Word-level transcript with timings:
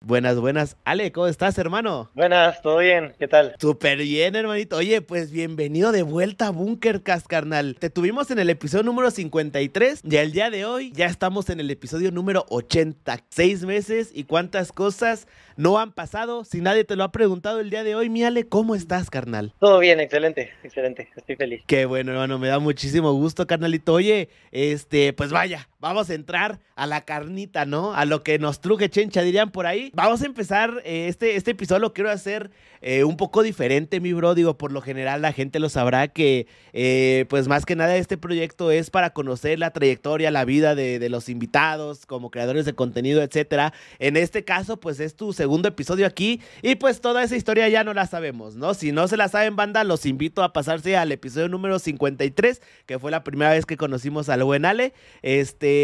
Buenas, 0.00 0.38
buenas. 0.38 0.76
Ale, 0.84 1.10
¿cómo 1.10 1.26
estás, 1.26 1.58
hermano? 1.58 2.10
Buenas, 2.14 2.60
todo 2.62 2.78
bien, 2.78 3.14
¿qué 3.18 3.26
tal? 3.26 3.56
Súper 3.58 3.98
bien, 3.98 4.36
hermanito. 4.36 4.76
Oye, 4.76 5.00
pues 5.00 5.32
bienvenido 5.32 5.90
de 5.90 6.02
vuelta 6.02 6.48
a 6.48 6.50
Bunkercast, 6.50 7.26
carnal. 7.26 7.76
Te 7.80 7.90
tuvimos 7.90 8.30
en 8.30 8.38
el 8.38 8.50
episodio 8.50 8.84
número 8.84 9.10
53 9.10 10.02
y 10.04 10.16
el 10.16 10.32
día 10.32 10.50
de 10.50 10.64
hoy 10.64 10.92
ya 10.92 11.06
estamos 11.06 11.48
en 11.50 11.60
el 11.60 11.70
episodio 11.70 12.12
número 12.12 12.44
80. 12.50 13.24
Seis 13.30 13.64
meses 13.64 14.10
y 14.14 14.24
cuántas 14.24 14.70
cosas 14.70 15.26
no 15.56 15.78
han 15.78 15.92
pasado. 15.92 16.44
Si 16.44 16.60
nadie 16.60 16.84
te 16.84 16.94
lo 16.94 17.02
ha 17.02 17.10
preguntado 17.10 17.58
el 17.58 17.70
día 17.70 17.82
de 17.82 17.96
hoy, 17.96 18.10
mi 18.10 18.22
Ale, 18.22 18.46
¿cómo 18.46 18.74
estás, 18.74 19.10
carnal? 19.10 19.54
Todo 19.58 19.78
bien, 19.78 19.98
excelente, 19.98 20.52
excelente. 20.62 21.08
Estoy 21.16 21.36
feliz. 21.36 21.62
Qué 21.66 21.86
bueno, 21.86 22.12
hermano, 22.12 22.38
me 22.38 22.48
da 22.48 22.58
muchísimo 22.58 23.12
gusto, 23.14 23.46
carnalito. 23.46 23.94
Oye, 23.94 24.28
este, 24.52 25.14
pues 25.14 25.32
vaya, 25.32 25.68
vamos 25.86 26.10
a 26.10 26.14
entrar 26.14 26.58
a 26.74 26.86
la 26.86 27.04
carnita, 27.04 27.64
¿no? 27.64 27.94
A 27.94 28.04
lo 28.04 28.22
que 28.22 28.38
nos 28.38 28.60
truje 28.60 28.90
chencha, 28.90 29.22
dirían 29.22 29.50
por 29.50 29.66
ahí. 29.66 29.90
Vamos 29.94 30.22
a 30.22 30.26
empezar 30.26 30.82
eh, 30.84 31.06
este, 31.08 31.36
este 31.36 31.52
episodio, 31.52 31.80
lo 31.80 31.94
quiero 31.94 32.10
hacer 32.10 32.50
eh, 32.82 33.04
un 33.04 33.16
poco 33.16 33.42
diferente, 33.42 34.00
mi 34.00 34.12
bro. 34.12 34.34
Digo, 34.34 34.58
por 34.58 34.72
lo 34.72 34.82
general 34.82 35.22
la 35.22 35.32
gente 35.32 35.58
lo 35.58 35.68
sabrá 35.68 36.08
que, 36.08 36.46
eh, 36.72 37.24
pues 37.28 37.48
más 37.48 37.64
que 37.64 37.76
nada, 37.76 37.96
este 37.96 38.18
proyecto 38.18 38.70
es 38.70 38.90
para 38.90 39.10
conocer 39.10 39.58
la 39.58 39.70
trayectoria, 39.70 40.30
la 40.30 40.44
vida 40.44 40.74
de, 40.74 40.98
de, 40.98 41.08
los 41.08 41.28
invitados, 41.28 42.04
como 42.04 42.30
creadores 42.30 42.66
de 42.66 42.74
contenido, 42.74 43.22
etcétera. 43.22 43.72
En 43.98 44.16
este 44.16 44.44
caso, 44.44 44.78
pues 44.78 45.00
es 45.00 45.16
tu 45.16 45.32
segundo 45.32 45.68
episodio 45.68 46.06
aquí 46.06 46.40
y 46.62 46.74
pues 46.74 47.00
toda 47.00 47.22
esa 47.22 47.36
historia 47.36 47.68
ya 47.68 47.84
no 47.84 47.94
la 47.94 48.06
sabemos, 48.06 48.56
¿no? 48.56 48.74
Si 48.74 48.92
no 48.92 49.08
se 49.08 49.16
la 49.16 49.28
saben, 49.28 49.56
banda, 49.56 49.84
los 49.84 50.04
invito 50.04 50.42
a 50.42 50.52
pasarse 50.52 50.96
al 50.96 51.12
episodio 51.12 51.48
número 51.48 51.78
53, 51.78 52.60
que 52.86 52.98
fue 52.98 53.10
la 53.10 53.24
primera 53.24 53.52
vez 53.52 53.64
que 53.64 53.76
conocimos 53.76 54.28
al 54.28 54.44
buen 54.44 54.64
Ale. 54.64 54.92
Este 55.22 55.75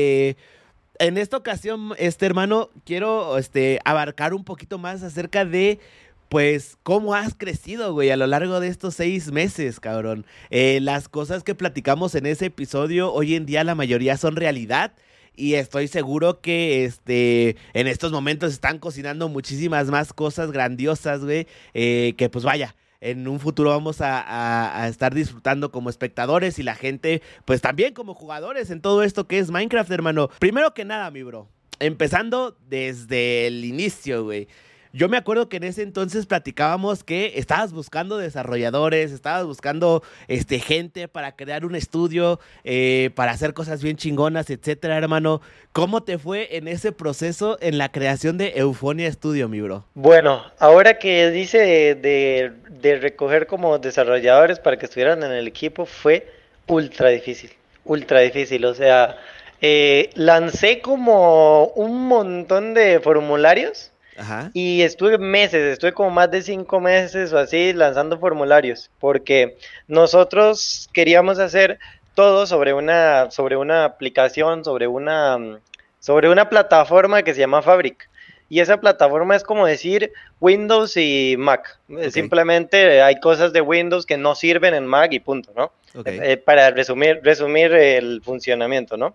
en 0.98 1.18
esta 1.18 1.36
ocasión, 1.36 1.94
este 1.98 2.26
hermano, 2.26 2.70
quiero 2.84 3.36
este, 3.38 3.80
abarcar 3.84 4.34
un 4.34 4.44
poquito 4.44 4.78
más 4.78 5.02
acerca 5.02 5.44
de, 5.44 5.80
pues, 6.28 6.76
cómo 6.82 7.14
has 7.14 7.34
crecido, 7.34 7.92
güey, 7.92 8.10
a 8.10 8.16
lo 8.16 8.26
largo 8.26 8.60
de 8.60 8.68
estos 8.68 8.94
seis 8.94 9.32
meses, 9.32 9.80
cabrón. 9.80 10.26
Eh, 10.50 10.78
las 10.80 11.08
cosas 11.08 11.42
que 11.42 11.54
platicamos 11.54 12.14
en 12.14 12.26
ese 12.26 12.46
episodio, 12.46 13.12
hoy 13.12 13.34
en 13.34 13.46
día 13.46 13.64
la 13.64 13.74
mayoría 13.74 14.16
son 14.16 14.36
realidad. 14.36 14.92
Y 15.34 15.54
estoy 15.54 15.88
seguro 15.88 16.40
que 16.40 16.84
este, 16.84 17.56
en 17.72 17.86
estos 17.86 18.12
momentos 18.12 18.52
están 18.52 18.78
cocinando 18.78 19.28
muchísimas 19.28 19.88
más 19.88 20.12
cosas 20.12 20.52
grandiosas, 20.52 21.24
güey. 21.24 21.46
Eh, 21.74 22.14
que 22.18 22.28
pues 22.28 22.44
vaya, 22.44 22.76
en 23.02 23.26
un 23.26 23.40
futuro 23.40 23.70
vamos 23.70 23.96
a, 24.00 24.86
estar 24.88 25.12
disfrutando 25.12 25.72
como 25.72 25.90
espectadores 25.90 26.58
y 26.60 26.62
la 26.62 26.76
gente, 26.76 27.20
pues 27.44 27.60
también 27.60 27.94
como 27.94 28.14
jugadores 28.14 28.70
en 28.70 28.80
todo 28.80 29.02
esto 29.02 29.26
que 29.26 29.40
es 29.40 29.50
Minecraft, 29.50 29.90
hermano. 29.90 30.30
Primero 30.38 30.72
que 30.72 30.84
nada, 30.84 31.10
mi 31.10 31.24
bro, 31.24 31.48
empezando 31.80 32.56
desde 32.68 33.48
el 33.48 33.64
inicio, 33.64 34.24
güey. 34.24 34.46
Yo 34.94 35.08
me 35.08 35.16
acuerdo 35.16 35.48
que 35.48 35.56
en 35.56 35.64
ese 35.64 35.80
entonces 35.80 36.26
platicábamos 36.26 37.02
que 37.02 37.32
estabas 37.36 37.72
buscando 37.72 38.18
desarrolladores, 38.18 39.10
estabas 39.10 39.46
buscando 39.46 40.02
este, 40.28 40.58
gente 40.58 41.08
para 41.08 41.34
crear 41.34 41.64
un 41.64 41.74
estudio, 41.74 42.40
eh, 42.62 43.08
para 43.14 43.32
hacer 43.32 43.54
cosas 43.54 43.82
bien 43.82 43.96
chingonas, 43.96 44.50
etcétera, 44.50 44.98
hermano. 44.98 45.40
¿Cómo 45.72 46.02
te 46.02 46.18
fue 46.18 46.58
en 46.58 46.68
ese 46.68 46.92
proceso 46.92 47.56
en 47.62 47.78
la 47.78 47.90
creación 47.90 48.36
de 48.36 48.52
Eufonia 48.56 49.10
Studio, 49.10 49.48
mi 49.48 49.62
bro? 49.62 49.86
Bueno, 49.94 50.44
ahora 50.58 50.98
que 50.98 51.30
dice 51.30 51.94
de, 51.94 52.52
recoger 53.00 53.46
como 53.46 53.78
desarrolladores 53.78 54.58
para 54.58 54.76
que 54.76 54.84
estuvieran 54.84 55.22
en 55.22 55.32
el 55.32 55.48
equipo, 55.48 55.86
fue 55.86 56.30
ultra 56.66 57.08
difícil, 57.08 57.50
ultra 57.86 58.20
difícil. 58.20 58.62
O 58.66 58.74
sea, 58.74 59.16
eh, 59.62 60.10
lancé 60.16 60.80
como 60.80 61.68
un 61.68 62.08
montón 62.08 62.74
de 62.74 63.00
formularios 63.00 63.91
Ajá. 64.16 64.50
Y 64.52 64.82
estuve 64.82 65.18
meses, 65.18 65.72
estuve 65.72 65.92
como 65.92 66.10
más 66.10 66.30
de 66.30 66.42
cinco 66.42 66.80
meses 66.80 67.32
o 67.32 67.38
así 67.38 67.72
lanzando 67.72 68.18
formularios, 68.18 68.90
porque 69.00 69.56
nosotros 69.88 70.88
queríamos 70.92 71.38
hacer 71.38 71.78
todo 72.14 72.46
sobre 72.46 72.74
una, 72.74 73.30
sobre 73.30 73.56
una 73.56 73.84
aplicación, 73.84 74.64
sobre 74.64 74.86
una, 74.86 75.58
sobre 75.98 76.28
una 76.28 76.48
plataforma 76.48 77.22
que 77.22 77.34
se 77.34 77.40
llama 77.40 77.62
Fabric. 77.62 78.08
Y 78.48 78.60
esa 78.60 78.78
plataforma 78.78 79.34
es 79.34 79.44
como 79.44 79.64
decir 79.64 80.12
Windows 80.38 80.98
y 80.98 81.36
Mac. 81.38 81.78
Okay. 81.90 82.10
Simplemente 82.10 83.00
hay 83.00 83.18
cosas 83.18 83.54
de 83.54 83.62
Windows 83.62 84.04
que 84.04 84.18
no 84.18 84.34
sirven 84.34 84.74
en 84.74 84.86
Mac 84.86 85.10
y 85.14 85.20
punto, 85.20 85.52
¿no? 85.56 85.72
Okay. 85.98 86.20
Eh, 86.22 86.36
para 86.36 86.70
resumir, 86.70 87.20
resumir 87.22 87.72
el 87.72 88.20
funcionamiento, 88.22 88.98
¿no? 88.98 89.14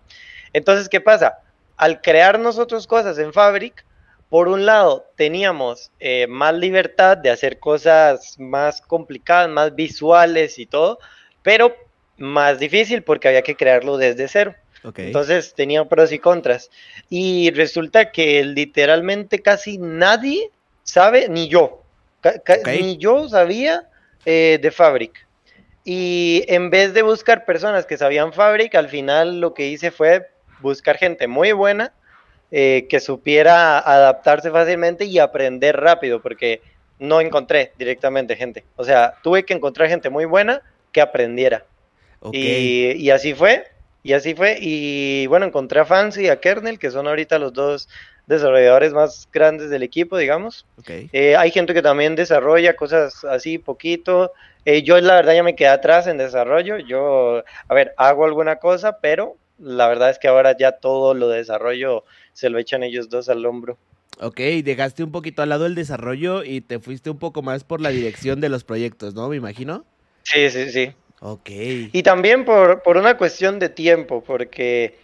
Entonces, 0.52 0.88
¿qué 0.88 1.00
pasa? 1.00 1.38
Al 1.76 2.00
crear 2.00 2.40
nosotros 2.40 2.88
cosas 2.88 3.16
en 3.18 3.32
Fabric, 3.32 3.84
por 4.28 4.48
un 4.48 4.66
lado, 4.66 5.06
teníamos 5.16 5.90
eh, 6.00 6.26
más 6.28 6.54
libertad 6.54 7.16
de 7.16 7.30
hacer 7.30 7.58
cosas 7.58 8.38
más 8.38 8.82
complicadas, 8.82 9.48
más 9.48 9.74
visuales 9.74 10.58
y 10.58 10.66
todo, 10.66 10.98
pero 11.42 11.74
más 12.18 12.58
difícil 12.58 13.02
porque 13.02 13.28
había 13.28 13.42
que 13.42 13.56
crearlo 13.56 13.96
desde 13.96 14.28
cero. 14.28 14.54
Okay. 14.84 15.06
Entonces 15.06 15.54
tenía 15.54 15.84
pros 15.86 16.12
y 16.12 16.18
contras. 16.18 16.70
Y 17.08 17.50
resulta 17.52 18.12
que 18.12 18.44
literalmente 18.44 19.40
casi 19.40 19.78
nadie 19.78 20.50
sabe, 20.82 21.28
ni 21.28 21.48
yo, 21.48 21.82
okay. 22.22 22.82
ni 22.82 22.98
yo 22.98 23.28
sabía 23.28 23.88
eh, 24.26 24.58
de 24.60 24.70
Fabric. 24.70 25.26
Y 25.84 26.44
en 26.48 26.68
vez 26.68 26.92
de 26.92 27.00
buscar 27.00 27.46
personas 27.46 27.86
que 27.86 27.96
sabían 27.96 28.34
Fabric, 28.34 28.74
al 28.74 28.90
final 28.90 29.40
lo 29.40 29.54
que 29.54 29.68
hice 29.68 29.90
fue 29.90 30.28
buscar 30.60 30.98
gente 30.98 31.26
muy 31.26 31.52
buena 31.52 31.94
eh, 32.50 32.86
que 32.88 33.00
supiera 33.00 33.78
adaptarse 33.78 34.50
fácilmente 34.50 35.04
y 35.04 35.18
aprender 35.18 35.78
rápido, 35.78 36.20
porque 36.20 36.62
no 36.98 37.20
encontré 37.20 37.72
directamente 37.78 38.36
gente. 38.36 38.64
O 38.76 38.84
sea, 38.84 39.14
tuve 39.22 39.44
que 39.44 39.54
encontrar 39.54 39.88
gente 39.88 40.10
muy 40.10 40.24
buena 40.24 40.62
que 40.92 41.00
aprendiera. 41.00 41.64
Okay. 42.20 42.96
Y, 42.96 43.04
y, 43.04 43.10
así 43.10 43.34
fue, 43.34 43.64
y 44.02 44.12
así 44.12 44.34
fue. 44.34 44.56
Y 44.60 45.26
bueno, 45.26 45.46
encontré 45.46 45.80
a 45.80 45.84
Fancy 45.84 46.22
y 46.22 46.28
a 46.28 46.40
Kernel, 46.40 46.78
que 46.78 46.90
son 46.90 47.06
ahorita 47.06 47.38
los 47.38 47.52
dos 47.52 47.88
desarrolladores 48.26 48.92
más 48.92 49.28
grandes 49.32 49.70
del 49.70 49.82
equipo, 49.82 50.16
digamos. 50.16 50.66
Okay. 50.78 51.08
Eh, 51.12 51.36
hay 51.36 51.50
gente 51.50 51.74
que 51.74 51.82
también 51.82 52.14
desarrolla 52.14 52.76
cosas 52.76 53.24
así 53.24 53.58
poquito. 53.58 54.32
Eh, 54.64 54.82
yo 54.82 55.00
la 55.00 55.16
verdad 55.16 55.34
ya 55.34 55.42
me 55.42 55.56
quedé 55.56 55.68
atrás 55.68 56.06
en 56.06 56.18
desarrollo. 56.18 56.78
Yo, 56.78 57.42
a 57.68 57.74
ver, 57.74 57.94
hago 57.96 58.24
alguna 58.24 58.56
cosa, 58.56 58.98
pero 59.00 59.36
la 59.58 59.88
verdad 59.88 60.10
es 60.10 60.18
que 60.18 60.28
ahora 60.28 60.56
ya 60.56 60.72
todo 60.72 61.14
lo 61.14 61.28
de 61.28 61.38
desarrollo 61.38 62.04
se 62.38 62.50
lo 62.50 62.60
echan 62.60 62.84
ellos 62.84 63.08
dos 63.08 63.28
al 63.28 63.44
hombro. 63.44 63.76
Ok, 64.20 64.38
dejaste 64.62 65.02
un 65.02 65.10
poquito 65.10 65.42
al 65.42 65.48
lado 65.48 65.66
el 65.66 65.74
desarrollo 65.74 66.44
y 66.44 66.60
te 66.60 66.78
fuiste 66.78 67.10
un 67.10 67.18
poco 67.18 67.42
más 67.42 67.64
por 67.64 67.80
la 67.80 67.88
dirección 67.88 68.40
de 68.40 68.48
los 68.48 68.62
proyectos, 68.62 69.12
¿no? 69.12 69.28
Me 69.28 69.34
imagino. 69.34 69.84
Sí, 70.22 70.48
sí, 70.48 70.70
sí. 70.70 70.92
Ok. 71.20 71.50
Y 71.92 72.02
también 72.04 72.44
por, 72.44 72.84
por 72.84 72.96
una 72.96 73.16
cuestión 73.16 73.58
de 73.58 73.70
tiempo, 73.70 74.22
porque 74.24 74.94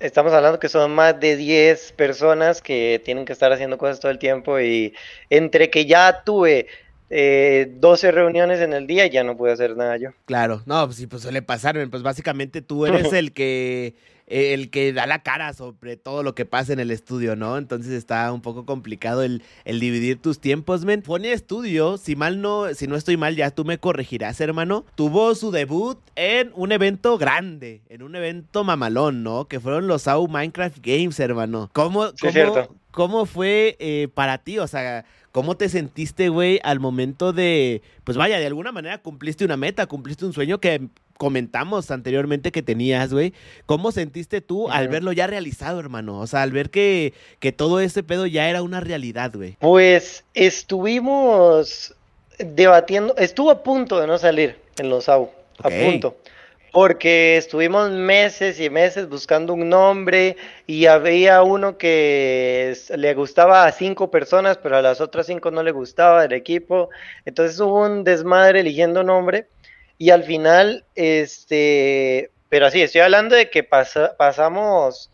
estamos 0.00 0.32
hablando 0.32 0.58
que 0.58 0.68
son 0.68 0.92
más 0.92 1.20
de 1.20 1.36
10 1.36 1.92
personas 1.92 2.60
que 2.60 3.00
tienen 3.04 3.26
que 3.26 3.32
estar 3.32 3.52
haciendo 3.52 3.78
cosas 3.78 4.00
todo 4.00 4.10
el 4.10 4.18
tiempo 4.18 4.58
y 4.58 4.92
entre 5.30 5.70
que 5.70 5.86
ya 5.86 6.24
tuve 6.24 6.66
eh, 7.10 7.70
12 7.76 8.10
reuniones 8.10 8.58
en 8.58 8.72
el 8.72 8.88
día 8.88 9.06
ya 9.06 9.22
no 9.22 9.36
pude 9.36 9.52
hacer 9.52 9.76
nada 9.76 9.98
yo. 9.98 10.10
Claro, 10.24 10.62
no, 10.66 10.84
pues 10.86 10.96
sí, 10.96 11.06
pues 11.06 11.22
suele 11.22 11.42
pasar, 11.42 11.76
pues 11.90 12.02
básicamente 12.02 12.60
tú 12.60 12.86
eres 12.86 13.12
el 13.12 13.32
que 13.32 13.94
el 14.26 14.70
que 14.70 14.92
da 14.92 15.06
la 15.06 15.22
cara 15.22 15.52
sobre 15.52 15.96
todo 15.96 16.22
lo 16.22 16.34
que 16.34 16.44
pasa 16.44 16.72
en 16.72 16.80
el 16.80 16.90
estudio, 16.90 17.36
¿no? 17.36 17.58
Entonces 17.58 17.92
está 17.92 18.32
un 18.32 18.40
poco 18.40 18.64
complicado 18.64 19.22
el, 19.22 19.42
el 19.64 19.80
dividir 19.80 20.20
tus 20.20 20.40
tiempos, 20.40 20.84
men. 20.84 21.02
Pone 21.02 21.32
Estudio, 21.32 21.98
si 21.98 22.16
mal 22.16 22.40
no, 22.40 22.72
si 22.74 22.86
no 22.86 22.96
estoy 22.96 23.16
mal, 23.16 23.36
ya 23.36 23.50
tú 23.50 23.64
me 23.64 23.78
corregirás, 23.78 24.40
hermano. 24.40 24.84
Tuvo 24.94 25.34
su 25.34 25.50
debut 25.50 25.98
en 26.14 26.52
un 26.54 26.72
evento 26.72 27.18
grande, 27.18 27.82
en 27.88 28.02
un 28.02 28.16
evento 28.16 28.64
mamalón, 28.64 29.22
¿no? 29.22 29.46
Que 29.46 29.60
fueron 29.60 29.86
los 29.86 30.08
AU 30.08 30.28
Minecraft 30.28 30.78
Games, 30.80 31.18
hermano. 31.20 31.70
¿Cómo, 31.72 32.08
sí, 32.08 32.14
cómo, 32.20 32.32
cierto. 32.32 32.76
¿cómo 32.90 33.26
fue 33.26 33.76
eh, 33.80 34.08
para 34.14 34.38
ti? 34.38 34.58
O 34.58 34.66
sea, 34.66 35.04
¿Cómo 35.32 35.56
te 35.56 35.70
sentiste, 35.70 36.28
güey, 36.28 36.60
al 36.62 36.78
momento 36.78 37.32
de, 37.32 37.80
pues 38.04 38.18
vaya, 38.18 38.38
de 38.38 38.46
alguna 38.46 38.70
manera 38.70 38.98
cumpliste 38.98 39.46
una 39.46 39.56
meta, 39.56 39.86
cumpliste 39.86 40.26
un 40.26 40.34
sueño 40.34 40.60
que 40.60 40.88
comentamos 41.22 41.92
anteriormente 41.92 42.50
que 42.50 42.64
tenías, 42.64 43.12
güey? 43.12 43.32
¿Cómo 43.64 43.92
sentiste 43.92 44.40
tú 44.40 44.68
al 44.70 44.88
verlo 44.88 45.12
ya 45.12 45.28
realizado, 45.28 45.78
hermano? 45.78 46.18
O 46.18 46.26
sea, 46.26 46.42
al 46.42 46.50
ver 46.50 46.68
que, 46.68 47.14
que 47.38 47.52
todo 47.52 47.78
ese 47.78 48.02
pedo 48.02 48.26
ya 48.26 48.50
era 48.50 48.60
una 48.60 48.80
realidad, 48.80 49.30
güey. 49.32 49.56
Pues 49.60 50.24
estuvimos 50.34 51.94
debatiendo, 52.40 53.14
estuvo 53.18 53.52
a 53.52 53.62
punto 53.62 54.00
de 54.00 54.08
no 54.08 54.18
salir 54.18 54.56
en 54.80 54.90
los 54.90 55.08
AU, 55.08 55.30
Okay. 55.62 55.86
a 55.86 55.90
punto. 55.92 56.16
Porque 56.72 57.36
estuvimos 57.36 57.92
meses 57.92 58.58
y 58.58 58.68
meses 58.68 59.08
buscando 59.08 59.54
un 59.54 59.68
nombre 59.68 60.36
y 60.66 60.86
había 60.86 61.40
uno 61.42 61.78
que 61.78 62.76
le 62.96 63.14
gustaba 63.14 63.66
a 63.66 63.70
cinco 63.70 64.10
personas, 64.10 64.58
pero 64.58 64.76
a 64.76 64.82
las 64.82 65.00
otras 65.00 65.26
cinco 65.26 65.52
no 65.52 65.62
le 65.62 65.70
gustaba 65.70 66.22
del 66.22 66.32
equipo. 66.32 66.90
Entonces 67.26 67.60
hubo 67.60 67.84
un 67.84 68.02
desmadre 68.02 68.58
eligiendo 68.58 69.04
nombre 69.04 69.46
y 70.02 70.10
al 70.10 70.24
final, 70.24 70.84
este, 70.96 72.32
pero 72.48 72.66
así, 72.66 72.82
estoy 72.82 73.02
hablando 73.02 73.36
de 73.36 73.48
que 73.50 73.62
pasa- 73.62 74.16
pasamos, 74.18 75.12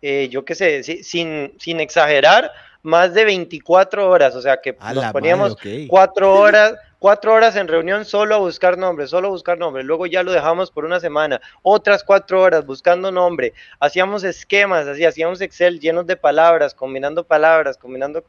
eh, 0.00 0.28
yo 0.30 0.46
qué 0.46 0.54
sé, 0.54 0.82
si- 0.82 1.04
sin, 1.04 1.52
sin 1.58 1.78
exagerar, 1.78 2.50
más 2.82 3.12
de 3.12 3.26
24 3.26 4.08
horas, 4.08 4.34
o 4.34 4.40
sea 4.40 4.62
que 4.62 4.72
nos 4.94 5.12
poníamos 5.12 5.56
cuatro 5.88 6.32
horas, 6.34 6.74
cuatro 6.98 7.34
horas 7.34 7.54
en 7.56 7.68
reunión 7.68 8.06
solo 8.06 8.34
a 8.34 8.38
buscar 8.38 8.78
nombres, 8.78 9.10
solo 9.10 9.28
a 9.28 9.30
buscar 9.30 9.58
nombres, 9.58 9.84
luego 9.84 10.06
ya 10.06 10.22
lo 10.22 10.32
dejamos 10.32 10.70
por 10.70 10.86
una 10.86 11.00
semana, 11.00 11.38
otras 11.60 12.02
cuatro 12.02 12.40
horas 12.40 12.64
buscando 12.64 13.12
nombre, 13.12 13.52
hacíamos 13.78 14.24
esquemas, 14.24 14.86
así, 14.86 15.04
hacíamos 15.04 15.42
Excel 15.42 15.80
llenos 15.80 16.06
de 16.06 16.16
palabras, 16.16 16.72
combinando 16.74 17.24
palabras, 17.24 17.76
combinando 17.76 18.24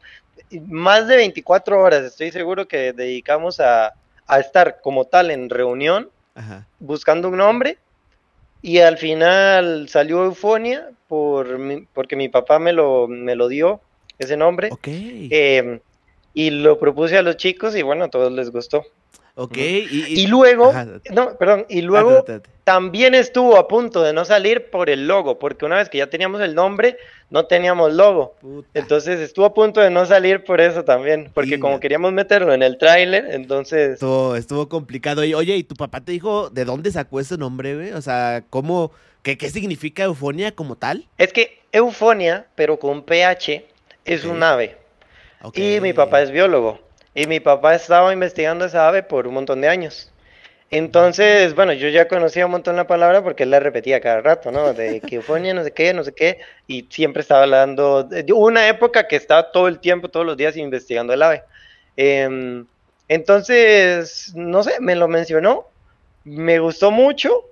más 0.68 1.08
de 1.08 1.16
24 1.16 1.82
horas, 1.82 2.04
estoy 2.04 2.32
seguro 2.32 2.68
que 2.68 2.92
dedicamos 2.92 3.62
a, 3.62 3.94
a 4.32 4.40
estar 4.40 4.80
como 4.82 5.06
tal 5.06 5.30
en 5.30 5.50
reunión, 5.50 6.10
buscando 6.80 7.28
un 7.28 7.38
nombre 7.38 7.78
y 8.62 8.80
al 8.80 8.98
final 8.98 9.90
salió 9.90 10.24
Eufonia 10.24 10.90
por 11.10 11.60
porque 11.94 12.16
mi 12.16 12.30
papá 12.30 12.58
me 12.58 12.72
lo, 12.72 13.10
me 13.10 13.36
lo 13.36 13.50
dio, 13.50 13.82
ese 14.20 14.38
nombre. 14.38 14.70
Em, 14.86 15.82
y 16.34 16.50
lo 16.50 16.80
propuse 16.80 17.18
a 17.18 17.22
los 17.22 17.36
chicos 17.36 17.76
y 17.76 17.82
bueno, 17.82 18.06
a 18.06 18.10
todos 18.10 18.32
les 18.32 18.52
gustó. 18.52 18.86
Ok. 19.42 19.58
Y, 19.58 20.28
luego, 20.28 20.72
no, 21.12 21.36
perdón, 21.36 21.66
y 21.68 21.82
luego 21.82 22.24
también 22.64 23.16
estuvo 23.16 23.58
a 23.58 23.68
punto 23.68 24.04
de 24.04 24.14
no 24.14 24.24
salir 24.24 24.70
por 24.70 24.92
el 24.92 25.08
logo, 25.08 25.40
porque 25.40 25.66
una 25.66 25.78
vez 25.78 25.90
que 25.90 25.98
ya 25.98 26.12
teníamos 26.12 26.42
el 26.42 26.54
nombre, 26.54 26.98
no 27.32 27.48
teníamos 27.48 27.92
logo. 27.92 28.36
Entonces 28.76 29.20
estuvo 29.20 29.46
a 29.46 29.54
punto 29.56 29.82
de 29.82 29.90
no 29.90 30.06
salir 30.06 30.44
por 30.44 30.62
eso 30.62 30.84
también, 30.84 31.32
porque 31.34 31.60
como 31.60 31.80
queríamos 31.80 32.14
meterlo 32.14 32.54
en 32.54 32.62
el 32.62 32.78
tráiler, 32.78 33.30
entonces... 33.32 33.94
Estuvo, 33.94 34.36
estuvo 34.36 34.70
complicado. 34.70 35.24
Y, 35.24 35.34
oye, 35.34 35.56
¿y 35.56 35.64
tu 35.64 35.74
papá 35.74 36.02
te 36.02 36.12
dijo 36.12 36.52
de 36.52 36.64
dónde 36.64 36.92
sacó 36.92 37.20
ese 37.20 37.36
nombre, 37.36 37.74
güey? 37.74 37.94
O 37.94 38.02
sea, 38.04 38.44
¿cómo, 38.52 38.92
qué, 39.24 39.40
qué 39.40 39.50
significa 39.50 40.04
eufonia 40.04 40.52
como 40.52 40.76
tal? 40.76 41.08
Es 41.18 41.34
que 41.34 41.62
eufonia, 41.72 42.46
pero 42.54 42.78
con 42.78 43.02
PH, 43.02 43.66
es 44.06 44.24
un 44.24 44.44
ave. 44.44 44.78
Y 45.56 45.80
mi 45.80 45.94
papá 45.94 46.22
es 46.22 46.30
biólogo. 46.30 46.80
Y 47.14 47.28
mi 47.28 47.40
papá 47.40 47.76
estaba 47.76 48.14
investigando 48.14 48.66
esa 48.66 48.88
ave 48.88 49.04
por 49.04 49.28
un 49.28 49.34
montón 49.34 49.62
de 49.62 49.68
años. 49.68 50.12
Entonces, 50.72 51.54
bueno, 51.54 51.74
yo 51.74 51.90
ya 51.90 52.08
conocía 52.08 52.46
un 52.46 52.54
montón 52.54 52.78
la 52.78 52.88
palabra 52.88 53.22
porque 53.22 53.44
él 53.44 53.52
la 53.52 53.60
repetía 53.60 54.00
cada 54.00 54.22
rato, 54.22 54.52
¿no? 54.52 54.74
De 54.74 55.02
eufonia, 55.12 55.54
no 55.54 55.66
sé 55.66 55.72
qué, 55.74 55.94
no 55.94 56.06
sé 56.06 56.14
qué, 56.14 56.40
y 56.66 56.88
siempre 56.90 57.22
estaba 57.22 57.44
hablando. 57.44 58.04
De 58.06 58.32
una 58.32 58.70
época 58.70 59.06
que 59.08 59.18
estaba 59.18 59.52
todo 59.52 59.68
el 59.68 59.80
tiempo, 59.80 60.08
todos 60.08 60.26
los 60.26 60.38
días 60.38 60.56
investigando 60.56 61.12
el 61.12 61.24
ave. 61.24 61.44
Em, 61.98 62.66
entonces, 63.10 64.32
no 64.36 64.64
sé, 64.64 64.80
me 64.80 64.96
lo 64.96 65.10
mencionó, 65.10 65.68
me 66.24 66.60
gustó 66.60 66.92
mucho. 66.92 67.44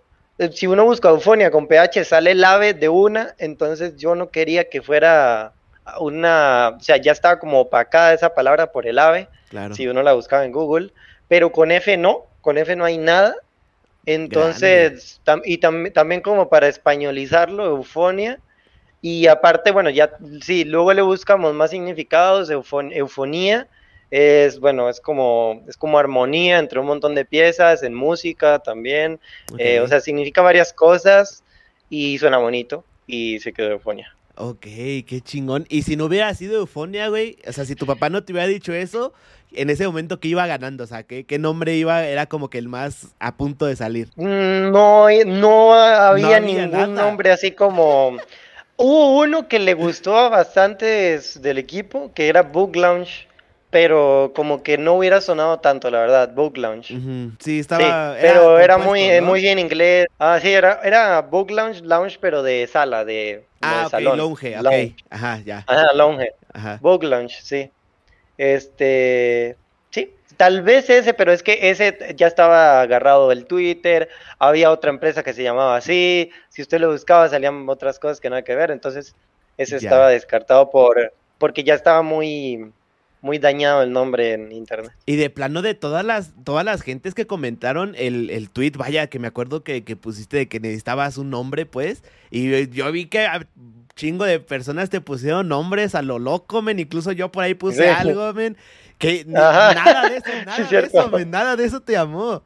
Si 0.54 0.68
uno 0.68 0.86
busca 0.86 1.10
eufonia 1.10 1.52
con 1.52 1.68
PH, 1.68 2.06
sale 2.06 2.32
el 2.32 2.44
ave 2.46 2.74
de 2.74 2.88
una, 2.88 3.36
entonces 3.38 3.98
yo 3.98 4.16
no 4.16 4.30
quería 4.30 4.70
que 4.70 4.82
fuera 4.82 5.52
una, 6.00 6.76
o 6.78 6.80
sea, 6.80 6.98
ya 6.98 7.12
estaba 7.12 7.40
como 7.40 7.62
opacada 7.62 8.14
esa 8.14 8.34
palabra 8.34 8.72
por 8.72 8.88
el 8.88 9.00
ave, 9.00 9.28
si 9.74 9.88
uno 9.88 10.04
la 10.04 10.14
buscaba 10.14 10.46
en 10.46 10.52
Google, 10.52 10.92
pero 11.28 11.52
con 11.52 11.72
F 11.72 11.96
no, 11.98 12.26
con 12.42 12.58
F 12.58 12.76
no 12.76 12.86
hay 12.86 12.98
nada. 12.98 13.36
Entonces, 14.06 15.22
y 15.46 15.58
también 15.58 16.22
como 16.22 16.50
para 16.50 16.68
españolizarlo, 16.68 17.66
eufonia. 17.66 18.40
Y 19.02 19.28
aparte, 19.28 19.72
bueno, 19.72 19.90
ya, 19.90 20.12
sí, 20.42 20.66
luego 20.66 20.94
le 20.94 21.02
buscamos 21.02 21.54
más 21.54 21.70
significados, 21.70 22.50
eufonía, 22.50 23.68
es, 24.12 24.60
bueno, 24.60 24.90
es 24.90 25.00
como, 25.00 25.64
es 25.68 25.78
como 25.78 26.00
armonía 26.00 26.60
entre 26.60 26.80
un 26.80 26.88
montón 26.88 27.16
de 27.16 27.24
piezas, 27.24 27.84
en 27.84 27.94
música 27.94 28.60
también, 28.60 29.20
eh, 29.58 29.80
o 29.80 29.88
sea, 29.88 30.02
significa 30.02 30.42
varias 30.42 30.74
cosas 30.74 31.44
y 31.90 32.18
suena 32.18 32.40
bonito 32.40 32.84
y 33.08 33.40
se 33.40 33.54
quedó 33.54 33.72
eufonia. 33.72 34.16
Ok, 34.42 34.62
qué 34.62 35.20
chingón. 35.22 35.66
Y 35.68 35.82
si 35.82 35.98
no 35.98 36.06
hubiera 36.06 36.34
sido 36.34 36.60
Eufonia, 36.60 37.10
güey, 37.10 37.38
o 37.46 37.52
sea, 37.52 37.66
si 37.66 37.76
tu 37.76 37.86
papá 37.86 38.10
no 38.10 38.24
te 38.24 38.32
hubiera 38.32 38.48
dicho 38.48 38.72
eso, 38.72 39.12
en 39.52 39.70
ese 39.70 39.86
momento 39.86 40.22
que 40.22 40.30
iba 40.30 40.48
ganando, 40.48 40.86
o 40.86 40.88
sea, 40.88 41.04
¿qué, 41.04 41.26
qué 41.26 41.38
nombre 41.38 41.76
iba, 41.76 42.06
era 42.06 42.28
como 42.28 42.50
que 42.50 42.58
el 42.58 42.70
más 42.70 43.08
a 43.20 43.36
punto 43.36 43.66
de 43.66 43.76
salir. 43.76 44.08
Mm, 44.16 44.72
no, 44.72 45.08
no 45.26 45.74
había, 45.74 46.40
ningún 46.40 46.96
nombre 46.96 47.32
así 47.32 47.52
como... 47.52 48.16
Hubo 48.78 49.20
uno 49.20 49.50
que 49.50 49.60
le 49.60 49.74
gustó 49.74 50.18
a 50.18 50.30
bastantes 50.30 51.42
del 51.42 51.58
equipo, 51.58 52.14
que 52.14 52.30
era 52.30 52.44
Book 52.44 52.78
Lounge 52.78 53.28
pero 53.70 54.32
como 54.36 54.64
que 54.64 54.78
no 54.78 54.96
hubiera 54.96 55.22
sonado 55.22 55.60
tanto, 55.60 55.92
la 55.92 56.00
verdad, 56.00 56.34
Book 56.34 56.58
Lounge. 56.58 56.98
Sí, 57.40 57.60
estaba. 57.60 58.16
pero 58.20 58.60
era, 58.60 58.78
muy, 58.78 59.22
muy 59.22 59.48
en 59.48 59.60
inglés. 59.60 60.08
Ah, 60.18 60.40
sí, 60.42 60.50
era, 60.52 60.82
era 60.84 61.22
Book 61.22 61.52
Lounge, 61.52 61.82
lounge, 61.82 62.18
pero 62.20 62.42
de 62.42 62.68
sala, 62.68 63.06
de, 63.06 63.46
ah, 63.62 63.84
de 63.84 63.90
salón. 63.90 64.18
Lounge, 64.18 64.58
ok. 64.58 64.96
Ajá, 65.10 65.40
ya. 65.46 65.64
Ajá, 65.68 65.94
lounge. 65.94 66.32
Ajá. 66.52 66.80
Book 66.82 67.04
Lounge, 67.04 67.40
sí. 67.44 67.72
Este. 68.38 69.56
Sí, 69.92 70.16
tal 70.38 70.64
vez 70.64 70.90
ese, 70.90 71.14
pero 71.14 71.32
es 71.32 71.44
que 71.44 71.70
ese 71.70 72.16
ya 72.16 72.26
estaba 72.26 72.82
agarrado 72.82 73.30
del 73.30 73.46
Twitter. 73.46 74.10
Había 74.40 74.72
otra 74.72 74.90
empresa 74.90 75.22
que 75.22 75.34
se 75.34 75.44
llamaba 75.44 75.76
así. 75.76 76.32
Si 76.50 76.64
usted 76.64 76.80
lo 76.80 76.92
buscaba, 76.92 77.30
salían 77.30 77.70
otras 77.70 78.00
cosas 78.00 78.20
que 78.20 78.32
no 78.32 78.36
hay 78.36 78.44
que 78.44 78.56
ver. 78.56 78.72
Entonces, 78.72 79.16
ese 79.58 79.78
estaba 79.78 80.10
descartado 80.10 80.72
por 80.72 81.14
porque 81.38 81.64
ya 81.64 81.74
estaba 81.74 82.02
muy 82.02 82.72
muy 83.22 83.38
dañado 83.38 83.84
el 83.84 83.92
nombre 83.92 84.34
en 84.34 84.52
internet. 84.52 84.92
Y 85.06 85.16
de 85.16 85.30
plano 85.30 85.62
de 85.62 85.74
todas 85.74 86.06
las, 86.06 86.34
todas 86.44 86.66
las 86.66 86.82
gentes 86.82 87.14
que 87.14 87.28
comentaron 87.28 87.96
el, 87.98 88.30
el 88.30 88.50
tweet, 88.50 88.72
vaya, 88.78 89.08
que 89.08 89.20
me 89.20 89.28
acuerdo 89.28 89.64
que, 89.64 89.84
que 89.84 89.96
pusiste 89.96 90.38
de 90.38 90.48
que 90.48 90.60
necesitabas 90.60 91.18
un 91.18 91.30
nombre, 91.30 91.66
pues, 91.66 92.04
y 92.32 92.70
yo 92.70 92.92
vi 92.92 93.08
que 93.08 93.28
chingo 93.96 94.24
de 94.24 94.40
personas 94.40 94.90
te 94.90 95.02
pusieron 95.02 95.50
nombres 95.50 95.94
a 95.94 96.02
lo 96.02 96.20
loco, 96.20 96.62
men, 96.62 96.80
incluso 96.80 97.12
yo 97.12 97.32
por 97.32 97.44
ahí 97.44 97.54
puse 97.54 97.90
algo, 97.90 98.34
men, 98.34 98.56
que 98.98 99.24
nada 99.28 100.10
de 100.10 100.18
eso, 100.18 100.30
nada 100.46 100.70
de 100.70 100.80
eso, 100.80 101.10
men, 101.10 101.30
nada 101.30 101.56
de 101.58 101.66
eso 101.66 101.82
te 101.82 101.94
llamó. 101.94 102.44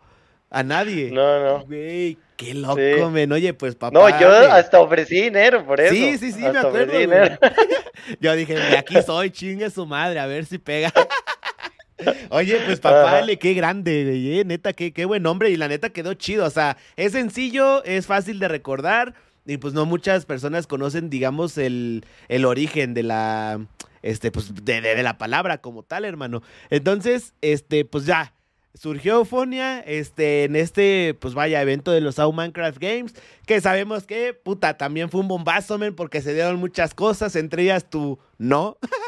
A 0.50 0.62
nadie. 0.62 1.10
No, 1.12 1.44
no. 1.44 1.66
Güey, 1.66 2.18
qué 2.44 2.54
loco, 2.54 3.10
men. 3.10 3.32
Oye, 3.32 3.54
pues 3.54 3.76
papá. 3.76 3.98
No, 3.98 4.20
yo 4.20 4.30
hasta 4.52 4.80
ofrecí 4.80 5.24
dinero 5.24 5.66
por 5.66 5.80
eso. 5.80 5.94
Sí, 5.94 6.18
sí, 6.18 6.32
sí, 6.32 6.42
me 6.42 6.60
acuerdo. 6.60 6.94
yo 8.20 8.36
dije, 8.36 8.56
de 8.56 8.78
aquí 8.78 8.96
soy, 9.06 9.32
chingue 9.32 9.70
su 9.70 9.86
madre, 9.86 10.20
a 10.20 10.26
ver 10.26 10.46
si 10.46 10.58
pega. 10.58 10.92
Oye, 12.30 12.60
pues 12.66 12.80
papá, 12.80 13.22
le, 13.22 13.38
qué 13.38 13.54
grande, 13.54 14.40
eh, 14.40 14.44
neta, 14.46 14.74
qué, 14.74 14.92
qué 14.92 15.06
buen 15.06 15.24
nombre 15.24 15.50
y 15.50 15.56
la 15.56 15.68
neta 15.68 15.90
quedó 15.90 16.14
chido. 16.14 16.46
O 16.46 16.50
sea, 16.50 16.78
es 16.96 17.14
sencillo, 17.14 17.84
es 17.84 18.08
fácil 18.08 18.40
de 18.40 18.48
recordar 18.48 19.14
y 19.46 19.58
pues 19.58 19.74
no 19.74 19.86
muchas 19.86 20.26
personas 20.26 20.68
conocen, 20.68 21.10
digamos, 21.10 21.58
el, 21.58 22.06
el 22.30 22.46
origen 22.46 22.94
de 22.94 23.04
la, 23.04 23.66
este, 24.02 24.32
pues 24.32 24.54
de, 24.54 24.82
de, 24.82 25.04
la 25.04 25.18
palabra 25.18 25.60
como 25.60 25.84
tal, 25.84 26.06
hermano. 26.06 26.42
Entonces, 26.70 27.34
este, 27.42 27.86
pues 27.86 28.06
ya, 28.06 28.34
surgió 28.74 29.16
Eufonia 29.16 29.80
este, 29.82 30.46
en 30.46 30.56
este, 30.56 31.16
pues 31.20 31.34
vaya, 31.34 31.62
evento 31.62 31.92
de 31.92 32.02
los 32.02 32.16
South 32.16 32.34
Minecraft 32.34 32.80
Games, 32.80 33.14
que 33.46 33.62
sabemos 33.62 34.06
que, 34.06 34.34
puta, 34.34 34.78
también 34.78 35.10
fue 35.10 35.22
un 35.22 35.28
bombazo, 35.28 35.78
men, 35.78 35.96
porque 35.96 36.22
se 36.22 36.34
dieron 36.34 36.58
muchas 36.58 36.94
cosas, 36.94 37.36
entre 37.36 37.64
ellas 37.64 37.90
tu 37.90 38.20
no. 38.38 38.78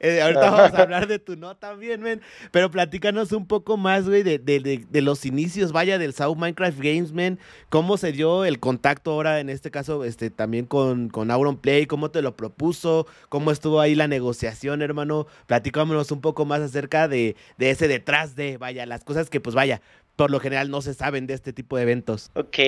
Eh, 0.00 0.22
ahorita 0.22 0.50
vamos 0.50 0.74
a 0.74 0.82
hablar 0.82 1.06
de 1.06 1.18
tu 1.18 1.36
no 1.36 1.56
también, 1.56 2.00
men. 2.00 2.20
Pero 2.50 2.70
platícanos 2.70 3.32
un 3.32 3.46
poco 3.46 3.76
más, 3.76 4.08
güey, 4.08 4.22
de, 4.22 4.38
de, 4.38 4.84
de, 4.88 5.00
los 5.00 5.24
inicios, 5.24 5.72
vaya, 5.72 5.98
del 5.98 6.14
South 6.14 6.36
Minecraft 6.36 6.78
Games, 6.78 7.12
men. 7.12 7.38
¿Cómo 7.68 7.96
se 7.96 8.12
dio 8.12 8.44
el 8.44 8.60
contacto 8.60 9.12
ahora, 9.12 9.40
en 9.40 9.48
este 9.50 9.70
caso, 9.70 10.04
este, 10.04 10.30
también 10.30 10.66
con, 10.66 11.08
con 11.08 11.30
Auron 11.30 11.56
Play? 11.56 11.86
¿Cómo 11.86 12.10
te 12.10 12.22
lo 12.22 12.36
propuso? 12.36 13.06
¿Cómo 13.28 13.50
estuvo 13.50 13.80
ahí 13.80 13.94
la 13.94 14.08
negociación, 14.08 14.82
hermano? 14.82 15.26
Platícanos 15.46 16.10
un 16.10 16.20
poco 16.20 16.44
más 16.44 16.60
acerca 16.60 17.08
de, 17.08 17.36
de 17.58 17.70
ese 17.70 17.88
detrás 17.88 18.36
de, 18.36 18.56
vaya, 18.56 18.86
las 18.86 19.04
cosas 19.04 19.30
que, 19.30 19.40
pues 19.40 19.54
vaya, 19.54 19.80
por 20.16 20.30
lo 20.30 20.40
general 20.40 20.70
no 20.70 20.82
se 20.82 20.94
saben 20.94 21.26
de 21.26 21.34
este 21.34 21.52
tipo 21.52 21.76
de 21.76 21.82
eventos. 21.82 22.30
Ok, 22.34 22.58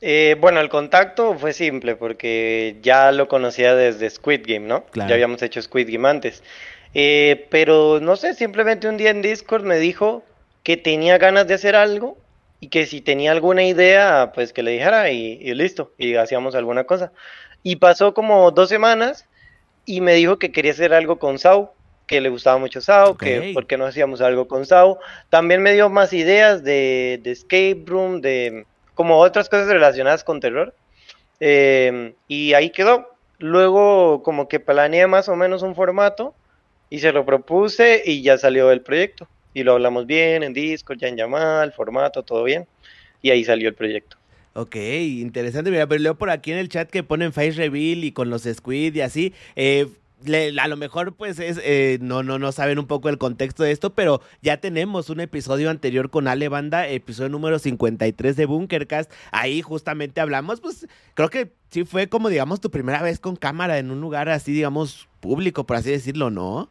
eh, 0.00 0.36
bueno, 0.40 0.60
el 0.60 0.68
contacto 0.68 1.34
fue 1.38 1.52
simple 1.52 1.94
porque 1.94 2.76
ya 2.82 3.12
lo 3.12 3.28
conocía 3.28 3.74
desde 3.74 4.08
Squid 4.08 4.42
Game, 4.46 4.66
¿no? 4.66 4.84
Ya 4.94 5.14
habíamos 5.14 5.42
hecho 5.42 5.60
Squid 5.60 5.90
Game 5.92 6.08
antes. 6.08 6.42
Eh, 6.94 7.46
pero 7.50 8.00
no 8.00 8.16
sé, 8.16 8.34
simplemente 8.34 8.88
un 8.88 8.96
día 8.96 9.10
en 9.10 9.22
Discord 9.22 9.64
me 9.64 9.78
dijo 9.78 10.24
que 10.62 10.76
tenía 10.76 11.18
ganas 11.18 11.46
de 11.46 11.54
hacer 11.54 11.76
algo 11.76 12.18
y 12.60 12.68
que 12.68 12.86
si 12.86 13.00
tenía 13.00 13.32
alguna 13.32 13.64
idea, 13.64 14.32
pues 14.34 14.52
que 14.52 14.62
le 14.62 14.72
dijera 14.72 15.10
y, 15.10 15.38
listo, 15.54 15.92
y 15.98 16.14
hacíamos 16.16 16.54
alguna 16.54 16.84
cosa. 16.84 17.12
Y 17.62 17.76
pasó 17.76 18.14
como 18.14 18.50
dos 18.50 18.68
semanas 18.68 19.26
y 19.84 20.00
me 20.00 20.14
dijo 20.14 20.38
que 20.38 20.52
quería 20.52 20.72
hacer 20.72 20.94
algo 20.94 21.18
con 21.18 21.38
Sau, 21.38 21.72
que 22.06 22.20
le 22.20 22.28
gustaba 22.28 22.58
mucho 22.58 22.80
Sau, 22.80 23.16
que 23.16 23.52
por 23.54 23.66
qué 23.66 23.76
no 23.76 23.86
hacíamos 23.86 24.20
algo 24.20 24.48
con 24.48 24.66
Sau. 24.66 24.98
También 25.28 25.62
me 25.62 25.72
dio 25.72 25.88
más 25.88 26.12
ideas 26.12 26.64
de, 26.64 27.20
de 27.22 27.30
escape 27.30 27.82
room, 27.86 28.20
de 28.20 28.66
como 29.00 29.16
otras 29.16 29.48
cosas 29.48 29.68
relacionadas 29.68 30.24
con 30.24 30.40
terror. 30.40 30.74
Eh, 31.40 32.12
y 32.28 32.52
ahí 32.52 32.68
quedó. 32.68 33.08
Luego 33.38 34.22
como 34.22 34.46
que 34.46 34.60
planeé 34.60 35.06
más 35.06 35.26
o 35.30 35.36
menos 35.36 35.62
un 35.62 35.74
formato 35.74 36.34
y 36.90 36.98
se 36.98 37.10
lo 37.10 37.24
propuse 37.24 38.02
y 38.04 38.20
ya 38.20 38.36
salió 38.36 38.70
el 38.70 38.82
proyecto. 38.82 39.26
Y 39.54 39.62
lo 39.62 39.72
hablamos 39.72 40.04
bien 40.04 40.42
en 40.42 40.52
Discord, 40.52 40.98
ya 40.98 41.08
en 41.08 41.16
llamada, 41.16 41.64
el 41.64 41.72
formato, 41.72 42.22
todo 42.24 42.44
bien. 42.44 42.66
Y 43.22 43.30
ahí 43.30 43.42
salió 43.42 43.70
el 43.70 43.74
proyecto. 43.74 44.18
Ok, 44.52 44.76
interesante. 44.76 45.70
Mira, 45.70 45.86
pero 45.86 46.02
leo 46.02 46.16
por 46.16 46.28
aquí 46.28 46.52
en 46.52 46.58
el 46.58 46.68
chat 46.68 46.90
que 46.90 47.02
ponen 47.02 47.32
Face 47.32 47.52
Reveal 47.52 48.04
y 48.04 48.12
con 48.12 48.28
los 48.28 48.42
Squid 48.42 48.94
y 48.96 49.00
así. 49.00 49.32
Eh, 49.56 49.86
a 50.60 50.68
lo 50.68 50.76
mejor 50.76 51.14
pues 51.14 51.38
es, 51.38 51.60
eh, 51.62 51.98
no, 52.00 52.22
no, 52.22 52.38
no 52.38 52.52
saben 52.52 52.78
un 52.78 52.86
poco 52.86 53.08
el 53.08 53.18
contexto 53.18 53.62
de 53.62 53.72
esto, 53.72 53.94
pero 53.94 54.20
ya 54.42 54.58
tenemos 54.58 55.10
un 55.10 55.20
episodio 55.20 55.70
anterior 55.70 56.10
con 56.10 56.28
Ale 56.28 56.48
Banda, 56.48 56.88
episodio 56.88 57.30
número 57.30 57.58
53 57.58 58.36
de 58.36 58.46
Bunkercast. 58.46 59.10
Ahí 59.32 59.62
justamente 59.62 60.20
hablamos, 60.20 60.60
pues 60.60 60.86
creo 61.14 61.30
que 61.30 61.52
sí 61.70 61.84
fue 61.84 62.08
como 62.08 62.28
digamos 62.28 62.60
tu 62.60 62.70
primera 62.70 63.02
vez 63.02 63.18
con 63.20 63.36
cámara 63.36 63.78
en 63.78 63.90
un 63.90 64.00
lugar 64.00 64.28
así, 64.28 64.52
digamos, 64.52 65.08
público, 65.20 65.64
por 65.64 65.76
así 65.76 65.90
decirlo, 65.90 66.30
¿no? 66.30 66.70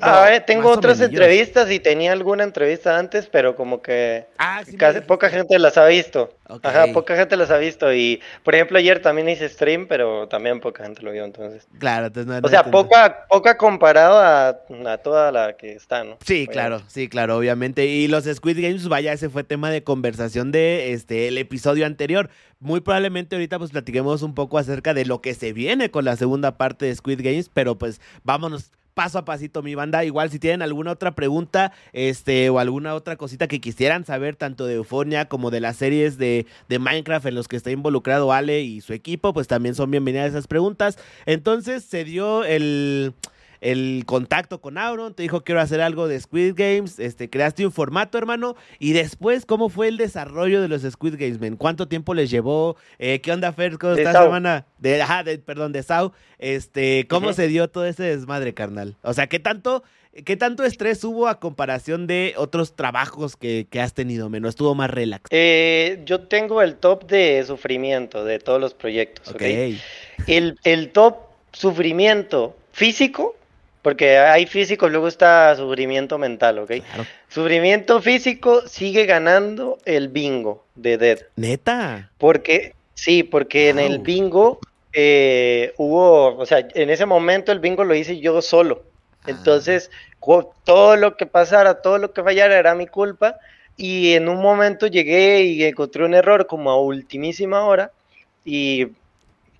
A 0.00 0.20
ver, 0.22 0.44
tengo 0.46 0.70
otras 0.70 1.00
entrevistas 1.00 1.70
y 1.70 1.80
tenía 1.80 2.12
alguna 2.12 2.44
entrevista 2.44 2.98
antes, 2.98 3.26
pero 3.26 3.56
como 3.56 3.82
que 3.82 4.26
ah, 4.38 4.62
casi 4.78 5.00
poca 5.00 5.30
gente 5.30 5.58
las 5.58 5.76
ha 5.78 5.86
visto. 5.86 6.34
Ajá, 6.62 6.88
poca 6.92 7.16
gente 7.16 7.36
las 7.36 7.50
ha 7.50 7.58
visto. 7.58 7.92
Y, 7.92 8.20
por 8.42 8.54
ejemplo, 8.54 8.78
ayer 8.78 9.00
también 9.00 9.28
hice 9.28 9.48
stream, 9.48 9.86
pero 9.86 10.28
también 10.28 10.60
poca 10.60 10.84
gente 10.84 11.02
lo 11.02 11.12
vio, 11.12 11.24
entonces. 11.24 11.66
Claro, 11.78 12.06
entonces 12.06 12.26
no, 12.26 12.46
O 12.46 12.50
sea, 12.50 12.64
poca, 12.64 13.26
poca 13.28 13.56
comparado 13.56 14.18
a, 14.18 14.98
toda 15.02 15.32
la 15.32 15.56
que 15.56 15.72
está, 15.72 16.04
¿no? 16.04 16.18
Sí, 16.24 16.46
claro, 16.46 16.82
sí, 16.88 17.08
claro, 17.08 17.36
obviamente. 17.36 17.86
Y 17.86 18.08
los 18.08 18.24
Squid 18.24 18.60
Games, 18.60 18.88
vaya, 18.88 19.12
ese 19.12 19.28
fue 19.28 19.44
tema 19.44 19.70
de 19.70 19.84
conversación 19.84 20.52
de 20.52 20.92
este 20.92 21.28
el 21.28 21.38
episodio 21.38 21.86
anterior. 21.86 22.30
Muy 22.58 22.80
probablemente 22.80 23.36
ahorita 23.36 23.58
pues 23.58 23.70
platiquemos 23.70 24.19
un 24.22 24.34
poco 24.34 24.58
acerca 24.58 24.94
de 24.94 25.04
lo 25.04 25.20
que 25.20 25.34
se 25.34 25.52
viene 25.52 25.90
con 25.90 26.04
la 26.04 26.16
segunda 26.16 26.56
parte 26.56 26.86
de 26.86 26.94
Squid 26.94 27.20
Games, 27.22 27.50
pero 27.52 27.78
pues 27.78 28.00
vámonos 28.24 28.70
paso 28.94 29.18
a 29.18 29.24
pasito 29.24 29.62
mi 29.62 29.74
banda. 29.74 30.04
Igual 30.04 30.30
si 30.30 30.38
tienen 30.38 30.62
alguna 30.62 30.92
otra 30.92 31.14
pregunta 31.14 31.72
este, 31.92 32.50
o 32.50 32.58
alguna 32.58 32.94
otra 32.94 33.16
cosita 33.16 33.48
que 33.48 33.60
quisieran 33.60 34.04
saber 34.04 34.36
tanto 34.36 34.66
de 34.66 34.74
Eufonia 34.74 35.26
como 35.26 35.50
de 35.50 35.60
las 35.60 35.76
series 35.76 36.18
de, 36.18 36.46
de 36.68 36.78
Minecraft 36.78 37.26
en 37.26 37.34
los 37.34 37.48
que 37.48 37.56
está 37.56 37.70
involucrado 37.70 38.32
Ale 38.32 38.60
y 38.60 38.80
su 38.80 38.92
equipo, 38.92 39.32
pues 39.32 39.48
también 39.48 39.74
son 39.74 39.90
bienvenidas 39.90 40.30
esas 40.30 40.46
preguntas. 40.46 40.98
Entonces 41.26 41.84
se 41.84 42.04
dio 42.04 42.44
el 42.44 43.14
el 43.60 44.04
contacto 44.06 44.60
con 44.60 44.78
Auron, 44.78 45.14
te 45.14 45.22
dijo 45.22 45.42
quiero 45.42 45.60
hacer 45.60 45.80
algo 45.80 46.08
de 46.08 46.18
Squid 46.18 46.54
Games, 46.56 46.98
este, 46.98 47.28
creaste 47.28 47.66
un 47.66 47.72
formato, 47.72 48.16
hermano, 48.18 48.56
y 48.78 48.92
después, 48.92 49.44
¿cómo 49.44 49.68
fue 49.68 49.88
el 49.88 49.96
desarrollo 49.96 50.62
de 50.62 50.68
los 50.68 50.82
Squid 50.82 51.16
Games, 51.18 51.40
man? 51.40 51.56
¿Cuánto 51.56 51.88
tiempo 51.88 52.14
les 52.14 52.30
llevó? 52.30 52.76
Eh, 52.98 53.20
¿Qué 53.20 53.32
onda, 53.32 53.52
Fer? 53.52 53.78
¿Cómo 53.78 53.94
estás, 53.94 54.14
hermana? 54.14 54.66
De, 54.78 55.00
ajá, 55.02 55.24
perdón, 55.44 55.72
de 55.72 55.82
Sau. 55.82 56.12
Este, 56.38 57.06
¿cómo 57.08 57.32
se 57.32 57.48
dio 57.48 57.68
todo 57.68 57.84
ese 57.84 58.04
desmadre, 58.04 58.54
carnal? 58.54 58.96
O 59.02 59.12
sea, 59.12 59.26
¿qué 59.26 59.38
tanto, 59.38 59.82
qué 60.24 60.36
tanto 60.36 60.64
estrés 60.64 61.04
hubo 61.04 61.28
a 61.28 61.38
comparación 61.38 62.06
de 62.06 62.32
otros 62.38 62.74
trabajos 62.74 63.36
que, 63.36 63.66
has 63.78 63.92
tenido, 63.92 64.30
menos? 64.30 64.50
¿Estuvo 64.50 64.74
más 64.74 64.88
relax? 64.88 65.24
Eh, 65.30 66.00
yo 66.06 66.20
tengo 66.20 66.62
el 66.62 66.76
top 66.76 67.06
de 67.06 67.44
sufrimiento 67.46 68.24
de 68.24 68.38
todos 68.38 68.58
los 68.58 68.72
proyectos, 68.72 69.34
¿ok? 69.34 69.42
El, 70.26 70.58
el 70.64 70.90
top 70.92 71.16
sufrimiento 71.52 72.56
físico 72.72 73.34
porque 73.82 74.18
hay 74.18 74.46
físico, 74.46 74.88
luego 74.88 75.08
está 75.08 75.54
sufrimiento 75.56 76.18
mental, 76.18 76.58
¿ok? 76.58 76.72
Sufrimiento 77.28 78.02
físico 78.02 78.66
sigue 78.66 79.06
ganando 79.06 79.78
el 79.84 80.08
bingo 80.08 80.64
de 80.74 80.98
Dead. 80.98 81.18
¿Neta? 81.36 82.10
Porque, 82.18 82.74
sí, 82.94 83.22
porque 83.22 83.70
en 83.70 83.78
el 83.78 84.00
bingo 84.00 84.58
eh, 84.92 85.72
hubo, 85.76 86.36
o 86.36 86.46
sea, 86.46 86.66
en 86.74 86.90
ese 86.90 87.06
momento 87.06 87.52
el 87.52 87.60
bingo 87.60 87.84
lo 87.84 87.94
hice 87.94 88.20
yo 88.20 88.42
solo. 88.42 88.82
Ah. 89.22 89.30
Entonces, 89.30 89.90
todo 90.64 90.96
lo 90.96 91.16
que 91.16 91.26
pasara, 91.26 91.82
todo 91.82 91.98
lo 91.98 92.12
que 92.12 92.22
fallara 92.22 92.58
era 92.58 92.74
mi 92.74 92.86
culpa. 92.86 93.36
Y 93.76 94.12
en 94.12 94.28
un 94.28 94.42
momento 94.42 94.86
llegué 94.88 95.44
y 95.44 95.64
encontré 95.64 96.04
un 96.04 96.14
error 96.14 96.46
como 96.46 96.70
a 96.70 96.80
ultimísima 96.80 97.64
hora. 97.64 97.92
Y 98.44 98.88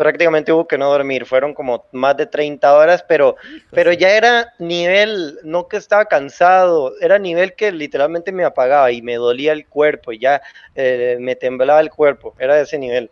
prácticamente 0.01 0.51
hubo 0.51 0.67
que 0.67 0.79
no 0.79 0.91
dormir, 0.91 1.27
fueron 1.27 1.53
como 1.53 1.85
más 1.93 2.17
de 2.17 2.25
30 2.25 2.75
horas, 2.75 3.05
pero, 3.07 3.37
pero 3.71 3.93
ya 3.93 4.17
era 4.17 4.55
nivel, 4.59 5.39
no 5.43 5.69
que 5.69 5.77
estaba 5.77 6.07
cansado, 6.07 6.95
era 7.03 7.19
nivel 7.19 7.53
que 7.53 7.71
literalmente 7.71 8.33
me 8.33 8.45
apagaba 8.45 8.91
y 8.93 9.03
me 9.03 9.17
dolía 9.17 9.53
el 9.53 9.67
cuerpo, 9.67 10.13
ya 10.13 10.41
eh, 10.75 11.19
me 11.21 11.37
temblaba 11.37 11.81
el 11.81 11.91
cuerpo, 11.91 12.35
era 12.39 12.55
de 12.57 12.63
ese 12.63 12.79
nivel. 12.79 13.11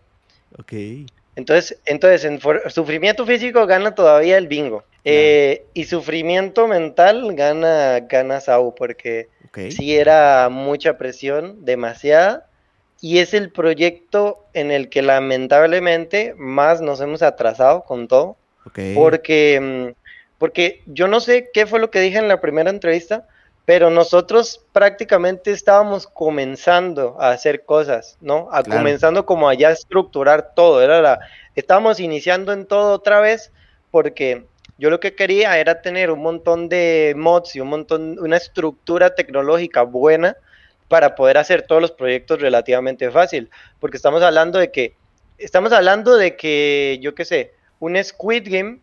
Ok. 0.58 0.72
Entonces, 1.36 1.78
entonces 1.84 2.24
en 2.24 2.40
sufrimiento 2.70 3.26
físico 3.26 3.66
gana 3.66 3.94
todavía 3.94 4.38
el 4.38 4.48
bingo. 4.48 4.82
Eh, 5.04 5.66
y 5.74 5.84
sufrimiento 5.84 6.68
mental 6.68 7.34
gana, 7.34 8.00
gana 8.00 8.40
Sau, 8.40 8.74
porque 8.74 9.28
sí 9.68 9.94
era 9.94 10.48
mucha 10.50 10.96
presión, 10.96 11.66
demasiada 11.66 12.47
y 13.00 13.18
es 13.18 13.34
el 13.34 13.50
proyecto 13.50 14.44
en 14.54 14.70
el 14.70 14.88
que 14.88 15.02
lamentablemente 15.02 16.34
más 16.36 16.80
nos 16.80 17.00
hemos 17.00 17.22
atrasado 17.22 17.84
con 17.84 18.08
todo. 18.08 18.36
Porque, 18.94 19.58
mm, 19.60 20.00
porque 20.36 20.82
yo 20.86 21.08
no 21.08 21.20
sé 21.20 21.50
qué 21.52 21.66
fue 21.66 21.80
lo 21.80 21.90
que 21.90 22.00
dije 22.00 22.18
en 22.18 22.28
la 22.28 22.40
primera 22.40 22.70
entrevista, 22.70 23.26
pero 23.64 23.90
nosotros 23.90 24.64
prácticamente 24.72 25.52
estábamos 25.52 26.06
comenzando 26.06 27.16
a 27.18 27.30
hacer 27.30 27.64
cosas, 27.64 28.18
¿no? 28.20 28.48
A 28.52 28.62
comenzando 28.62 29.24
como 29.24 29.48
a 29.48 29.54
ya 29.54 29.70
estructurar 29.70 30.54
todo. 30.54 30.82
Era 30.82 31.00
la, 31.00 31.20
estábamos 31.54 32.00
iniciando 32.00 32.52
en 32.52 32.66
todo 32.66 32.92
otra 32.92 33.20
vez 33.20 33.52
porque 33.90 34.44
yo 34.76 34.90
lo 34.90 35.00
que 35.00 35.14
quería 35.14 35.58
era 35.58 35.80
tener 35.82 36.10
un 36.10 36.22
montón 36.22 36.68
de 36.68 37.14
mods 37.16 37.56
y 37.56 37.60
un 37.60 37.68
montón, 37.68 38.18
una 38.20 38.36
estructura 38.36 39.14
tecnológica 39.14 39.82
buena 39.82 40.36
para 40.88 41.14
poder 41.14 41.38
hacer 41.38 41.62
todos 41.62 41.80
los 41.80 41.92
proyectos 41.92 42.40
relativamente 42.40 43.10
fácil, 43.10 43.50
porque 43.78 43.96
estamos 43.96 44.22
hablando 44.22 44.58
de 44.58 44.70
que, 44.72 44.94
estamos 45.36 45.72
hablando 45.72 46.16
de 46.16 46.36
que, 46.36 46.98
yo 47.00 47.14
qué 47.14 47.24
sé, 47.24 47.52
un 47.78 48.02
Squid 48.02 48.44
Game 48.46 48.78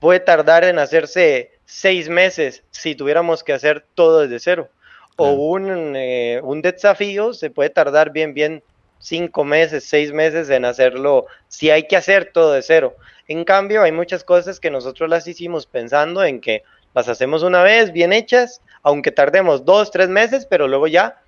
puede 0.00 0.20
tardar 0.20 0.64
en 0.64 0.78
hacerse 0.78 1.52
seis 1.64 2.08
meses 2.08 2.64
si 2.70 2.94
tuviéramos 2.94 3.44
que 3.44 3.52
hacer 3.52 3.84
todo 3.94 4.20
desde 4.20 4.40
cero. 4.40 4.68
O 5.16 5.30
un, 5.30 5.94
eh, 5.94 6.40
un 6.42 6.62
desafío 6.62 7.34
se 7.34 7.50
puede 7.50 7.70
tardar 7.70 8.10
bien, 8.10 8.34
bien 8.34 8.62
cinco 8.98 9.44
meses, 9.44 9.84
seis 9.84 10.12
meses 10.12 10.48
en 10.50 10.64
hacerlo 10.64 11.26
si 11.48 11.70
hay 11.70 11.86
que 11.86 11.96
hacer 11.96 12.30
todo 12.32 12.52
de 12.52 12.62
cero. 12.62 12.96
En 13.28 13.44
cambio, 13.44 13.82
hay 13.82 13.92
muchas 13.92 14.24
cosas 14.24 14.58
que 14.58 14.70
nosotros 14.70 15.08
las 15.08 15.28
hicimos 15.28 15.66
pensando 15.66 16.24
en 16.24 16.40
que 16.40 16.64
las 16.94 17.08
hacemos 17.08 17.42
una 17.42 17.62
vez 17.62 17.92
bien 17.92 18.12
hechas, 18.12 18.60
aunque 18.82 19.10
tardemos 19.10 19.64
dos, 19.64 19.90
tres 19.90 20.08
meses, 20.08 20.46
pero 20.46 20.66
luego 20.66 20.86
ya 20.86 21.21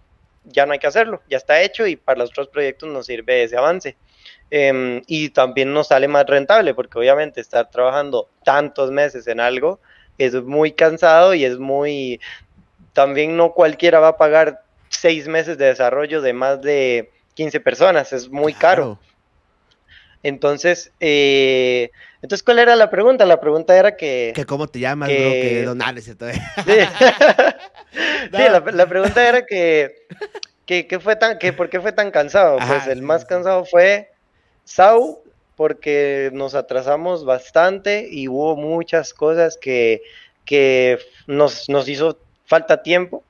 ya 0.44 0.66
no 0.66 0.72
hay 0.72 0.78
que 0.78 0.86
hacerlo, 0.86 1.22
ya 1.28 1.36
está 1.36 1.62
hecho 1.62 1.86
y 1.86 1.96
para 1.96 2.20
los 2.20 2.30
otros 2.30 2.48
proyectos 2.48 2.88
nos 2.88 3.06
sirve 3.06 3.42
ese 3.42 3.56
avance. 3.56 3.96
Em, 4.50 5.02
y 5.06 5.30
también 5.30 5.72
nos 5.72 5.88
sale 5.88 6.06
más 6.06 6.26
rentable 6.26 6.74
porque 6.74 6.98
obviamente 6.98 7.40
estar 7.40 7.70
trabajando 7.70 8.28
tantos 8.44 8.90
meses 8.90 9.26
en 9.26 9.40
algo 9.40 9.80
es 10.18 10.34
muy 10.34 10.72
cansado 10.72 11.34
y 11.34 11.44
es 11.44 11.58
muy... 11.58 12.20
También 12.92 13.36
no 13.36 13.52
cualquiera 13.52 13.98
va 13.98 14.08
a 14.08 14.16
pagar 14.16 14.62
seis 14.88 15.26
meses 15.26 15.58
de 15.58 15.66
desarrollo 15.66 16.22
de 16.22 16.32
más 16.32 16.62
de 16.62 17.10
15 17.34 17.60
personas, 17.60 18.12
es 18.12 18.28
muy 18.28 18.54
caro. 18.54 18.98
Entonces, 20.24 20.90
eh, 21.00 21.90
entonces, 22.22 22.42
¿cuál 22.42 22.58
era 22.58 22.74
la 22.76 22.88
pregunta? 22.88 23.26
La 23.26 23.40
pregunta 23.40 23.76
era 23.76 23.94
que... 23.94 24.32
Que 24.34 24.46
cómo 24.46 24.66
te 24.66 24.80
llamas, 24.80 25.10
bro, 25.10 25.18
que 25.18 25.62
donales 25.64 26.04
sí, 26.06 26.16
la, 28.32 28.88
pregunta 28.88 29.28
era 29.28 29.44
que, 29.44 30.06
que, 30.64 30.98
fue 30.98 31.16
tan, 31.16 31.38
que 31.38 31.52
por 31.52 31.68
qué 31.68 31.78
fue 31.78 31.92
tan 31.92 32.10
cansado. 32.10 32.56
pues 32.66 32.86
el 32.86 33.02
más 33.02 33.26
cansado 33.26 33.66
fue 33.66 34.12
Sau, 34.64 35.22
porque 35.56 36.30
nos 36.32 36.54
atrasamos 36.54 37.26
bastante 37.26 38.08
y 38.10 38.28
hubo 38.28 38.56
muchas 38.56 39.12
cosas 39.12 39.58
que, 39.58 40.00
que 40.46 40.98
nos, 41.26 41.68
nos 41.68 41.86
hizo 41.86 42.18
falta 42.46 42.82
tiempo. 42.82 43.22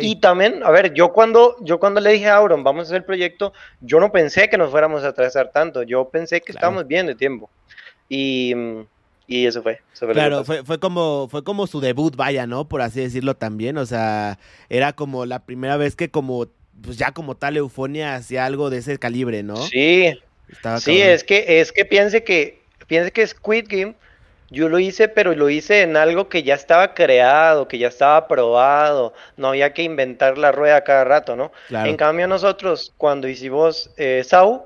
Y 0.00 0.16
también, 0.20 0.62
a 0.62 0.70
ver, 0.70 0.94
yo 0.94 1.12
cuando, 1.12 1.56
yo 1.60 1.80
cuando 1.80 2.00
le 2.00 2.12
dije 2.12 2.28
a 2.28 2.36
Auron, 2.36 2.62
vamos 2.62 2.82
a 2.82 2.84
hacer 2.84 2.96
el 2.98 3.04
proyecto, 3.04 3.52
yo 3.80 3.98
no 3.98 4.12
pensé 4.12 4.48
que 4.48 4.56
nos 4.56 4.70
fuéramos 4.70 5.02
a 5.02 5.08
atrasar 5.08 5.50
tanto, 5.50 5.82
yo 5.82 6.08
pensé 6.08 6.40
que 6.40 6.52
estábamos 6.52 6.86
bien 6.86 7.06
de 7.06 7.16
tiempo. 7.16 7.50
Y, 8.08 8.54
y 9.26 9.46
eso 9.46 9.62
fue. 9.62 9.80
claro, 10.12 10.44
fue, 10.44 10.64
fue, 10.64 10.78
como, 10.78 11.28
fue 11.28 11.42
como 11.42 11.66
su 11.66 11.80
debut, 11.80 12.14
vaya, 12.14 12.46
¿no? 12.46 12.68
Por 12.68 12.80
así 12.80 13.00
decirlo 13.00 13.34
también, 13.34 13.76
o 13.76 13.86
sea, 13.86 14.38
era 14.68 14.92
como 14.92 15.26
la 15.26 15.40
primera 15.40 15.76
vez 15.76 15.96
que 15.96 16.10
como, 16.10 16.46
pues 16.80 16.96
ya 16.96 17.10
como 17.10 17.34
tal 17.34 17.56
Eufonia 17.56 18.14
hacía 18.14 18.44
algo 18.44 18.70
de 18.70 18.78
ese 18.78 18.98
calibre, 18.98 19.42
¿no? 19.42 19.56
Sí, 19.56 20.12
sí, 20.78 21.02
es 21.02 21.24
que, 21.24 21.60
es 21.60 21.72
que 21.72 21.84
piense 21.84 22.22
que, 22.22 22.62
piense 22.86 23.10
que 23.10 23.26
Squid 23.26 23.64
Game 23.68 23.96
yo 24.50 24.68
lo 24.68 24.78
hice, 24.78 25.08
pero 25.08 25.34
lo 25.34 25.50
hice 25.50 25.82
en 25.82 25.96
algo 25.96 26.28
que 26.28 26.42
ya 26.42 26.54
estaba 26.54 26.94
creado, 26.94 27.66
que 27.66 27.78
ya 27.78 27.88
estaba 27.88 28.28
probado, 28.28 29.12
no 29.36 29.48
había 29.48 29.72
que 29.72 29.82
inventar 29.82 30.38
la 30.38 30.52
rueda 30.52 30.84
cada 30.84 31.04
rato, 31.04 31.36
¿no? 31.36 31.52
En 31.70 31.96
cambio 31.96 32.28
nosotros, 32.28 32.92
cuando 32.96 33.28
hicimos 33.28 33.90
eh, 33.96 34.22
SAU, 34.24 34.64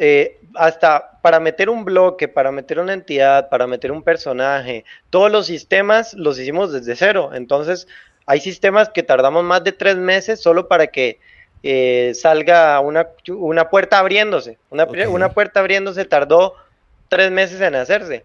eh, 0.00 0.38
hasta 0.54 1.18
para 1.22 1.40
meter 1.40 1.68
un 1.68 1.84
bloque, 1.84 2.28
para 2.28 2.52
meter 2.52 2.78
una 2.78 2.92
entidad, 2.92 3.48
para 3.48 3.66
meter 3.66 3.90
un 3.90 4.02
personaje, 4.02 4.84
todos 5.10 5.30
los 5.30 5.46
sistemas 5.46 6.14
los 6.14 6.38
hicimos 6.38 6.72
desde 6.72 6.94
cero. 6.94 7.30
Entonces, 7.34 7.88
hay 8.26 8.40
sistemas 8.40 8.90
que 8.90 9.02
tardamos 9.02 9.42
más 9.42 9.64
de 9.64 9.72
tres 9.72 9.96
meses 9.96 10.40
solo 10.40 10.68
para 10.68 10.86
que 10.86 11.18
eh, 11.64 12.12
salga 12.14 12.78
una, 12.78 13.08
puerta 13.70 13.98
abriéndose. 13.98 14.58
Una, 14.70 14.84
una 15.08 15.30
puerta 15.30 15.58
abriéndose 15.58 16.04
tardó 16.04 16.54
tres 17.08 17.32
meses 17.32 17.60
en 17.60 17.74
hacerse. 17.74 18.24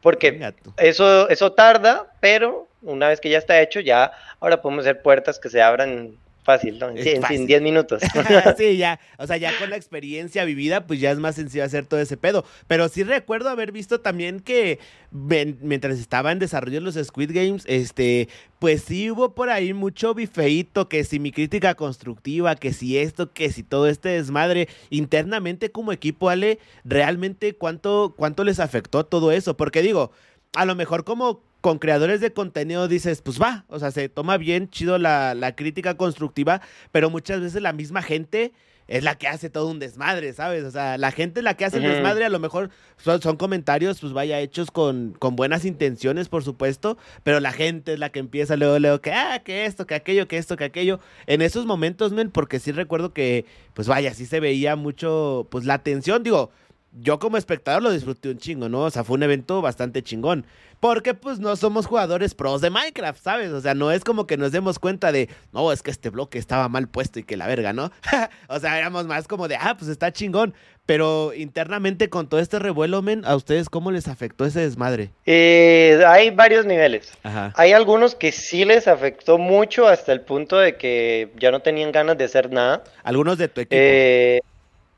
Porque 0.00 0.54
eso, 0.78 1.28
eso 1.28 1.52
tarda, 1.52 2.06
pero 2.20 2.68
una 2.82 3.08
vez 3.08 3.20
que 3.20 3.28
ya 3.28 3.38
está 3.38 3.60
hecho, 3.60 3.80
ya 3.80 4.12
ahora 4.40 4.62
podemos 4.62 4.84
hacer 4.84 5.02
puertas 5.02 5.38
que 5.38 5.50
se 5.50 5.60
abran 5.60 6.16
fácil, 6.42 6.78
¿no? 6.78 6.90
Sí, 6.96 7.14
en 7.30 7.46
10 7.46 7.62
minutos. 7.62 8.02
sí, 8.56 8.76
ya, 8.76 8.98
o 9.18 9.26
sea, 9.26 9.36
ya 9.36 9.56
con 9.58 9.70
la 9.70 9.76
experiencia 9.76 10.44
vivida, 10.44 10.86
pues 10.86 11.00
ya 11.00 11.10
es 11.10 11.18
más 11.18 11.34
sencillo 11.34 11.64
hacer 11.64 11.86
todo 11.86 12.00
ese 12.00 12.16
pedo. 12.16 12.44
Pero 12.66 12.88
sí 12.88 13.02
recuerdo 13.02 13.48
haber 13.48 13.72
visto 13.72 14.00
también 14.00 14.40
que 14.40 14.78
mientras 15.10 15.98
estaba 15.98 16.32
en 16.32 16.38
desarrollo 16.38 16.80
los 16.80 16.94
Squid 16.94 17.32
Games, 17.32 17.64
este, 17.66 18.28
pues 18.58 18.82
sí 18.82 19.10
hubo 19.10 19.34
por 19.34 19.50
ahí 19.50 19.72
mucho 19.72 20.14
bifeito, 20.14 20.88
que 20.88 21.04
si 21.04 21.18
mi 21.18 21.32
crítica 21.32 21.74
constructiva, 21.74 22.56
que 22.56 22.72
si 22.72 22.98
esto, 22.98 23.32
que 23.32 23.50
si 23.50 23.62
todo 23.62 23.86
este 23.86 24.10
desmadre, 24.10 24.68
internamente 24.90 25.70
como 25.70 25.92
equipo, 25.92 26.28
Ale, 26.28 26.58
realmente 26.84 27.54
cuánto, 27.54 28.14
cuánto 28.16 28.44
les 28.44 28.60
afectó 28.60 29.04
todo 29.04 29.32
eso, 29.32 29.56
porque 29.56 29.82
digo, 29.82 30.12
a 30.54 30.64
lo 30.64 30.74
mejor 30.74 31.04
como 31.04 31.42
con 31.60 31.78
creadores 31.78 32.20
de 32.20 32.32
contenido 32.32 32.88
dices, 32.88 33.22
pues 33.22 33.40
va, 33.40 33.64
o 33.68 33.78
sea, 33.78 33.90
se 33.90 34.08
toma 34.08 34.36
bien 34.36 34.70
chido 34.70 34.98
la, 34.98 35.54
crítica 35.56 35.96
constructiva, 35.96 36.60
pero 36.92 37.10
muchas 37.10 37.40
veces 37.40 37.60
la 37.60 37.72
misma 37.72 38.02
gente 38.02 38.52
es 38.88 39.04
la 39.04 39.14
que 39.14 39.28
hace 39.28 39.50
todo 39.50 39.68
un 39.68 39.78
desmadre, 39.78 40.32
¿sabes? 40.32 40.64
O 40.64 40.70
sea, 40.70 40.98
la 40.98 41.12
gente 41.12 41.40
es 41.40 41.44
la 41.44 41.54
que 41.54 41.64
hace 41.64 41.76
el 41.76 41.84
desmadre, 41.84 42.24
a 42.24 42.28
lo 42.28 42.40
mejor 42.40 42.70
son, 42.96 43.22
son, 43.22 43.36
comentarios, 43.36 44.00
pues 44.00 44.12
vaya, 44.12 44.40
hechos 44.40 44.72
con, 44.72 45.14
con 45.16 45.36
buenas 45.36 45.64
intenciones, 45.64 46.28
por 46.28 46.42
supuesto, 46.42 46.98
pero 47.22 47.38
la 47.38 47.52
gente 47.52 47.92
es 47.92 47.98
la 48.00 48.10
que 48.10 48.18
empieza 48.18 48.56
luego, 48.56 48.80
luego, 48.80 49.00
que, 49.00 49.12
ah, 49.12 49.42
que 49.44 49.64
esto, 49.64 49.86
que 49.86 49.94
aquello, 49.94 50.26
que 50.26 50.38
esto, 50.38 50.56
que 50.56 50.64
aquello. 50.64 50.98
En 51.26 51.40
esos 51.40 51.66
momentos, 51.66 52.12
men, 52.12 52.30
porque 52.30 52.58
sí 52.58 52.72
recuerdo 52.72 53.12
que, 53.12 53.44
pues 53.74 53.86
vaya, 53.86 54.12
sí 54.12 54.26
se 54.26 54.40
veía 54.40 54.74
mucho, 54.74 55.46
pues 55.50 55.66
la 55.66 55.74
atención, 55.74 56.24
digo, 56.24 56.50
yo 56.92 57.18
como 57.18 57.36
espectador 57.36 57.82
lo 57.82 57.92
disfruté 57.92 58.30
un 58.30 58.38
chingo, 58.38 58.68
¿no? 58.68 58.80
O 58.82 58.90
sea, 58.90 59.04
fue 59.04 59.16
un 59.16 59.22
evento 59.22 59.62
bastante 59.62 60.02
chingón. 60.02 60.44
Porque 60.80 61.12
pues 61.12 61.38
no 61.38 61.54
somos 61.56 61.86
jugadores 61.86 62.34
pros 62.34 62.62
de 62.62 62.70
Minecraft, 62.70 63.22
¿sabes? 63.22 63.50
O 63.52 63.60
sea, 63.60 63.74
no 63.74 63.92
es 63.92 64.02
como 64.02 64.26
que 64.26 64.38
nos 64.38 64.50
demos 64.50 64.78
cuenta 64.78 65.12
de, 65.12 65.28
no, 65.52 65.70
es 65.72 65.82
que 65.82 65.90
este 65.90 66.08
bloque 66.08 66.38
estaba 66.38 66.70
mal 66.70 66.88
puesto 66.88 67.18
y 67.18 67.22
que 67.22 67.36
la 67.36 67.46
verga, 67.46 67.74
¿no? 67.74 67.92
o 68.48 68.58
sea, 68.58 68.78
éramos 68.78 69.06
más 69.06 69.28
como 69.28 69.46
de, 69.46 69.56
ah, 69.56 69.76
pues 69.78 69.90
está 69.90 70.10
chingón. 70.10 70.54
Pero 70.86 71.34
internamente 71.34 72.08
con 72.08 72.28
todo 72.28 72.40
este 72.40 72.58
revuelo, 72.58 73.02
men, 73.02 73.24
¿a 73.24 73.36
ustedes 73.36 73.68
cómo 73.68 73.92
les 73.92 74.08
afectó 74.08 74.44
ese 74.44 74.60
desmadre? 74.60 75.10
Eh, 75.24 76.02
hay 76.04 76.30
varios 76.30 76.66
niveles. 76.66 77.12
Hay 77.54 77.72
algunos 77.72 78.16
que 78.16 78.32
sí 78.32 78.64
les 78.64 78.88
afectó 78.88 79.38
mucho 79.38 79.86
hasta 79.86 80.12
el 80.12 80.22
punto 80.22 80.58
de 80.58 80.76
que 80.76 81.30
ya 81.38 81.52
no 81.52 81.60
tenían 81.60 81.92
ganas 81.92 82.18
de 82.18 82.24
hacer 82.24 82.50
nada. 82.50 82.82
¿Algunos 83.04 83.38
de 83.38 83.46
tu 83.46 83.60
equipo? 83.60 83.76
Eh, 83.78 84.40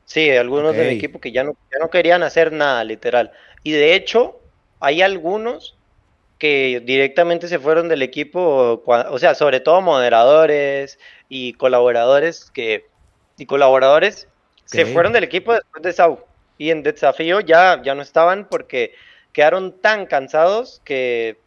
sí, 0.05 0.31
algunos 0.31 0.75
de 0.75 0.85
mi 0.87 0.95
equipo 0.95 1.19
que 1.19 1.31
ya 1.31 1.43
no, 1.43 1.51
ya 1.71 1.77
no 1.79 1.89
querían 1.91 2.23
hacer 2.23 2.53
nada, 2.53 2.83
literal. 2.83 3.31
Y 3.61 3.73
de 3.73 3.93
hecho, 3.93 4.39
hay 4.83 5.01
algunos 5.01 5.77
que 6.37 6.81
directamente 6.85 7.47
se 7.47 7.57
fueron 7.57 7.87
del 7.87 8.01
equipo, 8.01 8.83
o 8.85 9.17
sea, 9.17 9.33
sobre 9.33 9.61
todo 9.61 9.79
moderadores 9.79 10.99
y 11.29 11.53
colaboradores 11.53 12.51
que 12.51 12.85
y 13.37 13.45
colaboradores 13.45 14.27
se 14.65 14.85
fueron 14.85 15.13
del 15.13 15.23
equipo 15.23 15.53
después 15.53 15.81
de 15.83 15.93
SAU. 15.93 16.19
Y 16.57 16.69
en 16.69 16.83
desafío 16.83 17.39
ya, 17.39 17.81
ya 17.81 17.95
no 17.95 18.01
estaban 18.01 18.47
porque 18.49 18.93
quedaron 19.31 19.79
tan 19.79 20.05
cansados 20.05 20.81
que, 20.83 21.37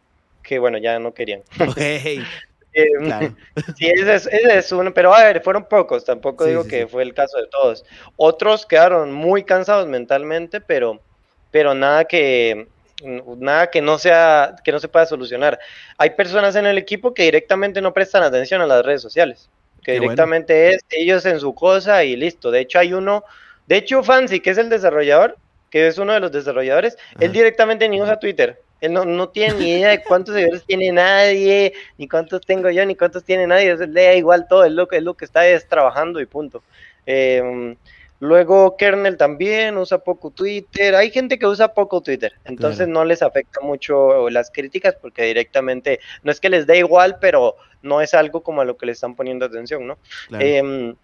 que 0.41 0.57
bueno, 0.57 0.79
ya 0.79 0.97
no 0.97 1.13
querían. 1.13 1.43
Em, 2.73 3.35
sí, 3.75 3.87
ese 3.87 4.29
es, 4.57 4.71
uno, 4.71 4.93
pero 4.93 5.11
a 5.11 5.23
ver, 5.23 5.41
fueron 5.41 5.65
pocos, 5.65 6.05
tampoco 6.05 6.45
digo 6.45 6.67
que 6.67 6.85
fue 6.85 7.01
el 7.01 7.15
caso 7.15 7.37
de 7.37 7.47
todos. 7.47 7.83
Otros 8.17 8.67
quedaron 8.67 9.13
muy 9.13 9.43
cansados 9.43 9.87
mentalmente, 9.87 10.61
pero, 10.61 11.01
pero 11.49 11.73
nada 11.73 12.05
que, 12.05 12.67
nada 13.03 13.69
que 13.69 13.81
no 13.81 13.97
sea 13.97 14.55
que 14.63 14.71
no 14.71 14.79
se 14.79 14.87
pueda 14.87 15.05
solucionar. 15.05 15.59
Hay 15.97 16.11
personas 16.11 16.55
en 16.55 16.65
el 16.65 16.77
equipo 16.77 17.13
que 17.13 17.23
directamente 17.23 17.81
no 17.81 17.93
prestan 17.93 18.23
atención 18.23 18.61
a 18.61 18.67
las 18.67 18.85
redes 18.85 19.01
sociales, 19.01 19.49
que 19.83 19.93
directamente 19.93 20.69
es 20.69 20.85
ellos 20.89 21.25
en 21.25 21.39
su 21.39 21.53
cosa 21.53 22.03
y 22.03 22.15
listo. 22.15 22.51
De 22.51 22.61
hecho 22.61 22.79
hay 22.79 22.93
uno, 22.93 23.23
de 23.67 23.77
hecho 23.77 24.03
Fancy, 24.03 24.39
que 24.39 24.51
es 24.51 24.57
el 24.57 24.69
desarrollador, 24.69 25.37
que 25.69 25.87
es 25.87 25.97
uno 25.97 26.13
de 26.13 26.19
los 26.19 26.31
desarrolladores, 26.31 26.97
él 27.19 27.31
directamente 27.31 27.87
ni 27.87 28.01
usa 28.01 28.19
Twitter. 28.19 28.61
Él 28.79 28.93
no, 28.93 29.05
no, 29.05 29.29
tiene 29.29 29.55
ni 29.55 29.71
idea 29.71 29.89
de 29.89 30.03
cuántos 30.03 30.35
seguidores 30.35 30.63
tiene 30.63 30.91
nadie, 30.91 31.73
ni 31.97 32.07
cuántos 32.07 32.41
tengo 32.41 32.69
yo, 32.69 32.85
ni 32.85 32.95
cuántos 32.95 33.23
tiene 33.23 33.47
nadie. 33.47 33.75
le 33.75 34.03
da 34.03 34.13
igual 34.13 34.47
todo, 34.47 34.65
es 34.65 34.71
lo, 34.71 34.89
es 34.91 35.01
lo 35.01 35.15
que 35.15 35.25
está 35.25 35.47
es 35.47 35.67
trabajando 35.67 36.21
y 36.21 36.27
punto. 36.27 36.61
Eh, 37.07 37.75
Luego 38.19 38.77
Kernel 38.77 39.15
también 39.15 39.77
usa 39.77 39.99
poco 39.99 40.31
Twitter. 40.31 40.95
Hay 40.95 41.11
gente 41.11 41.37
que 41.37 41.45
usa 41.45 41.73
poco 41.73 42.01
Twitter, 42.01 42.33
entonces 42.45 42.87
no 42.87 43.05
les 43.05 43.21
afecta 43.21 43.61
mucho 43.61 44.29
las 44.29 44.49
críticas 44.49 44.95
porque 44.99 45.23
directamente 45.23 45.99
no 46.23 46.31
es 46.31 46.39
que 46.39 46.49
les 46.49 46.65
dé 46.65 46.79
igual, 46.79 47.17
pero 47.21 47.55
no 47.83 48.01
es 48.01 48.13
algo 48.13 48.41
como 48.41 48.61
a 48.61 48.65
lo 48.65 48.75
que 48.75 48.87
le 48.87 48.93
están 48.93 49.15
poniendo 49.15 49.45
atención, 49.45 49.85
¿no? 49.85 49.97
Em, 50.39 50.95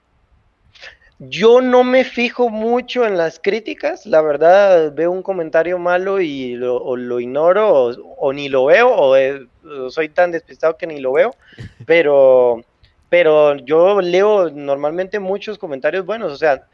yo 1.19 1.62
no 1.62 1.84
me 1.84 2.04
fijo 2.04 2.49
mucho 2.49 3.06
en 3.06 3.17
las 3.17 3.39
críticas, 3.39 4.06
la 4.08 4.21
verdad 4.21 4.91
veo 4.93 5.12
un 5.12 5.21
comentario 5.21 5.78
malo 5.78 6.19
y 6.19 6.56
lo, 6.56 6.78
o 6.78 6.97
lo 6.97 7.19
ignoro 7.19 7.91
o, 8.17 8.34
ni 8.34 8.49
lo 8.49 8.65
veo 8.65 8.89
o, 8.89 9.15
o 9.15 9.89
soy 9.91 10.10
tan 10.10 10.32
despistado 10.32 10.78
que 10.78 10.88
ni 10.88 10.99
lo 10.99 11.13
veo, 11.13 11.36
pero 11.86 12.63
pero 13.10 13.56
yo 13.58 14.02
leo 14.02 14.49
normalmente 14.49 15.19
muchos 15.19 15.60
comentarios 15.60 16.04
buenos, 16.04 16.32
o 16.32 16.36
sea, 16.36 16.65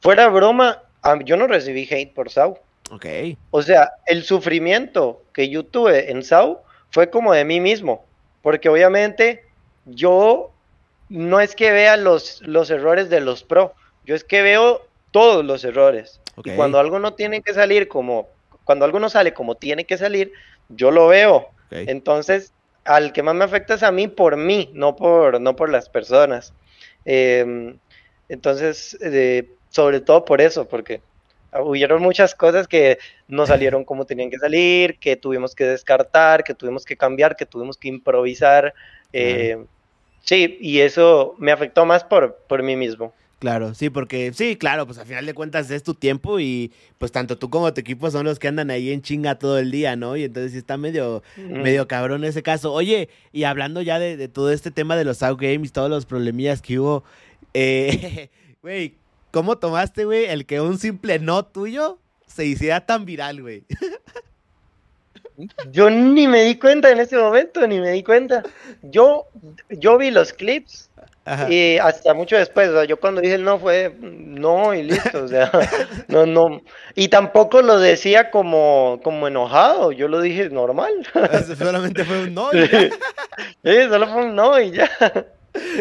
Fuera 0.00 0.28
broma, 0.28 0.82
yo 1.24 1.36
no 1.36 1.46
recibí 1.46 1.88
hate 1.90 2.12
por 2.12 2.30
Sau. 2.30 2.58
Ok. 2.90 3.06
O 3.50 3.62
sea, 3.62 3.92
el 4.06 4.24
sufrimiento 4.24 5.22
que 5.32 5.48
yo 5.48 5.64
tuve 5.64 6.10
en 6.10 6.22
Sau 6.22 6.62
fue 6.90 7.10
como 7.10 7.32
de 7.32 7.44
mí 7.44 7.60
mismo. 7.60 8.04
Porque 8.42 8.68
obviamente 8.68 9.44
yo 9.84 10.50
no 11.08 11.40
es 11.40 11.54
que 11.54 11.70
vea 11.70 11.96
los, 11.96 12.40
los 12.42 12.70
errores 12.70 13.10
de 13.10 13.20
los 13.20 13.42
pro, 13.42 13.74
yo 14.06 14.14
es 14.14 14.24
que 14.24 14.42
veo 14.42 14.86
todos 15.10 15.44
los 15.44 15.64
errores. 15.64 16.20
Y 16.44 16.50
cuando 16.52 16.78
algo 16.78 16.98
no 16.98 17.14
tiene 17.14 17.42
que 17.42 17.52
salir 17.52 17.88
como, 17.88 18.28
cuando 18.64 18.84
algo 18.84 19.00
no 19.00 19.10
sale 19.10 19.34
como 19.34 19.56
tiene 19.56 19.84
que 19.84 19.98
salir, 19.98 20.32
yo 20.68 20.90
lo 20.90 21.08
veo. 21.08 21.48
Entonces, 21.70 22.52
al 22.84 23.12
que 23.12 23.22
más 23.22 23.34
me 23.34 23.44
afecta 23.44 23.74
es 23.74 23.82
a 23.82 23.92
mí 23.92 24.08
por 24.08 24.36
mí, 24.36 24.70
no 24.72 24.96
por, 24.96 25.40
no 25.40 25.54
por 25.54 25.68
las 25.68 25.88
personas. 25.88 26.54
Em, 27.04 27.78
entonces, 28.28 28.96
eh, 29.00 29.48
sobre 29.70 30.00
todo 30.00 30.24
por 30.24 30.40
eso, 30.40 30.68
porque 30.68 31.00
hubieron 31.58 32.02
muchas 32.02 32.34
cosas 32.34 32.68
que 32.68 32.98
no 33.28 33.46
salieron 33.46 33.84
como 33.84 34.04
tenían 34.04 34.30
que 34.30 34.38
salir, 34.38 34.98
que 34.98 35.16
tuvimos 35.16 35.54
que 35.54 35.64
descartar, 35.64 36.44
que 36.44 36.54
tuvimos 36.54 36.84
que 36.84 36.96
cambiar, 36.96 37.36
que 37.36 37.46
tuvimos 37.46 37.76
que 37.76 37.88
improvisar. 37.88 38.74
Eh, 39.12 39.64
sí, 40.22 40.58
y 40.60 40.80
eso 40.80 41.34
me 41.38 41.52
afectó 41.52 41.84
más 41.84 42.04
por, 42.04 42.36
por 42.46 42.62
mí 42.62 42.76
mismo. 42.76 43.12
Claro, 43.40 43.72
sí, 43.72 43.88
porque 43.88 44.34
sí, 44.34 44.56
claro, 44.56 44.84
pues 44.84 44.98
al 44.98 45.06
final 45.06 45.24
de 45.24 45.32
cuentas 45.32 45.70
es 45.70 45.82
tu 45.82 45.94
tiempo 45.94 46.40
y 46.40 46.72
pues 46.98 47.10
tanto 47.10 47.38
tú 47.38 47.48
como 47.48 47.72
tu 47.72 47.80
equipo 47.80 48.10
son 48.10 48.26
los 48.26 48.38
que 48.38 48.48
andan 48.48 48.70
ahí 48.70 48.92
en 48.92 49.00
chinga 49.00 49.38
todo 49.38 49.58
el 49.58 49.70
día, 49.70 49.96
¿no? 49.96 50.14
Y 50.14 50.24
entonces 50.24 50.52
sí 50.52 50.58
está 50.58 50.76
medio, 50.76 51.22
medio 51.38 51.88
cabrón 51.88 52.22
ese 52.24 52.42
caso. 52.42 52.70
Oye, 52.70 53.08
y 53.32 53.44
hablando 53.44 53.80
ya 53.80 53.98
de, 53.98 54.28
todo 54.28 54.52
este 54.52 54.70
tema 54.70 54.94
de 54.94 55.06
los 55.06 55.22
outgames, 55.22 55.72
todos 55.72 55.88
los 55.88 56.04
problemillas 56.04 56.60
que 56.60 56.78
hubo, 56.78 57.02
eh, 57.54 58.28
güey, 58.62 58.99
¿Cómo 59.30 59.58
tomaste, 59.58 60.04
güey, 60.04 60.26
el 60.26 60.46
que 60.46 60.60
un 60.60 60.78
simple 60.78 61.18
no 61.18 61.44
tuyo 61.44 61.98
se 62.26 62.46
hiciera 62.46 62.86
tan 62.86 63.04
viral, 63.04 63.42
güey? 63.42 63.64
Yo 65.70 65.88
ni 65.88 66.28
me 66.28 66.42
di 66.42 66.58
cuenta 66.58 66.90
en 66.90 67.00
ese 67.00 67.16
momento, 67.16 67.66
ni 67.66 67.80
me 67.80 67.92
di 67.92 68.02
cuenta. 68.02 68.42
Yo, 68.82 69.26
yo 69.70 69.96
vi 69.96 70.10
los 70.10 70.34
clips 70.34 70.90
y 71.48 71.78
hasta 71.78 72.14
mucho 72.14 72.36
después, 72.36 72.68
o 72.70 72.72
sea, 72.72 72.84
yo 72.84 72.98
cuando 72.98 73.20
dije 73.20 73.34
el 73.34 73.44
no 73.44 73.58
fue 73.58 73.94
no 74.00 74.74
y 74.74 74.82
listo, 74.82 75.24
o 75.24 75.28
sea, 75.28 75.50
no, 76.08 76.26
no. 76.26 76.60
Y 76.94 77.08
tampoco 77.08 77.62
lo 77.62 77.78
decía 77.78 78.30
como, 78.30 79.00
como 79.04 79.28
enojado, 79.28 79.92
yo 79.92 80.08
lo 80.08 80.20
dije 80.20 80.50
normal. 80.50 80.92
Solamente 81.58 82.04
fue 82.04 82.24
un 82.24 82.34
no. 82.34 82.50
Y 82.52 82.66
sí, 82.66 83.88
solo 83.88 84.08
fue 84.08 84.24
un 84.24 84.34
no 84.34 84.60
y 84.60 84.72
ya. 84.72 84.90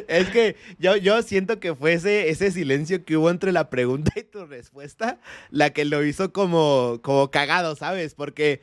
Es 0.07 0.29
que 0.29 0.55
yo, 0.79 0.95
yo 0.95 1.21
siento 1.21 1.59
que 1.59 1.75
fue 1.75 1.93
ese, 1.93 2.51
silencio 2.51 3.05
que 3.05 3.17
hubo 3.17 3.29
entre 3.29 3.51
la 3.51 3.69
pregunta 3.69 4.11
y 4.15 4.23
tu 4.23 4.45
respuesta 4.45 5.19
la 5.51 5.71
que 5.71 5.85
lo 5.85 6.03
hizo 6.03 6.33
como, 6.33 6.99
como 7.01 7.31
cagado, 7.31 7.75
¿sabes? 7.75 8.15
Porque, 8.15 8.61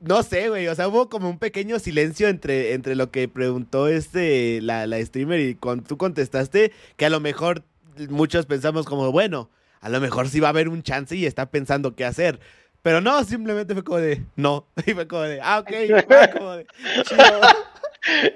no 0.00 0.22
sé, 0.22 0.48
güey, 0.48 0.68
o 0.68 0.74
sea, 0.74 0.88
hubo 0.88 1.08
como 1.08 1.28
un 1.30 1.38
pequeño 1.38 1.78
silencio 1.78 2.28
entre, 2.28 2.72
entre 2.72 2.94
lo 2.94 3.10
que 3.10 3.28
preguntó 3.28 3.88
este, 3.88 4.60
la, 4.60 4.86
la 4.86 5.04
streamer 5.04 5.40
y 5.40 5.54
cuando 5.54 5.84
tú 5.84 5.96
contestaste, 5.96 6.72
que 6.96 7.06
a 7.06 7.10
lo 7.10 7.20
mejor 7.20 7.64
muchos 8.08 8.46
pensamos 8.46 8.86
como, 8.86 9.12
bueno, 9.12 9.50
a 9.80 9.88
lo 9.88 10.00
mejor 10.00 10.28
sí 10.28 10.40
va 10.40 10.48
a 10.48 10.50
haber 10.50 10.68
un 10.68 10.82
chance 10.82 11.14
y 11.14 11.26
está 11.26 11.50
pensando 11.50 11.94
qué 11.94 12.04
hacer. 12.04 12.40
Pero 12.82 13.00
no, 13.00 13.24
simplemente 13.24 13.72
fue 13.72 13.82
como 13.82 13.98
de, 13.98 14.22
no. 14.36 14.66
Y 14.86 14.92
fue 14.92 15.08
como 15.08 15.22
de, 15.22 15.40
ah, 15.42 15.60
ok, 15.60 15.70
fue 16.06 16.30
como 16.36 16.52
de, 16.52 16.66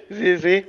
Sí, 0.08 0.38
sí. 0.38 0.64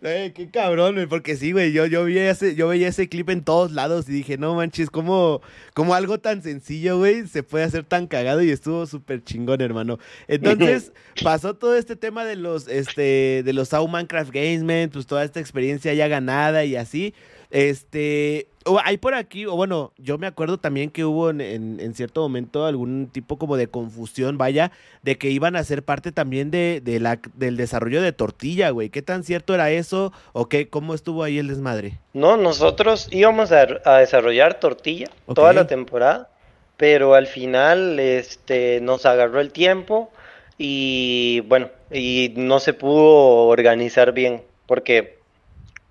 Qué 0.00 0.48
cabrón, 0.52 1.06
porque 1.08 1.36
sí, 1.36 1.52
güey, 1.52 1.72
yo, 1.72 1.86
yo, 1.86 2.04
veía 2.04 2.30
ese, 2.30 2.54
yo 2.54 2.68
veía 2.68 2.88
ese 2.88 3.08
clip 3.08 3.28
en 3.30 3.42
todos 3.42 3.72
lados 3.72 4.08
y 4.08 4.12
dije, 4.12 4.38
no 4.38 4.54
manches, 4.54 4.90
¿cómo, 4.90 5.40
cómo 5.74 5.94
algo 5.94 6.18
tan 6.20 6.42
sencillo, 6.42 6.98
güey, 6.98 7.26
se 7.26 7.42
puede 7.42 7.64
hacer 7.64 7.84
tan 7.84 8.06
cagado 8.06 8.42
y 8.42 8.50
estuvo 8.50 8.86
súper 8.86 9.24
chingón, 9.24 9.60
hermano. 9.60 9.98
Entonces, 10.28 10.92
pasó 11.22 11.54
todo 11.54 11.74
este 11.76 11.96
tema 11.96 12.24
de 12.24 12.36
los, 12.36 12.68
este, 12.68 13.42
de 13.44 13.52
los 13.52 13.68
Sao 13.70 13.88
Minecraft 13.88 14.32
Games, 14.32 14.62
man, 14.62 14.90
pues 14.92 15.06
toda 15.06 15.24
esta 15.24 15.40
experiencia 15.40 15.92
ya 15.94 16.06
ganada 16.06 16.64
y 16.64 16.76
así. 16.76 17.14
Este, 17.54 18.48
hay 18.82 18.96
por 18.96 19.14
aquí, 19.14 19.46
o 19.46 19.54
bueno, 19.54 19.92
yo 19.96 20.18
me 20.18 20.26
acuerdo 20.26 20.58
también 20.58 20.90
que 20.90 21.04
hubo 21.04 21.30
en, 21.30 21.94
cierto 21.94 22.20
momento 22.20 22.66
algún 22.66 23.08
tipo 23.12 23.38
como 23.38 23.56
de 23.56 23.68
confusión, 23.68 24.36
vaya, 24.36 24.72
de 25.02 25.18
que 25.18 25.30
iban 25.30 25.54
a 25.54 25.62
ser 25.62 25.84
parte 25.84 26.10
también 26.10 26.50
de, 26.50 26.82
la, 27.00 27.20
del 27.34 27.56
desarrollo 27.56 28.02
de 28.02 28.10
tortilla, 28.10 28.70
güey. 28.70 28.90
¿Qué 28.90 29.02
tan 29.02 29.22
cierto 29.22 29.54
era 29.54 29.70
eso 29.70 30.12
o 30.32 30.48
qué, 30.48 30.68
cómo 30.68 30.94
estuvo 30.94 31.22
ahí 31.22 31.38
el 31.38 31.46
desmadre? 31.46 32.00
No, 32.12 32.36
nosotros 32.36 33.06
íbamos 33.12 33.52
a, 33.52 33.66
desarrollar 33.98 34.58
tortilla 34.58 35.06
toda 35.32 35.52
la 35.52 35.68
temporada, 35.68 36.30
pero 36.76 37.14
al 37.14 37.28
final 37.28 38.00
este, 38.00 38.80
nos 38.80 39.06
agarró 39.06 39.40
el 39.40 39.52
tiempo 39.52 40.10
y 40.58 41.38
bueno, 41.46 41.70
y 41.92 42.32
no 42.34 42.58
se 42.58 42.72
pudo 42.72 43.46
organizar 43.46 44.10
bien, 44.10 44.42
porque 44.66 45.22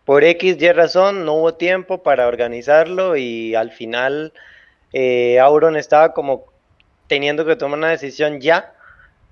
por 0.06 0.24
X, 0.24 0.58
Y 0.60 0.72
razón 0.72 1.26
no 1.26 1.34
hubo 1.36 1.54
tiempo 1.56 2.04
para 2.04 2.28
organizarlo 2.28 3.16
y 3.16 3.56
al 3.56 3.72
final 3.72 4.34
eh, 4.92 5.40
Auron 5.40 5.78
estaba 5.78 6.14
como 6.14 6.46
teniendo 7.08 7.46
que 7.46 7.56
tomar 7.56 7.78
una 7.80 7.90
decisión 7.90 8.42
ya 8.42 8.74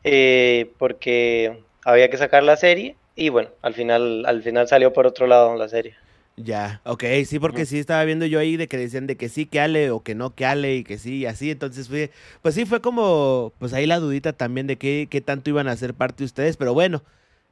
eh, 0.04 0.72
porque 0.78 1.64
había 1.86 2.10
que 2.10 2.18
sacar 2.18 2.44
la 2.44 2.58
serie 2.58 2.96
y 3.16 3.30
bueno, 3.30 3.50
al 3.62 3.74
final, 3.74 4.26
al 4.26 4.42
final 4.42 4.68
salió 4.68 4.94
por 4.94 5.08
otro 5.08 5.28
lado 5.28 5.56
la 5.56 5.68
serie. 5.68 5.96
Ya, 6.38 6.82
ok, 6.86 7.04
sí, 7.26 7.40
porque 7.40 7.66
sí 7.66 7.78
estaba 7.78 8.04
viendo 8.06 8.26
yo 8.26 8.40
ahí 8.40 8.58
de 8.58 8.68
que 8.68 8.78
decían 8.78 9.06
de 9.06 9.18
que 9.18 9.30
sí, 9.30 9.46
que 9.46 9.60
Ale, 9.60 9.92
o 9.92 10.02
que 10.02 10.16
no, 10.16 10.34
que 10.34 10.46
Ale, 10.46 10.76
y 10.78 10.84
que 10.84 10.98
sí, 10.98 11.18
y 11.20 11.26
así, 11.26 11.52
entonces 11.52 11.88
fue, 11.90 12.10
pues 12.42 12.56
sí, 12.56 12.66
fue 12.66 12.82
como, 12.82 13.54
pues 13.60 13.74
ahí 13.74 13.86
la 13.86 14.00
dudita 14.00 14.34
también 14.34 14.66
de 14.66 14.78
qué, 14.78 15.08
qué 15.10 15.22
tanto 15.22 15.50
iban 15.50 15.68
a 15.68 15.76
ser 15.76 15.94
parte 15.94 16.20
de 16.20 16.26
ustedes, 16.26 16.58
pero 16.58 16.74
bueno, 16.74 17.04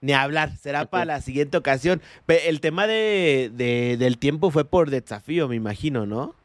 ni 0.01 0.13
hablar, 0.13 0.55
será 0.57 0.85
para 0.85 1.05
la 1.05 1.21
siguiente 1.21 1.57
ocasión. 1.57 2.01
El 2.27 2.61
tema 2.61 2.87
de, 2.87 3.51
del 3.97 4.17
tiempo 4.17 4.51
fue 4.51 4.65
por 4.65 4.89
desafío, 4.89 5.47
me 5.47 5.55
imagino, 5.55 6.05
¿no? 6.05 6.35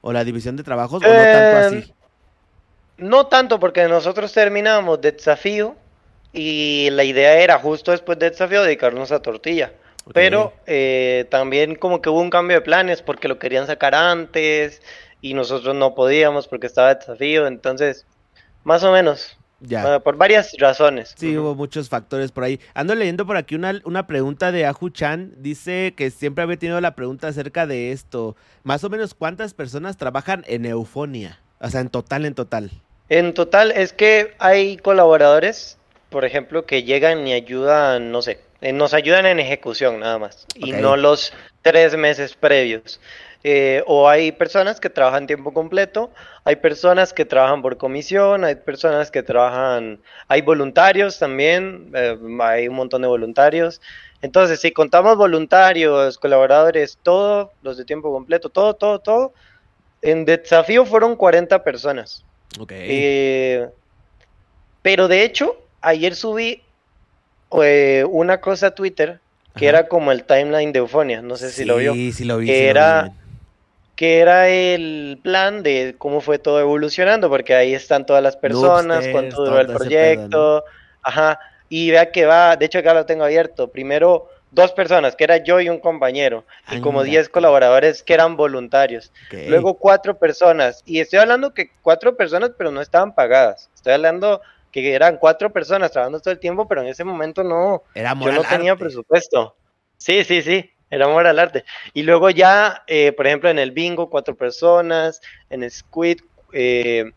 O 0.00 0.12
la 0.12 0.24
división 0.24 0.56
de 0.56 0.62
trabajos, 0.62 1.02
o 1.02 1.06
no 1.06 1.14
tanto 1.14 1.56
así. 1.56 1.76
Em, 1.76 3.08
no 3.08 3.26
tanto, 3.26 3.58
porque 3.58 3.88
nosotros 3.88 4.32
terminamos 4.32 5.00
desafío 5.00 5.76
y 6.32 6.88
la 6.90 7.04
idea 7.04 7.38
era 7.38 7.58
justo 7.58 7.90
después 7.92 8.18
de 8.18 8.30
desafío 8.30 8.62
dedicarnos 8.62 9.12
a 9.12 9.22
tortilla. 9.22 9.72
Pero 10.12 10.52
eh, 10.66 11.26
también 11.30 11.76
como 11.76 12.02
que 12.02 12.10
hubo 12.10 12.20
un 12.20 12.28
cambio 12.28 12.58
de 12.58 12.60
planes 12.60 13.00
porque 13.00 13.26
lo 13.26 13.38
querían 13.38 13.66
sacar 13.66 13.94
antes 13.94 14.82
y 15.22 15.32
nosotros 15.32 15.74
no 15.74 15.94
podíamos 15.94 16.46
porque 16.46 16.66
estaba 16.66 16.94
desafío, 16.94 17.46
entonces 17.46 18.04
más 18.64 18.84
o 18.84 18.92
menos 18.92 19.38
ya. 19.60 20.00
por 20.00 20.16
varias 20.16 20.52
razones. 20.58 21.14
Sí, 21.16 21.36
hubo 21.36 21.54
muchos 21.54 21.88
factores 21.88 22.32
por 22.32 22.44
ahí. 22.44 22.60
Ando 22.74 22.94
leyendo 22.94 23.26
por 23.26 23.36
aquí 23.36 23.54
una, 23.54 23.80
una 23.84 24.06
pregunta 24.06 24.52
de 24.52 24.66
Ahu 24.66 24.90
Chan. 24.90 25.34
Dice 25.38 25.94
que 25.96 26.10
siempre 26.10 26.44
había 26.44 26.56
tenido 26.56 26.80
la 26.80 26.94
pregunta 26.94 27.28
acerca 27.28 27.66
de 27.66 27.92
esto. 27.92 28.36
Más 28.62 28.84
o 28.84 28.90
menos, 28.90 29.14
¿cuántas 29.14 29.54
personas 29.54 29.96
trabajan 29.96 30.44
en 30.46 30.66
Eufonia? 30.66 31.40
O 31.60 31.70
sea, 31.70 31.80
en 31.80 31.88
total, 31.88 32.26
en 32.26 32.34
total. 32.34 32.70
En 33.08 33.34
total, 33.34 33.70
es 33.72 33.92
que 33.92 34.34
hay 34.38 34.76
colaboradores, 34.78 35.78
por 36.10 36.24
ejemplo, 36.24 36.64
que 36.64 36.82
llegan 36.82 37.26
y 37.26 37.32
ayudan, 37.32 38.10
no 38.10 38.22
sé, 38.22 38.40
eh, 38.60 38.72
nos 38.72 38.94
ayudan 38.94 39.26
en 39.26 39.40
ejecución 39.40 40.00
nada 40.00 40.18
más. 40.18 40.46
Y 40.54 40.72
no 40.72 40.96
los 40.96 41.32
tres 41.62 41.96
meses 41.96 42.34
previos. 42.34 43.00
Eh, 43.46 43.84
o 43.86 44.08
hay 44.08 44.32
personas 44.32 44.80
que 44.80 44.88
trabajan 44.88 45.26
tiempo 45.26 45.52
completo, 45.52 46.10
hay 46.44 46.56
personas 46.56 47.12
que 47.12 47.26
trabajan 47.26 47.60
por 47.60 47.76
comisión, 47.76 48.42
hay 48.42 48.54
personas 48.54 49.10
que 49.10 49.22
trabajan, 49.22 50.00
hay 50.28 50.40
voluntarios 50.40 51.18
también, 51.18 51.90
eh, 51.94 52.16
hay 52.40 52.68
un 52.68 52.74
montón 52.74 53.02
de 53.02 53.08
voluntarios. 53.08 53.82
Entonces, 54.22 54.60
si 54.60 54.72
contamos 54.72 55.18
voluntarios, 55.18 56.16
colaboradores, 56.16 56.96
todo, 57.02 57.52
los 57.60 57.76
de 57.76 57.84
tiempo 57.84 58.10
completo, 58.10 58.48
todo, 58.48 58.72
todo, 58.72 58.98
todo, 59.00 59.34
en 60.00 60.24
desafío 60.24 60.86
fueron 60.86 61.14
40 61.14 61.62
personas. 61.62 62.24
Ok. 62.58 62.72
Eh, 62.74 63.68
pero 64.80 65.06
de 65.06 65.22
hecho, 65.22 65.54
ayer 65.82 66.14
subí 66.14 66.62
una 67.50 68.40
cosa 68.40 68.68
a 68.68 68.74
Twitter 68.74 69.20
que 69.54 69.66
era 69.66 69.86
como 69.86 70.12
el 70.12 70.24
timeline 70.24 70.72
de 70.72 70.78
Eufonia, 70.78 71.20
no 71.20 71.36
sé 71.36 71.50
si 71.50 71.66
lo 71.66 71.76
vio. 71.76 71.92
Sí, 71.92 72.10
sí 72.10 72.24
lo 72.24 72.38
vi. 72.38 72.46
Que 72.46 72.68
era 72.68 73.12
que 74.04 74.18
era 74.18 74.50
el 74.50 75.18
plan 75.22 75.62
de 75.62 75.94
cómo 75.96 76.20
fue 76.20 76.38
todo 76.38 76.60
evolucionando, 76.60 77.30
porque 77.30 77.54
ahí 77.54 77.72
están 77.72 78.04
todas 78.04 78.22
las 78.22 78.36
personas, 78.36 79.08
cuánto 79.10 79.42
duró 79.42 79.58
el 79.58 79.66
proyecto, 79.68 80.62
ajá, 81.02 81.40
y 81.70 81.90
vea 81.90 82.12
que 82.12 82.26
va, 82.26 82.54
de 82.56 82.66
hecho 82.66 82.80
acá 82.80 82.92
lo 82.92 83.06
tengo 83.06 83.24
abierto, 83.24 83.68
primero 83.68 84.28
dos 84.50 84.72
personas, 84.72 85.16
que 85.16 85.24
era 85.24 85.38
yo 85.38 85.58
y 85.58 85.70
un 85.70 85.78
compañero, 85.78 86.44
y 86.70 86.82
como 86.82 87.02
diez 87.02 87.30
colaboradores 87.30 88.02
que 88.02 88.12
eran 88.12 88.36
voluntarios, 88.36 89.10
luego 89.30 89.78
cuatro 89.78 90.18
personas, 90.18 90.82
y 90.84 91.00
estoy 91.00 91.20
hablando 91.20 91.54
que 91.54 91.70
cuatro 91.80 92.14
personas, 92.14 92.50
pero 92.58 92.70
no 92.70 92.82
estaban 92.82 93.14
pagadas, 93.14 93.70
estoy 93.74 93.94
hablando 93.94 94.42
que 94.70 94.92
eran 94.92 95.16
cuatro 95.16 95.50
personas 95.50 95.92
trabajando 95.92 96.20
todo 96.20 96.32
el 96.32 96.40
tiempo, 96.40 96.68
pero 96.68 96.82
en 96.82 96.88
ese 96.88 97.04
momento 97.04 97.42
no, 97.42 97.84
era 97.94 98.14
yo 98.20 98.32
no 98.32 98.44
tenía 98.44 98.76
presupuesto. 98.76 99.56
Sí, 99.96 100.24
sí, 100.24 100.42
sí. 100.42 100.73
El 100.94 101.02
amor 101.02 101.26
al 101.26 101.40
arte. 101.40 101.64
Y 101.92 102.04
luego 102.04 102.30
ya, 102.30 102.84
eh, 102.86 103.10
por 103.10 103.26
ejemplo, 103.26 103.50
en 103.50 103.58
el 103.58 103.72
bingo, 103.72 104.08
cuatro 104.08 104.36
personas, 104.36 105.20
en 105.50 105.68
Squid, 105.68 106.20
eh, 106.52 107.10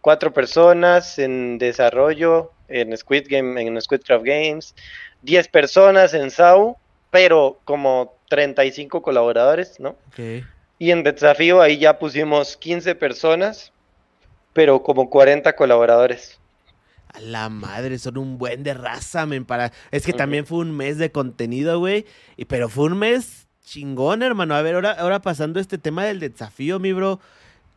cuatro 0.00 0.32
personas, 0.32 1.20
en 1.20 1.58
desarrollo, 1.58 2.50
en 2.66 2.96
Squid 2.96 3.26
Game, 3.28 3.62
en 3.62 3.80
Squidcraft 3.80 4.24
Games, 4.24 4.74
diez 5.22 5.46
personas 5.46 6.14
en 6.14 6.32
SAU, 6.32 6.76
pero 7.12 7.60
como 7.64 8.16
35 8.28 9.02
colaboradores, 9.02 9.78
¿no? 9.78 9.94
Y 10.80 10.90
en 10.90 11.04
desafío 11.04 11.62
ahí 11.62 11.78
ya 11.78 12.00
pusimos 12.00 12.56
15 12.56 12.96
personas, 12.96 13.72
pero 14.52 14.82
como 14.82 15.10
40 15.10 15.54
colaboradores. 15.54 16.40
A 17.14 17.20
la 17.20 17.48
madre, 17.48 17.98
son 17.98 18.18
un 18.18 18.38
buen 18.38 18.62
de 18.62 18.74
raza, 18.74 19.24
men, 19.24 19.44
para... 19.44 19.72
Es 19.90 20.04
que 20.04 20.12
también 20.12 20.46
fue 20.46 20.58
un 20.58 20.76
mes 20.76 20.98
de 20.98 21.10
contenido, 21.12 21.78
güey. 21.78 22.04
Y, 22.36 22.44
pero 22.44 22.68
fue 22.68 22.86
un 22.86 22.98
mes 22.98 23.46
chingón, 23.64 24.22
hermano. 24.22 24.54
A 24.54 24.62
ver, 24.62 24.74
ahora, 24.74 24.92
ahora 24.92 25.22
pasando 25.22 25.60
este 25.60 25.78
tema 25.78 26.04
del 26.04 26.20
desafío, 26.20 26.78
mi 26.78 26.92
bro. 26.92 27.20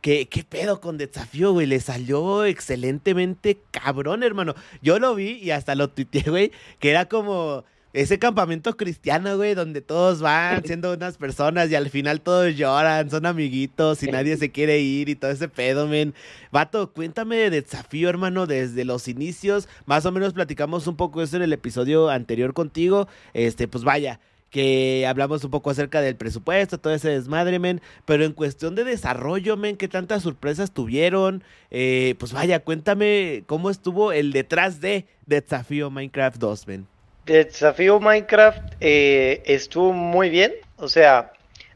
¿Qué, 0.01 0.27
¿Qué 0.27 0.43
pedo 0.43 0.81
con 0.81 0.97
desafío, 0.97 1.53
güey? 1.53 1.65
Le 1.65 1.79
salió 1.79 2.45
excelentemente 2.45 3.59
cabrón, 3.71 4.23
hermano. 4.23 4.53
Yo 4.81 4.99
lo 4.99 5.15
vi 5.15 5.39
y 5.41 5.51
hasta 5.51 5.75
lo 5.75 5.89
tuiteé, 5.89 6.23
güey, 6.29 6.51
que 6.79 6.89
era 6.89 7.05
como 7.05 7.63
ese 7.97 8.19
campamento 8.19 8.77
cristiano, 8.77 9.37
güey, 9.37 9.55
donde 9.55 9.81
todos 9.81 10.21
van 10.21 10.63
siendo 10.65 10.93
unas 10.93 11.17
personas 11.17 11.71
y 11.71 11.75
al 11.75 11.89
final 11.89 12.21
todos 12.21 12.55
lloran, 12.55 13.09
son 13.09 13.25
amiguitos 13.25 14.03
y 14.03 14.07
nadie 14.07 14.37
se 14.37 14.51
quiere 14.51 14.79
ir 14.79 15.09
y 15.09 15.15
todo 15.15 15.31
ese 15.31 15.49
pedo, 15.49 15.87
men. 15.87 16.13
Vato, 16.51 16.93
cuéntame 16.93 17.37
de 17.37 17.49
desafío, 17.49 18.09
hermano, 18.09 18.45
desde 18.45 18.85
los 18.85 19.07
inicios. 19.07 19.67
Más 19.87 20.05
o 20.05 20.11
menos 20.11 20.33
platicamos 20.33 20.85
un 20.85 20.95
poco 20.95 21.23
eso 21.23 21.37
en 21.37 21.41
el 21.41 21.53
episodio 21.53 22.09
anterior 22.09 22.53
contigo. 22.53 23.07
Este, 23.33 23.67
pues 23.67 23.83
vaya, 23.83 24.19
que 24.51 25.07
hablamos 25.07 25.43
un 25.43 25.49
poco 25.49 25.71
acerca 25.71 25.99
del 25.99 26.15
presupuesto, 26.15 26.77
todo 26.77 26.93
ese 26.93 27.09
desmadre, 27.09 27.57
men. 27.57 27.81
Pero 28.05 28.25
en 28.25 28.33
cuestión 28.33 28.75
de 28.75 28.83
desarrollo, 28.83 29.57
men, 29.57 29.75
¿qué 29.75 29.87
tantas 29.87 30.21
sorpresas 30.21 30.71
tuvieron? 30.71 31.43
Eh, 31.71 32.13
pues 32.19 32.31
vaya, 32.31 32.59
cuéntame 32.59 33.43
cómo 33.47 33.71
estuvo 33.71 34.11
el 34.11 34.33
detrás 34.33 34.81
de 34.81 35.07
Desafío 35.25 35.89
Minecraft 35.89 36.37
2, 36.37 36.67
men 36.67 36.96
desafío 37.27 37.99
Minecraft 37.99 38.61
eh, 38.79 39.41
estuvo 39.45 39.93
muy 39.93 40.29
bien. 40.29 40.53
O 40.77 40.87
sea, 40.87 41.31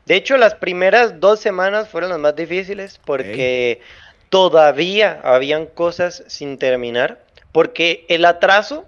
de 0.06 0.16
hecho 0.16 0.38
las 0.38 0.56
primeras 0.56 1.20
dos 1.20 1.40
semanas 1.40 1.90
fueron 1.90 2.10
las 2.10 2.20
más 2.20 2.36
difíciles 2.36 3.00
porque 3.06 3.82
todavía 4.30 5.20
habían 5.24 5.66
cosas 5.66 6.24
sin 6.28 6.58
terminar. 6.58 7.24
Porque 7.52 8.06
el 8.08 8.26
atraso, 8.26 8.86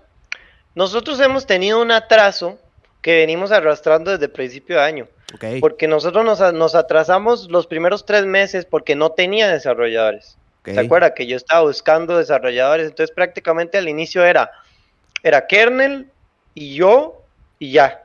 nosotros 0.73 1.19
hemos 1.19 1.45
tenido 1.45 1.81
un 1.81 1.91
atraso 1.91 2.57
que 3.01 3.17
venimos 3.17 3.51
arrastrando 3.51 4.11
desde 4.11 4.25
el 4.25 4.31
principio 4.31 4.77
de 4.77 4.83
año. 4.83 5.07
Porque 5.59 5.87
nosotros 5.87 6.23
nos, 6.53 6.75
atrasamos 6.75 7.49
los 7.49 7.67
primeros 7.67 8.05
tres 8.05 8.25
meses 8.25 8.65
porque 8.65 8.95
no 8.95 9.11
tenía 9.11 9.51
desarrolladores. 9.51 10.37
¿Se 10.63 10.79
acuerda 10.79 11.13
que 11.13 11.25
yo 11.25 11.35
estaba 11.35 11.63
buscando 11.63 12.17
desarrolladores? 12.17 12.87
Entonces 12.87 13.13
prácticamente 13.13 13.77
al 13.77 13.89
inicio 13.89 14.23
era, 14.23 14.51
era 15.21 15.45
kernel, 15.47 16.07
y 16.53 16.75
yo 16.75 17.21
y 17.59 17.71
ya. 17.71 18.03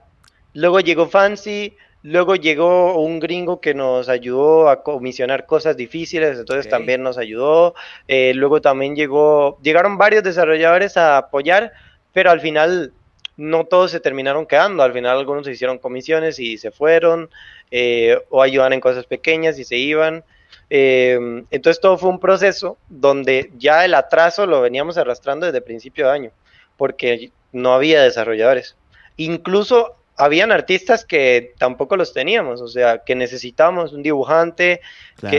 Luego 0.55 0.81
llegó 0.81 1.09
Fancy, 1.09 1.77
luego 2.03 2.37
llegó 2.37 3.01
un 3.01 3.21
gringo 3.21 3.61
que 3.61 3.75
nos 3.75 4.09
ayudó 4.09 4.69
a 4.69 4.83
comisionar 4.83 5.47
cosas 5.47 5.77
difíciles, 5.77 6.39
entonces 6.39 6.69
también 6.69 7.03
nos 7.03 7.19
ayudó. 7.19 7.75
Eh, 8.07 8.33
luego 8.35 8.61
también 8.61 8.97
llegó, 8.97 9.59
llegaron 9.63 9.99
varios 9.99 10.23
desarrolladores 10.23 10.97
a 10.97 11.19
apoyar, 11.19 11.73
pero 12.13 12.31
al 12.31 12.41
final 12.41 12.93
no 13.37 13.65
todos 13.65 13.93
se 13.93 14.01
terminaron 14.01 14.47
quedando, 14.47 14.83
al 14.83 14.93
final 14.93 15.17
algunos 15.19 15.47
se 15.47 15.53
hicieron 15.53 15.79
comisiones 15.79 16.41
y 16.41 16.59
se 16.59 16.73
fueron, 16.73 17.31
eh, 17.71 18.19
o 18.31 18.43
ayudan 18.43 18.73
en 18.73 18.81
cosas 18.81 19.07
pequeñas 19.07 19.59
y 19.59 19.65
se 19.65 19.77
iban. 19.77 20.25
Eh, 20.71 21.45
entonces 21.51 21.81
todo 21.81 21.97
fue 21.99 22.11
un 22.11 22.21
proceso 22.21 22.77
donde 22.89 23.53
ya 23.57 23.85
el 23.85 23.95
atraso 23.95 24.47
lo 24.47 24.61
veníamos 24.61 24.99
arrastrando 24.99 25.47
desde 25.47 25.61
principio 25.61 26.07
de 26.07 26.13
año, 26.13 26.31
porque 26.77 27.31
no 27.53 27.75
había 27.75 28.03
desarrolladores. 28.03 28.77
Incluso 29.17 29.97
habían 30.17 30.51
artistas 30.53 31.05
que 31.05 31.55
tampoco 31.59 31.97
los 31.97 32.13
teníamos, 32.13 32.61
o 32.61 32.69
sea, 32.69 32.99
que 32.99 33.15
necesitábamos 33.15 33.93
un 33.93 34.03
dibujante, 34.03 34.81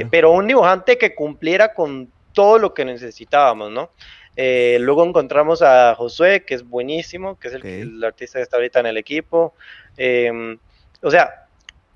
pero 0.09 0.31
un 0.31 0.47
dibujante 0.47 0.97
que 0.97 1.13
cumpliera 1.13 1.73
con 1.73 2.09
todo 2.33 2.59
lo 2.59 2.73
que 2.73 2.85
necesitábamos, 2.85 3.71
¿no? 3.71 3.91
Eh, 4.37 4.77
luego 4.79 5.03
encontramos 5.03 5.61
a 5.61 5.93
Josué, 5.95 6.45
que 6.45 6.55
es 6.55 6.63
buenísimo, 6.63 7.37
que 7.37 7.49
es 7.49 7.53
el, 7.55 8.01
artista 8.03 8.39
que 8.39 8.43
está 8.43 8.55
ahorita 8.55 8.79
en 8.79 8.85
el 8.85 8.97
equipo. 8.97 9.53
Em, 9.97 10.57
o 11.01 11.11
sea, 11.11 11.47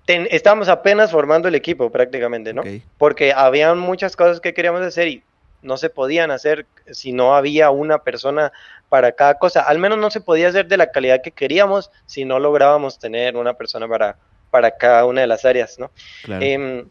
estábamos 0.05 0.67
apenas 0.67 1.09
formando 1.09 1.47
el 1.47 1.55
equipo 1.55 1.89
prácticamente, 1.89 2.53
¿no? 2.53 2.63
Porque 2.97 3.31
había 3.31 3.73
muchas 3.75 4.17
cosas 4.17 4.41
que 4.41 4.53
queríamos 4.53 4.81
hacer 4.81 5.07
y 5.07 5.23
no 5.61 5.77
se 5.77 5.89
podían 5.89 6.31
hacer 6.31 6.65
si 6.91 7.13
no 7.13 7.35
había 7.35 7.69
una 7.69 7.99
persona 7.99 8.51
para 8.93 9.11
cada 9.11 9.39
cosa. 9.39 9.61
Al 9.61 9.79
menos 9.79 9.97
no 9.97 10.11
se 10.11 10.21
podía 10.21 10.49
hacer 10.49 10.67
de 10.67 10.77
la 10.77 10.91
calidad 10.91 11.23
que 11.23 11.31
queríamos 11.31 11.89
si 12.05 12.25
no 12.25 12.37
lográbamos 12.37 12.99
tener 12.99 13.35
una 13.35 13.55
persona 13.55 13.87
para, 13.87 14.17
para 14.51 14.69
cada 14.77 15.05
una 15.05 15.21
de 15.21 15.25
las 15.25 15.45
áreas, 15.45 15.79
¿no? 15.79 15.89
Em, 16.27 16.87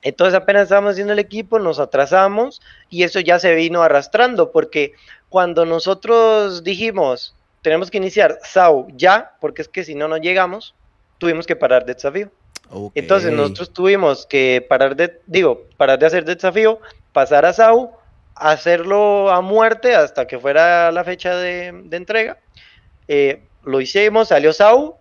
entonces 0.00 0.34
apenas 0.34 0.62
estábamos 0.62 0.92
haciendo 0.92 1.12
el 1.12 1.18
equipo, 1.18 1.58
nos 1.58 1.78
atrasamos 1.78 2.62
y 2.88 3.02
eso 3.02 3.20
ya 3.20 3.38
se 3.38 3.54
vino 3.54 3.82
arrastrando 3.82 4.52
porque 4.52 4.94
cuando 5.28 5.66
nosotros 5.66 6.64
dijimos 6.64 7.36
tenemos 7.60 7.90
que 7.90 7.98
iniciar 7.98 8.38
SAU 8.42 8.88
ya, 8.96 9.32
porque 9.38 9.60
es 9.60 9.68
que 9.68 9.84
si 9.84 9.94
no 9.94 10.08
no 10.08 10.16
llegamos, 10.16 10.74
tuvimos 11.18 11.46
que 11.46 11.56
parar 11.56 11.84
de 11.84 11.92
desafío. 11.92 12.30
Entonces 12.94 13.34
nosotros 13.34 13.70
tuvimos 13.70 14.24
que 14.24 14.64
parar 14.66 14.96
de, 14.96 15.20
digo, 15.26 15.64
parar 15.76 15.98
de 15.98 16.06
hacer 16.06 16.24
desafío, 16.24 16.80
pasar 17.12 17.44
a 17.44 17.52
SAU, 17.52 17.92
hacerlo 18.34 19.30
a 19.30 19.40
muerte 19.40 19.94
hasta 19.94 20.26
que 20.26 20.38
fuera 20.38 20.90
la 20.92 21.04
fecha 21.04 21.36
de, 21.36 21.68
entrega. 21.90 22.38
Eh, 23.08 23.42
lo 23.64 23.80
hicimos, 23.80 24.28
salió 24.28 24.52
SAU 24.52 24.96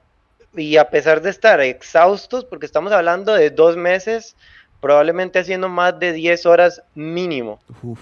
y 0.55 0.77
a 0.77 0.89
pesar 0.89 1.21
de 1.21 1.29
estar 1.29 1.59
exhaustos, 1.61 2.45
porque 2.45 2.65
estamos 2.65 2.91
hablando 2.91 3.33
de 3.33 3.49
dos 3.49 3.75
meses 3.75 4.35
probablemente 4.79 5.39
haciendo 5.39 5.69
más 5.69 5.97
de 5.97 6.11
10 6.11 6.45
horas 6.45 6.81
mínimo 6.93 7.59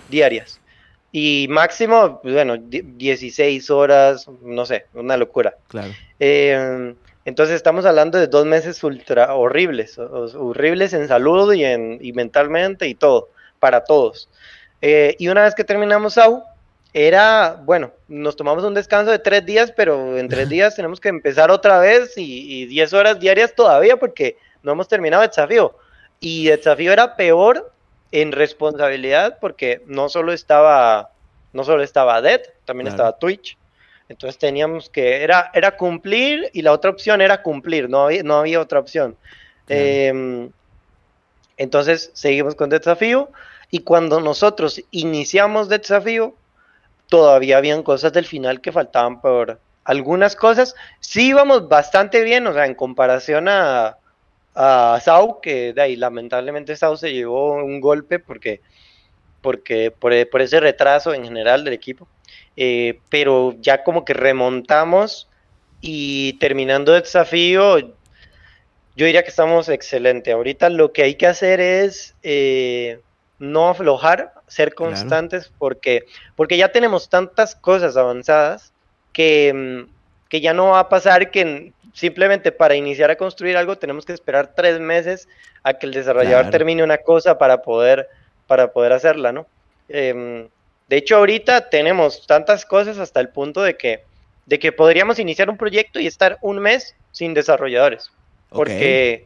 diarias. 0.09 0.59
Y 1.11 1.45
máximo, 1.49 2.21
bueno, 2.23 2.57
16 2.57 3.69
horas, 3.69 4.27
no 4.41 4.65
sé, 4.65 4.85
una 4.93 5.17
locura. 5.17 5.55
Claro. 5.67 5.91
Eh, 6.19 6.95
entonces 7.25 7.55
estamos 7.55 7.85
hablando 7.85 8.17
de 8.17 8.27
dos 8.27 8.45
meses 8.45 8.83
ultra 8.83 9.35
horribles, 9.35 9.99
horribles 9.99 10.93
en 10.93 11.07
salud 11.07 11.53
y, 11.53 11.63
en, 11.65 11.99
y 12.01 12.13
mentalmente 12.13 12.87
y 12.87 12.95
todo, 12.95 13.29
para 13.59 13.83
todos. 13.83 14.27
Eh, 14.81 15.15
y 15.19 15.27
una 15.27 15.43
vez 15.43 15.55
que 15.55 15.63
terminamos 15.63 16.17
AU, 16.17 16.43
era, 16.93 17.61
bueno, 17.63 17.91
nos 18.07 18.35
tomamos 18.35 18.63
un 18.63 18.73
descanso 18.73 19.11
de 19.11 19.19
tres 19.19 19.45
días, 19.45 19.71
pero 19.75 20.17
en 20.17 20.27
tres 20.27 20.49
días 20.49 20.75
tenemos 20.75 20.99
que 20.99 21.09
empezar 21.09 21.51
otra 21.51 21.79
vez 21.79 22.17
y, 22.17 22.61
y 22.63 22.65
10 22.65 22.93
horas 22.93 23.19
diarias 23.19 23.53
todavía 23.55 23.97
porque 23.97 24.37
no 24.63 24.73
hemos 24.73 24.87
terminado 24.87 25.23
el 25.23 25.29
desafío. 25.29 25.75
Y 26.19 26.49
el 26.49 26.57
desafío 26.57 26.91
era 26.91 27.15
peor 27.15 27.71
en 28.11 28.31
responsabilidad 28.31 29.37
porque 29.39 29.81
no 29.87 30.09
solo 30.09 30.33
estaba, 30.33 31.11
no 31.53 31.63
solo 31.63 31.83
estaba 31.83 32.21
Dead, 32.21 32.41
también 32.65 32.87
estaba 32.87 33.17
Twitch. 33.17 33.57
Entonces 34.09 34.37
teníamos 34.37 34.89
que, 34.89 35.23
era, 35.23 35.49
era 35.53 35.77
cumplir 35.77 36.49
y 36.53 36.61
la 36.61 36.73
otra 36.73 36.91
opción 36.91 37.21
era 37.21 37.41
cumplir, 37.41 37.89
no 37.89 38.05
había, 38.05 38.23
no 38.23 38.39
había 38.39 38.59
otra 38.59 38.79
opción. 38.79 39.15
Em, 39.69 40.49
entonces 41.55 42.11
seguimos 42.13 42.55
con 42.55 42.69
desafío 42.69 43.29
y 43.71 43.79
cuando 43.79 44.19
nosotros 44.19 44.83
iniciamos 44.91 45.69
desafío, 45.69 46.35
todavía 47.07 47.57
habían 47.57 47.83
cosas 47.83 48.11
del 48.11 48.25
final 48.25 48.59
que 48.61 48.73
faltaban 48.73 49.21
por 49.21 49.59
algunas 49.85 50.35
cosas. 50.35 50.75
Sí 50.99 51.29
íbamos 51.29 51.69
bastante 51.69 52.21
bien, 52.21 52.45
o 52.47 52.53
sea, 52.53 52.65
en 52.65 52.75
comparación 52.75 53.47
a, 53.47 53.97
a 54.55 54.99
Sau, 55.01 55.39
que 55.39 55.71
de 55.73 55.81
ahí 55.81 55.95
lamentablemente 55.95 56.75
Sau 56.75 56.97
se 56.97 57.13
llevó 57.13 57.55
un 57.55 57.79
golpe 57.79 58.19
porque, 58.19 58.61
porque 59.41 59.91
por, 59.91 60.13
ese 60.13 60.59
retraso 60.59 61.13
en 61.13 61.23
general 61.23 61.63
del 61.63 61.73
equipo. 61.73 62.07
Eh, 62.57 62.99
pero 63.09 63.55
ya 63.61 63.83
como 63.83 64.03
que 64.03 64.13
remontamos 64.13 65.29
y 65.79 66.33
terminando 66.33 66.93
el 66.93 67.03
desafío, 67.03 67.79
yo 67.79 69.05
diría 69.05 69.23
que 69.23 69.29
estamos 69.29 69.69
excelente. 69.69 70.33
Ahorita 70.33 70.69
lo 70.69 70.91
que 70.91 71.03
hay 71.03 71.15
que 71.15 71.27
hacer 71.27 71.61
es 71.61 72.15
eh, 72.23 72.99
no 73.41 73.69
aflojar, 73.69 74.33
ser 74.45 74.75
constantes, 74.75 75.51
porque, 75.57 76.05
porque 76.35 76.57
ya 76.57 76.71
tenemos 76.71 77.09
tantas 77.09 77.55
cosas 77.55 77.97
avanzadas 77.97 78.71
que, 79.13 79.51
mm, 79.51 79.91
que 80.29 80.41
ya 80.41 80.53
no 80.53 80.69
va 80.69 80.79
a 80.79 80.89
pasar 80.89 81.31
que 81.31 81.73
simplemente 81.91 82.51
para 82.51 82.75
iniciar 82.75 83.09
a 83.09 83.15
construir 83.15 83.57
algo 83.57 83.79
tenemos 83.79 84.05
que 84.05 84.13
esperar 84.13 84.53
tres 84.55 84.79
meses 84.79 85.27
a 85.63 85.73
que 85.73 85.87
el 85.87 85.93
desarrollador 85.93 86.51
termine 86.51 86.83
una 86.83 86.99
cosa 86.99 87.39
para 87.39 87.63
poder, 87.63 88.07
para 88.45 88.71
poder 88.71 88.93
hacerla, 88.93 89.31
¿no? 89.31 89.47
Em, 89.89 90.47
de 90.87 90.97
hecho, 90.97 91.17
ahorita 91.17 91.69
tenemos 91.69 92.27
tantas 92.27 92.63
cosas 92.63 92.99
hasta 92.99 93.19
el 93.21 93.29
punto 93.29 93.63
de 93.63 93.75
que, 93.75 94.03
de 94.45 94.59
que 94.59 94.71
podríamos 94.71 95.17
iniciar 95.17 95.49
un 95.49 95.57
proyecto 95.57 95.99
y 95.99 96.05
estar 96.05 96.37
un 96.41 96.59
mes 96.59 96.95
sin 97.11 97.33
desarrolladores. 97.33 98.11
Porque, 98.49 99.25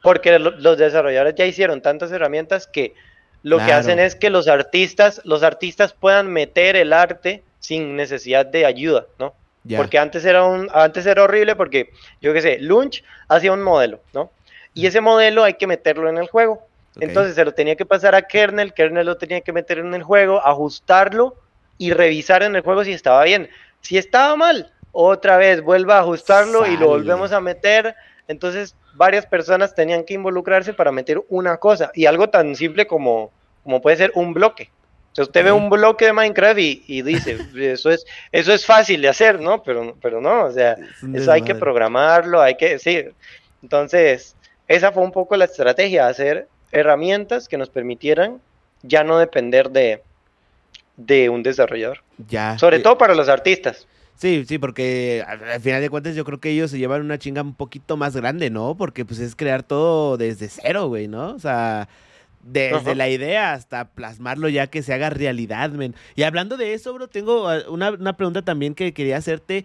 porque 0.00 0.38
los 0.38 0.78
desarrolladores 0.78 1.34
ya 1.34 1.44
hicieron 1.44 1.82
tantas 1.82 2.12
herramientas 2.12 2.68
que 2.68 2.94
lo 3.42 3.58
que 3.58 3.72
hacen 3.72 3.98
es 3.98 4.14
que 4.14 4.30
los 4.30 4.48
artistas, 4.48 5.20
los 5.24 5.42
artistas 5.42 5.92
puedan 5.92 6.32
meter 6.32 6.76
el 6.76 6.92
arte 6.92 7.42
sin 7.60 7.96
necesidad 7.96 8.46
de 8.46 8.66
ayuda, 8.66 9.06
¿no? 9.18 9.34
Porque 9.76 9.98
antes 9.98 10.24
era, 10.24 10.44
un, 10.44 10.70
antes 10.72 11.04
era 11.04 11.24
horrible 11.24 11.54
porque, 11.54 11.90
yo 12.22 12.32
qué 12.32 12.40
sé, 12.40 12.58
Lunch 12.58 13.04
hacía 13.28 13.52
un 13.52 13.62
modelo, 13.62 14.00
¿no? 14.14 14.30
Y 14.72 14.86
ese 14.86 15.00
modelo 15.00 15.44
hay 15.44 15.54
que 15.54 15.66
meterlo 15.66 16.08
en 16.08 16.18
el 16.18 16.28
juego. 16.28 16.66
Entonces 17.00 17.34
se 17.34 17.44
lo 17.44 17.52
tenía 17.52 17.76
que 17.76 17.86
pasar 17.86 18.14
a 18.14 18.22
kernel, 18.22 18.72
kernel 18.72 19.06
lo 19.06 19.16
tenía 19.16 19.40
que 19.40 19.52
meter 19.52 19.78
en 19.78 19.94
el 19.94 20.02
juego, 20.02 20.44
ajustarlo 20.44 21.36
y 21.76 21.92
revisar 21.92 22.42
en 22.42 22.56
el 22.56 22.62
juego 22.62 22.82
si 22.84 22.92
estaba 22.92 23.22
bien. 23.24 23.48
Si 23.82 23.98
estaba 23.98 24.34
mal, 24.36 24.72
otra 24.92 25.36
vez 25.36 25.62
vuelva 25.62 25.98
a 25.98 26.00
ajustarlo 26.00 26.66
y 26.66 26.76
lo 26.76 26.88
volvemos 26.88 27.32
a 27.32 27.40
meter. 27.40 27.94
Entonces 28.28 28.76
varias 28.94 29.26
personas 29.26 29.74
tenían 29.74 30.04
que 30.04 30.14
involucrarse 30.14 30.72
para 30.72 30.92
meter 30.92 31.20
una 31.28 31.56
cosa 31.56 31.90
y 31.94 32.06
algo 32.06 32.30
tan 32.30 32.54
simple 32.54 32.86
como, 32.86 33.32
como 33.64 33.80
puede 33.80 33.96
ser 33.96 34.12
un 34.14 34.32
bloque 34.32 34.70
usted 35.22 35.44
ve 35.44 35.52
un 35.52 35.70
bloque 35.70 36.06
de 36.06 36.12
Minecraft 36.12 36.58
y, 36.58 37.02
dice, 37.02 37.38
eso 37.56 37.90
es, 37.90 38.04
eso 38.32 38.52
es 38.52 38.64
fácil 38.64 39.02
de 39.02 39.08
hacer, 39.08 39.40
¿no? 39.40 39.62
Pero, 39.62 39.96
pero 40.00 40.20
no, 40.20 40.44
o 40.44 40.52
sea, 40.52 40.76
eso 41.14 41.32
hay 41.32 41.42
que 41.42 41.54
programarlo, 41.54 42.40
hay 42.40 42.56
que, 42.56 42.78
sí. 42.78 43.04
Entonces, 43.62 44.36
esa 44.66 44.92
fue 44.92 45.02
un 45.02 45.12
poco 45.12 45.36
la 45.36 45.46
estrategia, 45.46 46.06
hacer 46.06 46.48
herramientas 46.70 47.48
que 47.48 47.58
nos 47.58 47.70
permitieran 47.70 48.40
ya 48.82 49.02
no 49.02 49.18
depender 49.18 49.70
de, 49.70 50.02
de 50.96 51.28
un 51.28 51.42
desarrollador. 51.42 52.02
Ya. 52.28 52.58
Sobre 52.58 52.76
eh, 52.76 52.80
todo 52.80 52.98
para 52.98 53.14
los 53.14 53.28
artistas. 53.28 53.88
Sí, 54.18 54.44
sí, 54.48 54.58
porque 54.58 55.24
al 55.26 55.60
final 55.60 55.80
de 55.80 55.90
cuentas 55.90 56.16
yo 56.16 56.24
creo 56.24 56.40
que 56.40 56.50
ellos 56.50 56.72
se 56.72 56.78
llevan 56.78 57.02
una 57.02 57.18
chinga 57.18 57.40
un 57.40 57.54
poquito 57.54 57.96
más 57.96 58.16
grande, 58.16 58.50
¿no? 58.50 58.76
Porque 58.76 59.04
pues 59.04 59.20
es 59.20 59.36
crear 59.36 59.62
todo 59.62 60.16
desde 60.16 60.48
cero, 60.48 60.88
güey, 60.88 61.06
¿no? 61.06 61.30
O 61.34 61.38
sea, 61.38 61.88
desde 62.42 62.96
la 62.96 63.08
idea 63.08 63.52
hasta 63.52 63.84
plasmarlo 63.90 64.48
ya 64.48 64.66
que 64.66 64.82
se 64.82 64.92
haga 64.92 65.10
realidad, 65.10 65.70
men. 65.70 65.94
Y 66.16 66.24
hablando 66.24 66.56
de 66.56 66.74
eso, 66.74 66.92
bro, 66.94 67.06
tengo 67.06 67.48
ah, 67.48 67.60
una, 67.68 67.90
una 67.92 68.16
pregunta 68.16 68.42
también 68.42 68.74
que 68.74 68.92
quería 68.92 69.18
hacerte. 69.18 69.64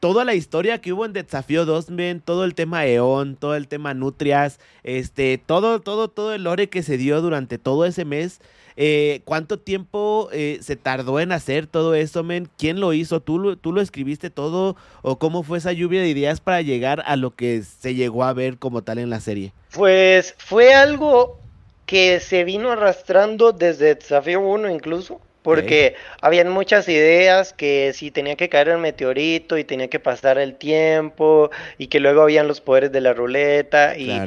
Toda 0.00 0.26
la 0.26 0.34
historia 0.34 0.82
que 0.82 0.92
hubo 0.92 1.06
en 1.06 1.14
Desafío 1.14 1.64
2, 1.64 1.88
men, 1.88 2.20
todo 2.20 2.44
el 2.44 2.54
tema 2.54 2.84
Eon, 2.86 3.36
todo 3.36 3.56
el 3.56 3.68
tema 3.68 3.94
Nutrias, 3.94 4.60
este, 4.82 5.38
todo, 5.38 5.80
todo, 5.80 6.08
todo 6.08 6.34
el 6.34 6.44
lore 6.44 6.68
que 6.68 6.82
se 6.82 6.98
dio 6.98 7.22
durante 7.22 7.56
todo 7.56 7.86
ese 7.86 8.04
mes. 8.04 8.40
Eh, 8.76 9.20
¿Cuánto 9.24 9.58
tiempo 9.58 10.28
eh, 10.32 10.58
se 10.60 10.76
tardó 10.76 11.20
en 11.20 11.32
hacer 11.32 11.66
todo 11.66 11.94
eso, 11.94 12.24
men? 12.24 12.48
¿Quién 12.58 12.80
lo 12.80 12.92
hizo? 12.92 13.20
¿Tú, 13.20 13.56
¿Tú 13.56 13.72
lo 13.72 13.80
escribiste 13.80 14.30
todo? 14.30 14.76
¿O 15.02 15.18
cómo 15.18 15.42
fue 15.42 15.58
esa 15.58 15.72
lluvia 15.72 16.00
de 16.00 16.08
ideas 16.08 16.40
para 16.40 16.60
llegar 16.62 17.02
a 17.06 17.16
lo 17.16 17.34
que 17.34 17.62
se 17.62 17.94
llegó 17.94 18.24
a 18.24 18.32
ver 18.32 18.58
como 18.58 18.82
tal 18.82 18.98
en 18.98 19.10
la 19.10 19.20
serie? 19.20 19.52
Pues 19.72 20.34
fue 20.38 20.74
algo 20.74 21.38
que 21.86 22.20
se 22.20 22.44
vino 22.44 22.70
arrastrando 22.70 23.52
desde 23.52 23.94
Desafío 23.94 24.40
1 24.40 24.70
incluso, 24.70 25.20
porque 25.42 25.94
habían 26.20 26.48
muchas 26.48 26.88
ideas 26.88 27.52
que 27.52 27.92
si 27.94 28.10
tenía 28.10 28.36
que 28.36 28.48
caer 28.48 28.68
el 28.68 28.78
meteorito 28.78 29.58
y 29.58 29.64
tenía 29.64 29.88
que 29.88 30.00
pasar 30.00 30.38
el 30.38 30.56
tiempo 30.56 31.50
y 31.76 31.88
que 31.88 32.00
luego 32.00 32.22
habían 32.22 32.48
los 32.48 32.60
poderes 32.60 32.90
de 32.90 33.02
la 33.02 33.12
ruleta 33.12 33.96
y 33.98 34.18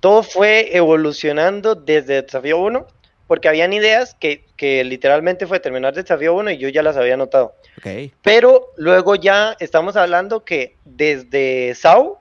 todo 0.00 0.22
fue 0.22 0.76
evolucionando 0.76 1.74
desde 1.74 2.22
Desafío 2.22 2.58
1 2.58 2.86
porque 3.26 3.48
habían 3.48 3.72
ideas 3.72 4.14
que, 4.18 4.44
que 4.56 4.84
literalmente 4.84 5.46
fue 5.46 5.60
terminar 5.60 5.94
desafío 5.94 6.34
1 6.34 6.52
y 6.52 6.58
yo 6.58 6.68
ya 6.68 6.82
las 6.82 6.96
había 6.96 7.14
anotado. 7.14 7.54
Ok. 7.78 8.12
Pero 8.22 8.68
luego 8.76 9.14
ya 9.16 9.56
estamos 9.60 9.96
hablando 9.96 10.44
que 10.44 10.76
desde 10.84 11.74
SAU, 11.74 12.18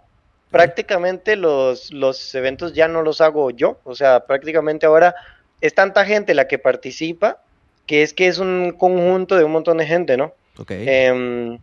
prácticamente 0.49 1.35
los, 1.35 1.91
los 1.91 2.33
eventos 2.33 2.73
ya 2.73 2.87
no 2.87 3.01
los 3.01 3.21
hago 3.21 3.51
yo. 3.51 3.79
O 3.83 3.95
sea, 3.95 4.25
prácticamente 4.25 4.85
ahora 4.85 5.15
es 5.61 5.73
tanta 5.73 6.05
gente 6.05 6.33
la 6.33 6.47
que 6.47 6.59
participa 6.59 7.39
que 7.85 8.01
es 8.01 8.13
que 8.13 8.27
es 8.27 8.39
un 8.39 8.71
conjunto 8.71 9.35
de 9.35 9.43
un 9.43 9.51
montón 9.51 9.77
de 9.77 9.85
gente, 9.85 10.17
¿no? 10.17 10.33
Ok. 10.57 10.71
Em, 10.71 11.59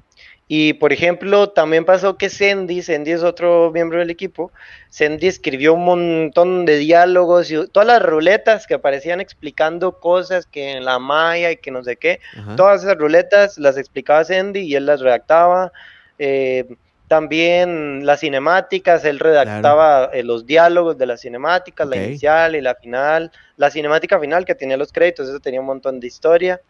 y 0.55 0.75
por 0.75 0.93
ejemplo, 0.93 1.49
también 1.49 1.87
pasó 1.87 2.19
que 2.19 2.29
Sandy, 2.29 2.83
Sandy 2.83 3.12
es 3.12 3.23
otro 3.23 3.71
miembro 3.73 4.01
del 4.01 4.11
equipo, 4.11 4.53
Sandy 4.91 5.27
escribió 5.27 5.73
un 5.73 5.87
montón 5.87 6.67
de 6.67 6.77
diálogos 6.77 7.51
y 7.51 7.67
todas 7.69 7.87
las 7.87 8.03
ruletas 8.03 8.67
que 8.67 8.75
aparecían 8.75 9.23
explicando 9.23 9.99
cosas 9.99 10.45
que 10.45 10.73
en 10.73 10.85
la 10.85 10.99
maya 10.99 11.53
y 11.53 11.57
que 11.57 11.71
no 11.71 11.83
sé 11.83 11.97
qué, 11.97 12.21
Ajá. 12.37 12.55
todas 12.57 12.83
esas 12.83 12.99
ruletas 12.99 13.57
las 13.57 13.79
explicaba 13.79 14.25
Sandy 14.25 14.61
y 14.61 14.75
él 14.75 14.85
las 14.85 15.01
redactaba. 15.01 15.73
Eh, 16.19 16.67
también 17.09 18.05
las 18.05 18.21
cinemáticas, 18.21 19.07
él 19.07 19.21
redactaba 19.21 20.11
eh, 20.12 20.23
los 20.23 20.45
diálogos 20.45 20.99
de 20.99 21.07
las 21.07 21.23
cinemáticas, 21.23 21.88
la 21.88 21.97
inicial 21.97 22.57
y 22.57 22.61
la 22.61 22.75
final. 22.75 23.33
La 23.57 23.71
cinemática 23.71 24.21
final 24.21 24.45
que 24.45 24.55
tenía 24.55 24.77
los 24.77 24.93
créditos, 24.93 25.31
eso 25.31 25.41
tenía 25.41 25.61
un 25.61 25.67
montón 25.67 25.99
de 25.99 26.09
historia. 26.09 26.61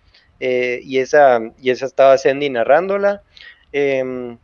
eh, 0.45 0.81
y, 0.83 0.99
esa, 0.99 1.41
y 1.61 1.71
esa 1.71 1.87
estaba 1.87 2.19
Sandy 2.19 2.51
narrándola. 2.51 3.23
Em, 3.73 4.39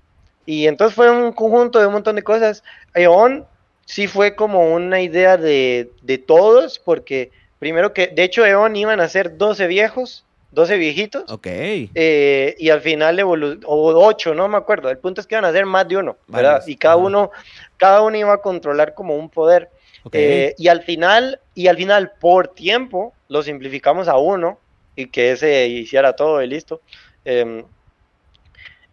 y 0.47 0.67
entonces 0.67 0.95
fue 0.95 1.11
un 1.11 1.33
conjunto 1.33 1.79
de 1.79 1.87
un 1.87 1.93
montón 1.93 2.17
de 2.17 2.23
cosas. 2.23 2.65
Eon 2.95 3.47
sí 3.85 4.07
fue 4.07 4.35
como 4.35 4.73
una 4.73 5.01
idea 5.01 5.37
de, 5.37 5.91
de 6.03 6.19
todos, 6.19 6.79
porque 6.79 7.31
primero 7.59 7.93
que, 7.93 8.09
de 8.09 8.25
hecho, 8.25 8.45
Eon 8.47 8.77
iban 8.77 9.01
a 9.01 9.09
ser 9.09 9.37
12 9.37 9.67
viejos, 9.67 10.25
12 10.53 10.77
viejitos. 10.77 11.31
Ok. 11.31 11.47
Eh, 11.47 12.55
y 12.59 12.71
al 12.71 12.81
final 12.81 13.19
evolu 13.19 13.61
o 13.67 13.93
ocho, 14.05 14.35
no 14.35 14.49
me 14.49 14.57
acuerdo. 14.57 14.91
El 14.91 14.99
punto 14.99 15.21
es 15.21 15.27
que 15.27 15.35
iban 15.35 15.45
a 15.45 15.53
ser 15.53 15.67
más 15.67 15.87
de 15.87 15.97
uno, 15.99 16.17
¿verdad? 16.27 16.53
Varios, 16.53 16.69
Y 16.69 16.77
cada 16.77 16.97
uno, 16.97 17.31
cada 17.77 18.03
uno 18.03 18.17
iba 18.17 18.33
a 18.33 18.41
controlar 18.41 18.95
como 18.95 19.17
un 19.17 19.29
poder. 19.29 19.71
Ok. 20.05 20.15
Eh, 20.15 20.55
y 20.57 20.69
al 20.69 20.83
final, 20.83 21.41
y 21.55 21.67
al 21.67 21.77
final, 21.77 22.13
por 22.21 22.49
tiempo, 22.49 23.13
lo 23.29 23.43
simplificamos 23.43 24.09
a 24.09 24.17
uno 24.17 24.59
y 24.97 25.07
que 25.07 25.33
ese 25.33 25.67
hiciera 25.69 26.15
todo 26.15 26.43
y 26.43 26.47
listo. 26.47 26.81
Em, 27.25 27.65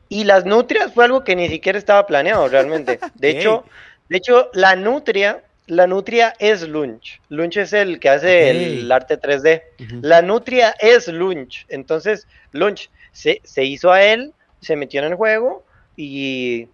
y 0.09 0.23
las 0.23 0.45
nutrias 0.45 0.93
fue 0.93 1.05
algo 1.05 1.23
que 1.23 1.35
ni 1.35 1.47
siquiera 1.49 1.77
estaba 1.77 2.05
planeado 2.05 2.47
realmente. 2.47 2.99
De 3.15 3.29
hecho, 3.29 3.65
de 4.09 4.17
hecho, 4.17 4.49
la 4.53 4.75
nutria, 4.75 5.43
la 5.67 5.87
nutria 5.87 6.33
es 6.39 6.67
Lunch. 6.67 7.21
Lunch 7.29 7.57
es 7.57 7.73
el 7.73 7.99
que 7.99 8.09
hace 8.09 8.51
el 8.51 8.91
arte 8.91 9.19
3D. 9.19 9.63
Ujú. 9.79 9.99
La 10.03 10.21
nutria 10.21 10.75
es 10.79 11.07
Lunch. 11.07 11.65
Entonces, 11.69 12.27
Lunch 12.51 12.89
se, 13.11 13.41
se 13.43 13.63
hizo 13.63 13.91
a 13.91 14.03
él, 14.03 14.33
se 14.61 14.75
metió 14.75 15.01
en 15.01 15.07
el 15.07 15.15
juego 15.15 15.65
y, 15.95 16.67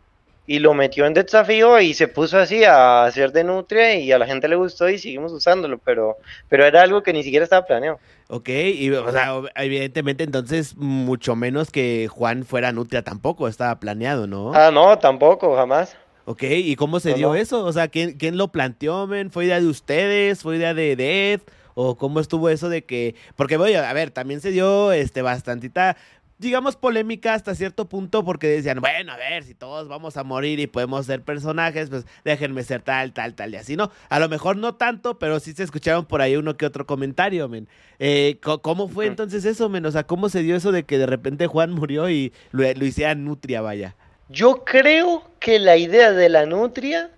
y 0.51 0.59
lo 0.59 0.73
metió 0.73 1.05
en 1.05 1.13
desafío 1.13 1.79
y 1.79 1.93
se 1.93 2.09
puso 2.09 2.37
así 2.37 2.65
a 2.65 3.05
hacer 3.05 3.31
de 3.31 3.45
nutria 3.45 3.95
y 3.95 4.11
a 4.11 4.17
la 4.17 4.25
gente 4.25 4.49
le 4.49 4.57
gustó 4.57 4.89
y 4.89 4.97
seguimos 4.97 5.31
usándolo, 5.31 5.77
pero, 5.77 6.17
pero 6.49 6.65
era 6.65 6.81
algo 6.81 7.01
que 7.03 7.13
ni 7.13 7.23
siquiera 7.23 7.45
estaba 7.45 7.65
planeado. 7.65 7.99
Ok, 8.27 8.49
y 8.49 8.89
o 8.91 9.09
sea, 9.13 9.33
evidentemente 9.55 10.25
entonces 10.25 10.75
mucho 10.75 11.37
menos 11.37 11.71
que 11.71 12.09
Juan 12.09 12.43
fuera 12.43 12.73
Nutria 12.73 13.01
tampoco 13.01 13.47
estaba 13.47 13.79
planeado, 13.79 14.27
¿no? 14.27 14.53
Ah, 14.53 14.71
no, 14.71 14.99
tampoco, 14.99 15.55
jamás. 15.55 15.95
Ok, 16.25 16.43
¿y 16.43 16.75
cómo 16.75 16.99
se 16.99 17.11
No, 17.11 17.15
dio 17.15 17.27
no. 17.29 17.35
eso? 17.35 17.63
O 17.63 17.71
sea, 17.71 17.87
¿quién, 17.87 18.17
quién 18.17 18.37
lo 18.37 18.51
planteó, 18.51 19.07
men? 19.07 19.31
¿Fue 19.31 19.45
idea 19.45 19.61
de 19.61 19.67
ustedes? 19.67 20.41
¿Fue 20.41 20.57
idea 20.57 20.73
de 20.73 20.97
Dead? 20.97 21.39
¿O 21.75 21.97
cómo 21.97 22.19
estuvo 22.19 22.49
eso 22.49 22.67
de 22.67 22.83
que...? 22.83 23.15
Porque, 23.37 23.55
voy 23.55 23.73
a 23.73 23.93
ver, 23.93 24.11
también 24.11 24.41
se 24.41 24.51
dio 24.51 24.91
este 24.91 25.21
bastantita, 25.21 25.95
digamos, 26.41 26.75
polémica 26.75 27.33
hasta 27.33 27.55
cierto 27.55 27.85
punto 27.85 28.25
porque 28.25 28.47
decían, 28.47 28.81
bueno, 28.81 29.13
a 29.13 29.17
ver, 29.17 29.43
si 29.43 29.53
todos 29.53 29.87
vamos 29.87 30.17
a 30.17 30.23
morir 30.23 30.59
y 30.59 30.67
podemos 30.67 31.05
ser 31.05 31.21
personajes, 31.21 31.89
pues 31.89 32.05
déjenme 32.25 32.63
ser 32.63 32.81
tal, 32.81 33.13
tal, 33.13 33.35
tal 33.35 33.53
y 33.53 33.57
así, 33.57 33.75
¿no? 33.75 33.91
A 34.09 34.19
lo 34.19 34.27
mejor 34.27 34.57
no 34.57 34.75
tanto, 34.75 35.19
pero 35.19 35.39
sí 35.39 35.53
se 35.53 35.63
escucharon 35.63 36.05
por 36.05 36.21
ahí 36.21 36.35
uno 36.35 36.57
que 36.57 36.65
otro 36.65 36.85
comentario, 36.85 37.47
men. 37.47 37.67
Eh, 37.99 38.39
¿Cómo 38.61 38.89
fue 38.89 39.05
entonces 39.05 39.45
eso, 39.45 39.69
men? 39.69 39.85
O 39.85 39.91
sea, 39.91 40.03
¿cómo 40.03 40.27
se 40.29 40.43
dio 40.43 40.55
eso 40.55 40.71
de 40.71 40.83
que 40.83 40.97
de 40.97 41.05
repente 41.05 41.47
Juan 41.47 41.71
murió 41.71 42.09
y 42.09 42.33
lo, 42.51 42.63
lo 42.63 42.85
hicieran 42.85 43.23
Nutria, 43.23 43.61
vaya? 43.61 43.95
Yo 44.29 44.63
creo 44.65 45.23
que 45.39 45.59
la 45.59 45.77
idea 45.77 46.11
de 46.11 46.29
la 46.29 46.45
nutria 46.45 47.11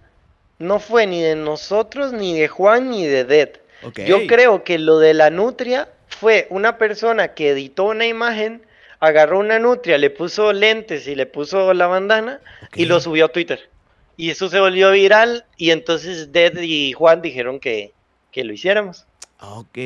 no 0.60 0.80
fue 0.80 1.06
ni 1.08 1.22
de 1.22 1.36
nosotros, 1.36 2.12
ni 2.12 2.38
de 2.38 2.48
Juan, 2.48 2.90
ni 2.90 3.06
de 3.06 3.24
Dead. 3.24 3.50
Ok. 3.84 4.00
Yo 4.02 4.26
creo 4.28 4.64
que 4.64 4.80
lo 4.80 4.98
de 4.98 5.14
la 5.14 5.30
nutria 5.30 5.90
fue 6.08 6.48
una 6.50 6.78
persona 6.78 7.30
que 7.30 7.50
editó 7.50 7.86
una 7.86 8.06
imagen, 8.06 8.64
agarró 9.04 9.40
una 9.40 9.60
nutria, 9.60 9.98
le 9.98 10.10
puso 10.10 10.54
lentes 10.54 11.08
y 11.08 11.16
le 11.16 11.26
puso 11.26 11.74
la 11.74 11.88
bandana 11.88 12.40
y 12.74 12.86
lo 12.86 13.02
subió 13.02 13.26
a 13.26 13.30
Twitter. 13.30 13.70
Y 14.16 14.30
eso 14.30 14.48
se 14.48 14.62
volvió 14.62 14.92
viral 14.92 15.46
y 15.58 15.72
entonces 15.72 16.32
Dead 16.32 16.54
y 16.62 16.94
Juan 16.94 17.22
dijeron 17.22 17.60
que, 17.60 17.92
que 18.32 18.46
lo 18.46 18.54
hiciéramos. 18.54 19.06
Ok, 19.42 19.78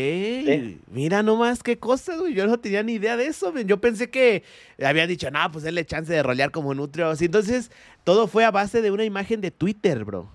mira 0.92 1.24
nomás 1.24 1.64
qué 1.64 1.80
cosas, 1.80 2.20
güey. 2.20 2.36
Yo 2.36 2.46
no 2.46 2.60
tenía 2.60 2.84
ni 2.84 2.94
idea 2.94 3.18
de 3.18 3.26
eso. 3.26 3.52
Yo 3.62 3.82
pensé 3.82 4.12
que 4.12 4.44
habían 4.80 5.08
dicho, 5.08 5.32
no, 5.32 5.52
pues 5.52 5.64
denle 5.64 5.84
chance 5.84 6.14
de 6.14 6.22
rolear 6.22 6.52
como 6.52 6.76
Nutria 6.76 7.08
o 7.08 7.12
así. 7.12 7.26
Entonces, 7.26 7.72
todo 8.04 8.28
fue 8.28 8.46
a 8.46 8.52
base 8.52 8.84
de 8.84 8.92
una 8.92 9.04
imagen 9.04 9.42
de 9.42 9.50
Twitter, 9.50 10.04
bro. 10.06 10.30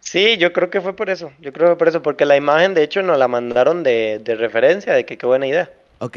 Sí, 0.00 0.36
yo 0.38 0.52
creo 0.52 0.68
que 0.68 0.80
fue 0.80 0.96
por 0.96 1.10
eso. 1.10 1.30
Yo 1.38 1.52
creo 1.52 1.66
que 1.66 1.70
fue 1.74 1.78
por 1.78 1.88
eso, 1.88 2.02
porque 2.02 2.24
la 2.24 2.36
imagen 2.36 2.74
de 2.74 2.82
hecho 2.82 3.04
nos 3.04 3.18
la 3.18 3.28
mandaron 3.28 3.84
de, 3.84 4.20
de 4.24 4.34
referencia, 4.34 4.94
de 4.94 5.06
que 5.06 5.16
qué 5.16 5.26
buena 5.26 5.46
idea. 5.46 5.70
Ok, 5.98 6.16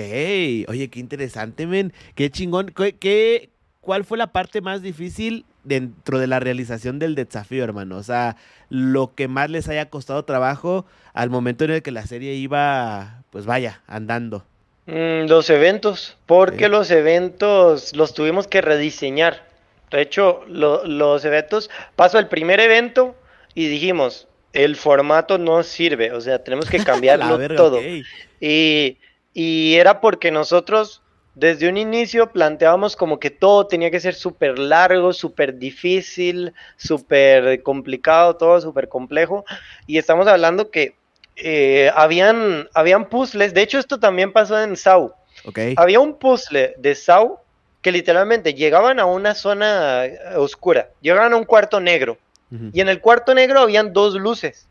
oye, 0.67 0.89
qué 0.89 0.99
interesante, 0.99 1.65
men. 1.67 1.93
Qué 2.15 2.29
chingón. 2.29 2.67
¿Qué, 2.75 2.97
qué- 2.97 3.49
cuál 3.81 4.03
fue 4.03 4.17
la 4.17 4.31
parte 4.33 4.61
más 4.61 4.81
difícil 4.81 5.45
dentro 5.63 6.19
de 6.19 6.27
la 6.27 6.39
realización 6.39 6.99
del 6.99 7.15
desafío, 7.15 7.63
hermano? 7.63 7.97
O 7.97 8.03
sea, 8.03 8.35
lo 8.69 9.15
que 9.15 9.27
más 9.27 9.49
les 9.49 9.69
haya 9.69 9.89
costado 9.89 10.25
trabajo 10.25 10.85
al 11.13 11.29
momento 11.29 11.63
en 11.65 11.71
el 11.71 11.81
que 11.81 11.91
la 11.91 12.05
serie 12.07 12.33
iba, 12.35 13.23
pues 13.31 13.45
vaya, 13.45 13.81
andando. 13.87 14.45
Mm, 14.85 15.27
los 15.27 15.49
eventos, 15.49 16.17
porque 16.25 16.67
los 16.69 16.89
eventos 16.91 17.95
los 17.95 18.13
tuvimos 18.13 18.47
que 18.47 18.61
rediseñar. 18.61 19.47
De 19.91 20.01
hecho, 20.01 20.43
lo- 20.47 20.85
los 20.85 21.25
eventos, 21.25 21.69
pasó 21.95 22.19
el 22.19 22.27
primer 22.27 22.59
evento 22.59 23.15
y 23.53 23.67
dijimos, 23.67 24.27
el 24.53 24.75
formato 24.75 25.37
no 25.37 25.63
sirve, 25.63 26.11
o 26.11 26.21
sea, 26.21 26.43
tenemos 26.43 26.69
que 26.69 26.79
cambiarlo 26.83 27.37
verga, 27.37 27.55
todo. 27.55 27.77
ok. 27.79 28.07
Y, 28.41 28.97
y 29.33 29.75
era 29.75 30.01
porque 30.01 30.31
nosotros 30.31 31.01
desde 31.35 31.69
un 31.69 31.77
inicio 31.77 32.31
planteábamos 32.31 32.95
como 32.95 33.19
que 33.19 33.29
todo 33.29 33.67
tenía 33.67 33.91
que 33.91 33.99
ser 33.99 34.13
súper 34.13 34.59
largo, 34.59 35.13
súper 35.13 35.57
difícil, 35.57 36.53
súper 36.75 37.63
complicado, 37.63 38.35
todo 38.35 38.59
súper 38.59 38.89
complejo. 38.89 39.45
Y 39.87 39.97
estamos 39.97 40.27
hablando 40.27 40.69
que 40.69 40.95
eh, 41.37 41.91
habían, 41.95 42.67
habían 42.73 43.07
puzzles, 43.07 43.53
de 43.53 43.61
hecho 43.61 43.79
esto 43.79 43.99
también 43.99 44.33
pasó 44.33 44.61
en 44.61 44.75
SAU. 44.75 45.13
Ok. 45.45 45.59
Había 45.77 46.01
un 46.01 46.15
puzzle 46.15 46.75
de 46.77 46.95
SAU 46.95 47.37
que 47.81 47.91
literalmente 47.93 48.53
llegaban 48.53 48.99
a 48.99 49.05
una 49.05 49.33
zona 49.33 50.05
eh, 50.05 50.19
oscura, 50.35 50.89
llegaban 51.01 51.31
a 51.31 51.37
un 51.37 51.45
cuarto 51.45 51.79
negro. 51.79 52.17
Ujú. 52.51 52.71
Y 52.73 52.81
en 52.81 52.89
el 52.89 52.99
cuarto 52.99 53.33
negro 53.33 53.61
habían 53.61 53.93
dos 53.93 54.15
luces. 54.15 54.67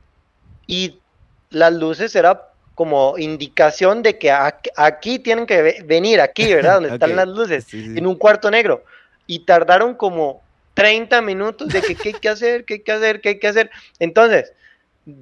Y 0.67 0.99
las 1.49 1.73
luces 1.73 2.15
era 2.15 2.48
como 2.79 3.19
indicación 3.19 4.05
de 4.05 4.19
que 4.19 4.31
aquí 4.77 5.19
tienen 5.19 5.47
que 5.47 5.63
ve- 5.63 5.83
venir, 5.85 6.21
aquí, 6.21 6.55
¿verdad? 6.55 6.75
Donde 6.75 6.91
están 6.95 7.17
las 7.17 7.27
luces, 7.27 7.65
Sí, 7.65 7.83
sí. 7.83 7.99
en 7.99 8.07
un 8.07 8.15
cuarto 8.15 8.53
negro. 8.53 8.85
Y 9.27 9.41
tardaron 9.41 9.97
como 9.97 10.41
30 10.75 11.21
minutos 11.21 11.67
de 11.71 11.83
que 11.83 11.97
qué 11.97 12.11
hay 12.11 12.15
que 12.15 12.29
hacer, 12.29 12.65
qué 12.65 12.75
hay 12.75 12.81
que 12.83 12.93
hacer, 12.93 13.21
qué 13.21 13.29
hay 13.31 13.39
que 13.41 13.49
hacer. 13.49 13.71
Entonces, 13.99 14.53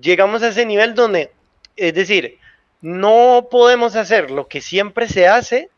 llegamos 0.03 0.43
a 0.43 0.49
ese 0.49 0.67
nivel 0.67 0.95
donde, 0.95 1.31
es 1.77 1.95
decir, 1.95 2.37
no 2.83 3.49
podemos 3.51 3.97
hacer 3.97 4.31
lo 4.31 4.49
que 4.49 4.61
siempre 4.61 5.09
se 5.09 5.27
hace 5.27 5.71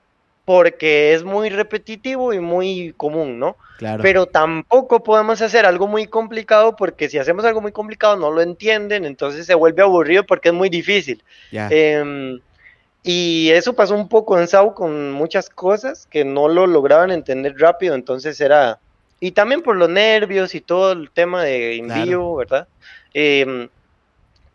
porque 0.48 1.12
es 1.12 1.24
muy 1.24 1.50
repetitivo 1.50 2.32
y 2.32 2.40
muy 2.40 2.94
común, 2.96 3.38
¿no? 3.38 3.58
Claro. 3.76 4.02
Pero 4.02 4.24
tampoco 4.24 5.02
podemos 5.02 5.42
hacer 5.42 5.66
algo 5.66 5.86
muy 5.86 6.06
complicado 6.06 6.74
porque 6.74 7.10
si 7.10 7.18
hacemos 7.18 7.44
algo 7.44 7.60
muy 7.60 7.70
complicado 7.70 8.16
no 8.16 8.30
lo 8.30 8.40
entienden, 8.40 9.04
entonces 9.04 9.44
se 9.44 9.54
vuelve 9.54 9.82
aburrido 9.82 10.24
porque 10.24 10.48
es 10.48 10.54
muy 10.54 10.70
difícil. 10.70 11.22
ya. 11.52 11.68
Em, 11.70 12.40
y 13.02 13.50
eso 13.50 13.74
pasó 13.74 13.94
un 13.94 14.08
poco 14.08 14.40
en 14.40 14.48
SAU 14.48 14.72
con 14.72 15.12
muchas 15.12 15.50
cosas 15.50 16.06
que 16.06 16.24
no 16.24 16.48
lo 16.48 16.66
lograban 16.66 17.10
entender 17.10 17.54
rápido, 17.58 17.94
entonces 17.94 18.40
era... 18.40 18.78
Y 19.20 19.32
también 19.32 19.60
por 19.60 19.76
los 19.76 19.90
nervios 19.90 20.54
y 20.54 20.62
todo 20.62 20.92
el 20.92 21.10
tema 21.10 21.44
de 21.44 21.76
en 21.76 21.88
Claro. 21.88 22.04
vivo, 22.06 22.36
¿verdad? 22.36 22.68
Em, 23.12 23.68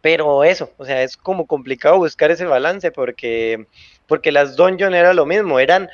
pero 0.02 0.44
eso, 0.44 0.72
o 0.78 0.86
sea, 0.86 1.04
es 1.04 1.18
como 1.18 1.46
complicado 1.46 1.98
buscar 1.98 2.32
ese 2.32 2.46
balance 2.46 2.90
porque, 2.92 3.68
porque 4.14 4.32
las 4.32 4.56
dungeon 4.56 4.94
era 4.94 5.12
lo 5.12 5.26
mismo, 5.26 5.60
eran 5.60 5.90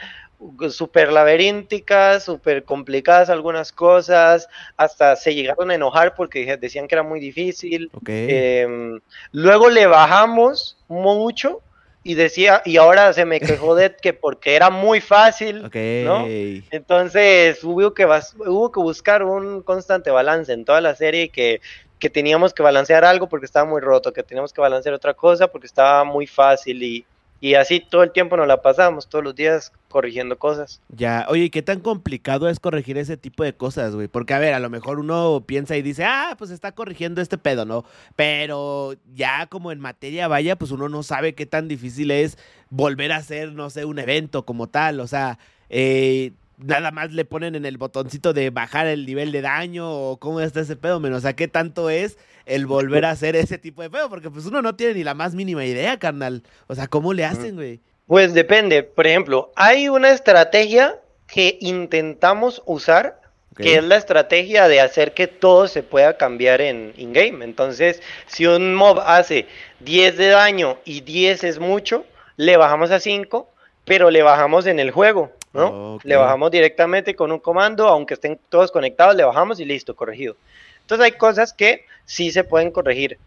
súper 0.72 1.10
laberínticas, 1.10 2.26
súper 2.26 2.66
complicadas 2.66 3.30
algunas 3.30 3.72
cosas, 3.72 4.50
hasta 4.76 5.16
se 5.16 5.34
llegaron 5.34 5.72
a 5.72 5.76
enojar 5.76 6.16
porque 6.16 6.58
decían 6.58 6.90
que 6.90 6.96
era 6.96 7.04
muy 7.04 7.22
difícil. 7.22 7.90
ok. 7.94 8.10
Em, 8.10 9.00
luego 9.32 9.70
le 9.70 9.88
bajamos 9.88 10.78
mucho 10.90 11.62
y 12.04 12.16
decía, 12.16 12.62
y 12.66 12.76
ahora 12.76 13.14
se 13.14 13.24
me 13.24 13.40
quejó 13.40 13.74
de 13.74 13.96
que 13.96 14.12
porque 14.12 14.54
era 14.54 14.70
muy 14.70 15.00
fácil, 15.00 15.62
¿no? 16.04 16.26
Entonces 16.72 17.64
hubo 17.64 17.94
que, 17.94 18.06
hubo 18.06 18.70
que 18.70 18.82
buscar 18.82 19.24
un 19.24 19.62
constante 19.62 20.12
balance 20.12 20.52
en 20.52 20.66
toda 20.66 20.82
la 20.82 20.94
serie 20.94 21.30
que, 21.30 21.62
que 22.00 22.10
teníamos 22.10 22.54
que 22.54 22.64
balancear 22.64 23.06
algo 23.06 23.30
porque 23.30 23.46
estaba 23.46 23.64
muy 23.64 23.80
roto, 23.80 24.12
que 24.12 24.24
teníamos 24.24 24.52
que 24.52 24.60
balancear 24.60 24.94
otra 24.94 25.14
cosa 25.14 25.48
porque 25.48 25.68
estaba 25.68 26.04
muy 26.04 26.28
fácil 26.28 26.84
y, 26.84 27.06
y 27.42 27.54
así 27.56 27.80
todo 27.80 28.04
el 28.04 28.12
tiempo 28.12 28.36
nos 28.36 28.48
la 28.48 28.62
pasamos, 28.62 29.08
todos 29.08 29.24
los 29.24 29.36
días 29.36 29.72
corrigiendo 29.88 30.38
cosas. 30.38 30.82
Ya, 30.90 31.26
oye, 31.30 31.50
¿qué 31.50 31.62
tan 31.62 31.80
complicado 31.80 32.50
es 32.50 32.60
corregir 32.60 32.98
ese 32.98 33.18
tipo 33.18 33.44
de 33.44 33.54
cosas, 33.54 33.96
güey? 33.96 34.08
Porque, 34.08 34.34
a 34.34 34.40
ver, 34.40 34.54
a 34.54 34.60
lo 34.60 34.70
mejor 34.70 35.00
uno 35.00 35.44
piensa 35.46 35.78
y 35.78 35.82
dice, 35.82 36.04
ah, 36.06 36.36
pues 36.38 36.52
está 36.52 36.74
corrigiendo 36.74 37.22
este 37.22 37.38
pedo, 37.38 37.66
¿no? 37.66 37.86
Pero 38.16 38.94
ya 39.14 39.48
como 39.48 39.72
en 39.72 39.80
materia 39.80 40.28
vaya, 40.28 40.58
pues 40.58 40.72
uno 40.72 40.90
no 40.90 41.02
sabe 41.04 41.34
qué 41.34 41.46
tan 41.46 41.68
difícil 41.68 42.12
es 42.12 42.38
volver 42.70 43.12
a 43.12 43.18
hacer, 43.18 43.54
no 43.54 43.70
sé, 43.70 43.86
un 43.86 44.00
evento 44.00 44.46
como 44.46 44.68
tal. 44.68 45.00
O 45.00 45.08
sea, 45.08 45.40
eh, 45.70 46.34
nada 46.60 46.92
más 46.92 47.12
le 47.12 47.26
ponen 47.26 47.56
en 47.56 47.66
el 47.66 47.78
botoncito 47.78 48.34
de 48.34 48.50
bajar 48.50 48.88
el 48.88 49.06
nivel 49.06 49.32
de 49.32 49.42
daño 49.42 49.90
o 49.90 50.18
cómo 50.18 50.42
está 50.42 50.62
ese 50.62 50.76
pedo, 50.76 51.00
menos 51.00 51.26
a 51.26 51.36
qué 51.36 51.48
tanto 51.48 51.90
es 51.90 52.18
el 52.46 52.66
volver 52.66 53.06
a 53.06 53.12
hacer 53.12 53.36
ese 53.36 53.58
tipo 53.58 53.82
de 53.82 53.90
pedo, 53.90 54.10
porque 54.10 54.30
pues 54.30 54.46
uno 54.46 54.62
no 54.62 54.76
tiene 54.76 54.96
ni 54.96 55.04
la 55.04 55.14
más 55.14 55.36
mínima 55.36 55.66
idea, 55.66 55.98
carnal. 56.00 56.44
O 56.68 56.76
sea, 56.76 56.88
¿cómo 56.88 57.14
le 57.14 57.26
hacen, 57.26 57.56
güey? 57.56 57.80
Pues 58.08 58.34
depende, 58.34 58.84
por 58.84 59.06
ejemplo, 59.06 59.52
hay 59.56 59.88
una 59.88 60.10
estrategia 60.10 61.00
que 61.28 61.58
intentamos 61.62 62.64
usar, 62.66 63.22
que 63.56 63.76
es 63.76 63.84
la 63.84 63.98
estrategia 63.98 64.68
de 64.68 64.80
hacer 64.80 65.14
que 65.14 65.28
todo 65.28 65.68
se 65.68 65.84
pueda 65.84 66.18
cambiar 66.18 66.62
en 66.62 66.94
in-game. 66.98 67.44
Entonces, 67.44 68.02
si 68.26 68.48
un 68.48 68.74
mob 68.74 69.00
hace 69.00 69.48
10 69.82 70.18
de 70.18 70.30
daño 70.30 70.78
y 70.86 71.02
10 71.02 71.44
es 71.44 71.60
mucho, 71.60 72.06
le 72.38 72.58
bajamos 72.58 72.90
a 72.92 73.00
5, 73.00 73.48
pero 73.86 74.10
le 74.10 74.24
bajamos 74.24 74.66
en 74.66 74.80
el 74.80 74.92
juego. 74.92 75.32
¿No? 75.54 76.00
Le 76.04 76.16
bajamos 76.16 76.52
directamente 76.52 77.16
con 77.16 77.32
un 77.32 77.40
comando, 77.40 77.88
aunque 77.88 78.14
estén 78.14 78.40
todos 78.50 78.72
conectados, 78.72 79.16
le 79.16 79.24
bajamos 79.24 79.60
y 79.60 79.66
listo, 79.66 79.96
corregido. 79.96 80.36
Entonces 80.82 81.06
hay 81.06 81.12
cosas 81.14 81.54
que 81.54 81.86
sí 82.06 82.32
se 82.32 82.44
pueden 82.44 82.72
corregir, 82.72 83.18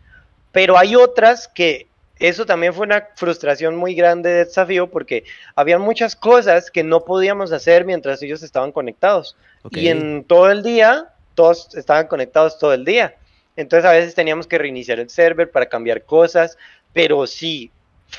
pero 0.52 0.78
hay 0.78 0.96
otras 0.96 1.48
que 1.48 1.86
eso 2.18 2.46
también 2.46 2.72
fue 2.72 2.86
una 2.86 3.08
frustración 3.16 3.74
muy 3.74 3.94
grande 3.94 4.30
de 4.30 4.44
desafío 4.44 4.88
porque 4.88 5.24
había 5.56 5.78
muchas 5.78 6.14
cosas 6.14 6.70
que 6.70 6.84
no 6.84 7.04
podíamos 7.04 7.50
hacer 7.50 7.84
mientras 7.84 8.22
ellos 8.22 8.42
estaban 8.44 8.70
conectados. 8.70 9.36
Y 9.70 9.88
en 9.88 10.22
todo 10.24 10.50
el 10.50 10.62
día, 10.62 11.08
todos 11.34 11.74
estaban 11.74 12.06
conectados 12.06 12.58
todo 12.58 12.74
el 12.74 12.84
día. 12.84 13.16
Entonces 13.56 13.84
a 13.84 13.92
veces 13.92 14.14
teníamos 14.14 14.46
que 14.46 14.58
reiniciar 14.58 15.00
el 15.00 15.10
server 15.10 15.50
para 15.50 15.66
cambiar 15.66 16.04
cosas, 16.04 16.56
pero 16.92 17.26
sí, 17.26 17.72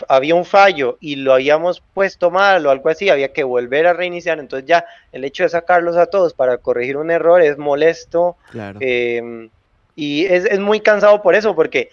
había 0.07 0.35
un 0.35 0.45
fallo 0.45 0.97
y 0.99 1.15
lo 1.17 1.33
habíamos 1.33 1.81
puesto 1.93 2.31
mal 2.31 2.65
o 2.65 2.71
algo 2.71 2.89
así, 2.89 3.09
había 3.09 3.33
que 3.33 3.43
volver 3.43 3.87
a 3.87 3.93
reiniciar. 3.93 4.39
Entonces 4.39 4.67
ya 4.67 4.85
el 5.11 5.23
hecho 5.23 5.43
de 5.43 5.49
sacarlos 5.49 5.97
a 5.97 6.07
todos 6.07 6.33
para 6.33 6.57
corregir 6.57 6.97
un 6.97 7.11
error 7.11 7.41
es 7.41 7.57
molesto. 7.57 8.35
Em, 8.79 9.49
y 9.95 10.25
es, 10.25 10.45
es, 10.45 10.59
muy 10.59 10.79
cansado 10.79 11.21
por 11.21 11.35
eso, 11.35 11.55
porque 11.55 11.89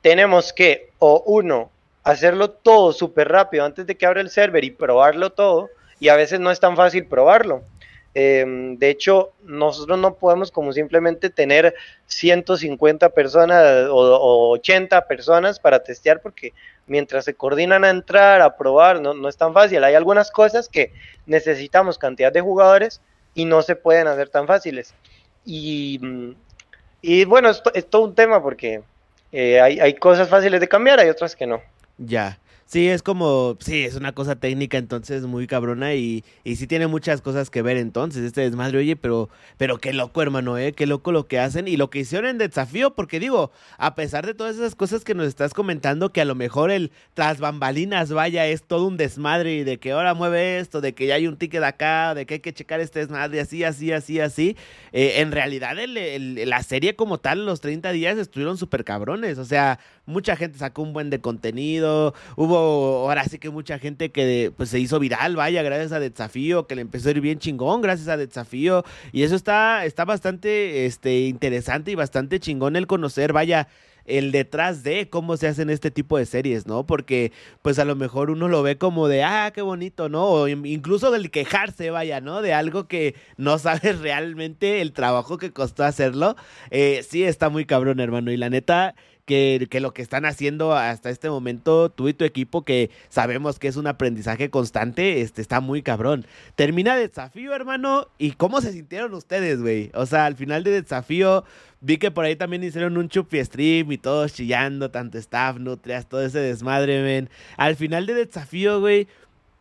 tenemos 0.00 0.52
que, 0.52 0.90
o 0.98 1.22
uno, 1.26 1.70
hacerlo 2.04 2.50
todo 2.50 2.92
súper 2.92 3.28
rápido 3.28 3.64
antes 3.64 3.86
de 3.86 3.96
que 3.96 4.06
abra 4.06 4.20
el 4.20 4.30
server 4.30 4.64
y 4.64 4.70
probarlo 4.70 5.30
todo. 5.30 5.68
Y 6.00 6.08
a 6.08 6.16
veces 6.16 6.40
no 6.40 6.50
es 6.50 6.58
tan 6.58 6.76
fácil 6.76 7.06
probarlo. 7.06 7.62
Em, 8.14 8.76
de 8.76 8.90
hecho, 8.90 9.32
nosotros 9.42 9.98
no 9.98 10.14
podemos 10.14 10.50
como 10.50 10.72
simplemente 10.72 11.30
tener 11.30 11.74
150 12.06 13.08
personas 13.10 13.88
o, 13.90 14.50
80 14.50 15.06
personas 15.06 15.58
para 15.58 15.82
testear 15.82 16.20
porque 16.20 16.52
mientras 16.86 17.24
se 17.24 17.34
coordinan 17.34 17.84
a 17.84 17.90
entrar, 17.90 18.42
a 18.42 18.56
probar, 18.56 19.00
no, 19.00 19.14
no, 19.14 19.28
es 19.28 19.36
tan 19.36 19.54
fácil. 19.54 19.82
Hay 19.84 19.94
algunas 19.94 20.30
cosas 20.30 20.68
que 20.68 20.92
necesitamos 21.26 21.96
cantidad 21.96 22.32
de 22.32 22.42
jugadores 22.42 23.00
y 23.34 23.46
no 23.46 23.62
se 23.62 23.76
pueden 23.76 24.06
hacer 24.08 24.28
tan 24.28 24.46
fáciles. 24.46 24.94
Y, 25.46 26.00
y 27.00 27.24
bueno, 27.24 27.48
esto 27.48 27.72
es 27.74 27.88
todo 27.88 28.02
un 28.02 28.14
tema 28.14 28.42
porque 28.42 28.82
eh, 29.32 29.58
hay, 29.60 29.80
hay 29.80 29.94
cosas 29.94 30.28
fáciles 30.28 30.60
de 30.60 30.68
cambiar, 30.68 31.00
hay 31.00 31.08
otras 31.08 31.34
que 31.34 31.46
no. 31.46 31.62
Ya. 31.96 32.38
Sí, 32.72 32.88
es 32.88 33.02
como, 33.02 33.58
sí, 33.60 33.84
es 33.84 33.96
una 33.96 34.12
cosa 34.12 34.36
técnica 34.36 34.78
entonces 34.78 35.24
muy 35.26 35.46
cabrona 35.46 35.92
y, 35.92 36.24
y 36.42 36.56
sí 36.56 36.66
tiene 36.66 36.86
muchas 36.86 37.20
cosas 37.20 37.50
que 37.50 37.60
ver 37.60 37.76
entonces 37.76 38.24
este 38.24 38.40
desmadre, 38.40 38.78
oye, 38.78 38.96
pero, 38.96 39.28
pero 39.58 39.76
qué 39.76 39.92
loco 39.92 40.22
hermano, 40.22 40.56
eh, 40.56 40.72
qué 40.72 40.86
loco 40.86 41.12
lo 41.12 41.26
que 41.26 41.38
hacen 41.38 41.68
y 41.68 41.76
lo 41.76 41.90
que 41.90 41.98
hicieron 41.98 42.30
en 42.30 42.38
desafío, 42.38 42.94
porque 42.94 43.20
digo, 43.20 43.52
a 43.76 43.94
pesar 43.94 44.24
de 44.24 44.32
todas 44.32 44.56
esas 44.56 44.74
cosas 44.74 45.04
que 45.04 45.14
nos 45.14 45.26
estás 45.26 45.52
comentando, 45.52 46.14
que 46.14 46.22
a 46.22 46.24
lo 46.24 46.34
mejor 46.34 46.70
el 46.70 46.92
tras 47.12 47.40
bambalinas 47.40 48.10
vaya 48.10 48.46
es 48.46 48.62
todo 48.62 48.86
un 48.86 48.96
desmadre 48.96 49.52
y 49.56 49.64
de 49.64 49.78
que 49.78 49.92
ahora 49.92 50.14
mueve 50.14 50.58
esto, 50.58 50.80
de 50.80 50.94
que 50.94 51.06
ya 51.06 51.16
hay 51.16 51.26
un 51.26 51.36
ticket 51.36 51.62
acá, 51.62 52.14
de 52.14 52.24
que 52.24 52.34
hay 52.34 52.40
que 52.40 52.54
checar 52.54 52.80
este 52.80 53.00
desmadre, 53.00 53.38
así, 53.40 53.64
así, 53.64 53.92
así, 53.92 54.18
así, 54.18 54.56
eh, 54.92 55.16
en 55.16 55.30
realidad 55.30 55.76
la 55.76 56.62
serie 56.62 56.96
como 56.96 57.18
tal, 57.18 57.44
los 57.44 57.60
30 57.60 57.92
días 57.92 58.16
estuvieron 58.16 58.56
súper 58.56 58.82
cabrones, 58.82 59.36
o 59.36 59.44
sea, 59.44 59.78
mucha 60.06 60.36
gente 60.36 60.58
sacó 60.58 60.82
un 60.82 60.92
buen 60.92 61.10
de 61.10 61.20
contenido, 61.20 62.14
hubo 62.36 63.08
ahora 63.08 63.24
sí 63.24 63.38
que 63.38 63.50
mucha 63.50 63.78
gente 63.78 64.10
que 64.10 64.52
pues, 64.56 64.68
se 64.70 64.78
hizo 64.78 64.98
viral, 64.98 65.36
vaya, 65.36 65.62
gracias 65.62 65.92
a 65.92 66.00
Desafío, 66.00 66.66
que 66.66 66.74
le 66.74 66.82
empezó 66.82 67.08
a 67.08 67.12
ir 67.12 67.20
bien 67.20 67.38
chingón 67.38 67.80
gracias 67.80 68.08
a 68.08 68.16
Desafío. 68.16 68.84
Y 69.12 69.22
eso 69.22 69.36
está, 69.36 69.84
está 69.84 70.04
bastante 70.04 70.86
este, 70.86 71.20
interesante 71.20 71.90
y 71.90 71.94
bastante 71.94 72.40
chingón 72.40 72.76
el 72.76 72.86
conocer, 72.86 73.32
vaya, 73.32 73.68
el 74.04 74.32
detrás 74.32 74.82
de 74.82 75.08
cómo 75.08 75.36
se 75.36 75.46
hacen 75.46 75.70
este 75.70 75.90
tipo 75.90 76.18
de 76.18 76.26
series, 76.26 76.66
¿no? 76.66 76.86
Porque 76.86 77.32
pues 77.62 77.78
a 77.78 77.84
lo 77.84 77.94
mejor 77.94 78.30
uno 78.30 78.48
lo 78.48 78.62
ve 78.62 78.78
como 78.78 79.08
de, 79.08 79.22
ah, 79.22 79.52
qué 79.54 79.62
bonito, 79.62 80.08
¿no? 80.08 80.24
O 80.26 80.48
incluso 80.48 81.10
del 81.10 81.30
quejarse, 81.30 81.90
vaya, 81.90 82.20
¿no? 82.20 82.42
De 82.42 82.52
algo 82.54 82.88
que 82.88 83.14
no 83.36 83.58
sabes 83.58 83.98
realmente 84.00 84.80
el 84.80 84.92
trabajo 84.92 85.38
que 85.38 85.52
costó 85.52 85.84
hacerlo. 85.84 86.36
Eh, 86.70 87.04
sí, 87.08 87.24
está 87.24 87.48
muy 87.48 87.64
cabrón, 87.64 88.00
hermano. 88.00 88.32
Y 88.32 88.36
la 88.36 88.50
neta, 88.50 88.94
que, 89.24 89.68
lo 89.80 89.94
que 89.94 90.02
están 90.02 90.24
haciendo 90.24 90.74
hasta 90.74 91.10
este 91.10 91.30
momento, 91.30 91.90
tú 91.90 92.08
y 92.08 92.14
tu 92.14 92.24
equipo, 92.24 92.64
que 92.64 92.90
sabemos 93.08 93.58
que 93.58 93.68
es 93.68 93.76
un 93.76 93.86
aprendizaje 93.86 94.50
constante, 94.50 95.20
este, 95.20 95.40
está 95.40 95.60
muy 95.60 95.82
cabrón. 95.82 96.26
Termina 96.56 96.96
desafío, 96.96 97.54
hermano, 97.54 98.08
¿y 98.18 98.32
cómo 98.32 98.60
se 98.60 98.72
sintieron 98.72 99.14
ustedes, 99.14 99.60
güey? 99.60 99.90
O 99.94 100.06
sea, 100.06 100.26
al 100.26 100.36
final 100.36 100.64
de 100.64 100.82
desafío, 100.82 101.44
vi 101.80 101.98
que 101.98 102.10
por 102.10 102.24
ahí 102.24 102.36
también 102.36 102.64
hicieron 102.64 102.96
un 102.96 103.08
chupi 103.08 103.44
stream 103.44 103.92
y 103.92 103.98
todos 103.98 104.34
chillando, 104.34 104.90
tanto 104.90 105.18
staff, 105.18 105.58
nutrias, 105.58 106.08
todo 106.08 106.24
ese 106.24 106.40
desmadre, 106.40 107.02
men. 107.02 107.30
Al 107.56 107.76
final 107.76 108.06
de 108.06 108.14
desafío, 108.14 108.80
güey, 108.80 109.06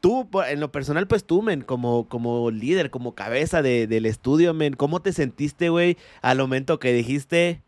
tú, 0.01 0.27
en 0.47 0.59
lo 0.59 0.71
personal, 0.71 1.07
pues 1.07 1.23
tú, 1.23 1.41
men, 1.43 1.61
como, 1.61 2.09
como 2.09 2.49
líder, 2.51 2.89
como 2.89 3.15
cabeza 3.15 3.61
del 3.61 4.05
estudio, 4.05 4.53
men, 4.53 4.73
¿cómo 4.73 5.01
te 5.01 5.13
sentiste, 5.13 5.69
güey, 5.69 5.97
al 6.21 6.39
momento 6.39 6.79
que 6.79 6.93
dijiste, 6.93 7.61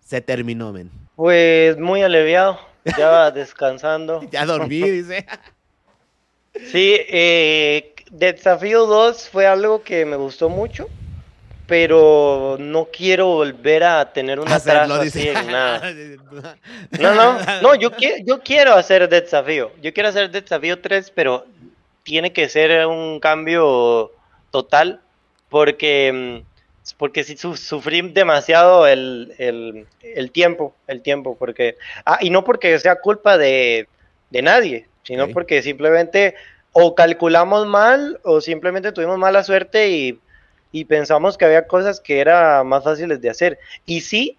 se 0.00 0.20
terminó, 0.20 0.72
men? 0.72 0.90
Pues 1.20 1.76
muy 1.76 2.02
aliviado, 2.02 2.58
ya 2.96 3.30
descansando. 3.30 4.22
ya 4.30 4.46
dormí, 4.46 4.80
dice. 4.80 5.26
sí, 6.72 6.96
eh, 7.10 7.94
Desafío 8.10 8.86
2 8.86 9.28
fue 9.28 9.46
algo 9.46 9.82
que 9.82 10.06
me 10.06 10.16
gustó 10.16 10.48
mucho, 10.48 10.88
pero 11.66 12.56
no 12.58 12.86
quiero 12.90 13.26
volver 13.26 13.84
a 13.84 14.10
tener 14.14 14.40
una 14.40 14.54
Hacerlo, 14.54 14.94
así 14.94 15.28
en 15.28 15.46
nada. 15.48 15.92
No, 16.98 17.14
no, 17.14 17.38
no, 17.60 17.74
yo, 17.74 17.90
quiero, 17.90 18.24
yo 18.24 18.40
quiero 18.40 18.72
hacer 18.72 19.06
Desafío. 19.06 19.72
Yo 19.82 19.92
quiero 19.92 20.08
hacer 20.08 20.30
Desafío 20.30 20.80
3, 20.80 21.12
pero 21.14 21.44
tiene 22.02 22.32
que 22.32 22.48
ser 22.48 22.86
un 22.86 23.20
cambio 23.20 24.10
total, 24.50 25.02
porque 25.50 26.44
porque 26.96 27.24
sí 27.24 27.36
sufrí 27.36 28.02
demasiado 28.02 28.86
el, 28.86 29.86
tiempo, 30.32 30.74
el 30.86 31.02
tiempo, 31.02 31.36
porque, 31.38 31.76
ah, 32.04 32.18
y 32.20 32.30
no 32.30 32.44
porque 32.44 32.78
sea 32.78 32.96
culpa 32.96 33.38
de, 33.38 33.86
nadie, 34.30 34.86
sino 35.02 35.28
porque 35.28 35.62
simplemente 35.62 36.34
o 36.72 36.94
calculamos 36.94 37.66
mal 37.66 38.20
o 38.22 38.40
simplemente 38.40 38.92
tuvimos 38.92 39.18
mala 39.18 39.42
suerte 39.42 39.90
y, 39.90 40.20
pensamos 40.84 41.36
que 41.36 41.44
había 41.44 41.66
cosas 41.66 42.00
que 42.00 42.20
eran 42.20 42.66
más 42.66 42.84
fáciles 42.84 43.20
de 43.20 43.30
hacer. 43.30 43.58
Y 43.86 44.02
sí, 44.02 44.38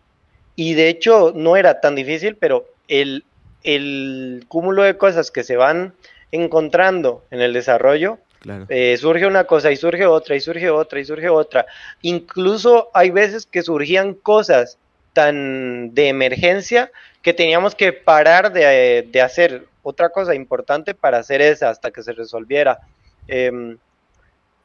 y 0.56 0.74
de 0.76 0.88
hecho 0.88 1.34
no 1.36 1.58
era 1.58 1.82
tan 1.82 1.94
difícil, 1.94 2.38
pero 2.38 2.70
el, 2.88 3.26
el 3.64 4.46
cúmulo 4.48 4.84
de 4.84 4.98
cosas 4.98 5.30
que 5.30 5.44
se 5.44 5.58
van 5.58 5.94
encontrando 6.32 7.26
en 7.32 7.42
el 7.42 7.52
desarrollo 7.52 8.18
eh, 8.70 8.98
surge 8.98 9.26
una 9.26 9.44
cosa 9.44 9.72
y 9.72 9.76
surge 9.76 10.06
otra 10.06 10.36
y 10.36 10.42
surge 10.42 10.70
otra 10.70 11.00
y 11.00 11.06
surge 11.06 11.30
otra. 11.30 11.66
Incluso 12.02 12.89
hay 12.94 13.12
veces 13.12 13.46
que 13.46 13.62
surgían 13.62 14.14
cosas 14.14 14.78
tan 15.14 15.94
de 15.94 16.08
emergencia 16.08 16.92
que 17.22 17.34
teníamos 17.34 17.76
que 17.76 17.94
parar 17.94 18.52
de, 18.52 19.22
hacer 19.22 19.66
otra 19.84 20.10
cosa 20.10 20.34
importante 20.34 20.94
para 20.94 21.20
hacer 21.20 21.42
esa 21.42 21.70
hasta 21.70 21.92
que 21.92 22.04
se 22.04 22.14
resolviera. 22.14 22.80
Em, 23.28 23.78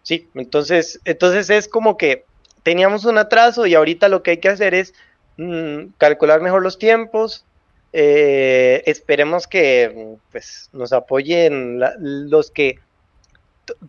sí, 0.03 0.29
entonces, 0.35 1.01
entonces 1.05 1.51
es 1.51 1.69
como 1.69 1.97
que 1.97 2.25
teníamos 2.63 3.05
un 3.05 3.19
atraso 3.19 3.67
y 3.67 3.75
ahorita 3.75 4.09
lo 4.09 4.23
que 4.23 4.33
hay 4.33 4.39
que 4.39 4.49
hacer 4.49 4.75
es 4.75 4.95
mm, 5.37 5.89
calcular 5.99 6.41
mejor 6.41 6.63
los 6.63 6.79
tiempos, 6.79 7.45
eh, 7.93 8.83
esperemos 8.87 9.47
que 9.47 10.17
pues, 10.33 10.69
nos 10.73 10.93
apoyen 10.93 11.81
los 12.01 12.51
que, 12.51 12.79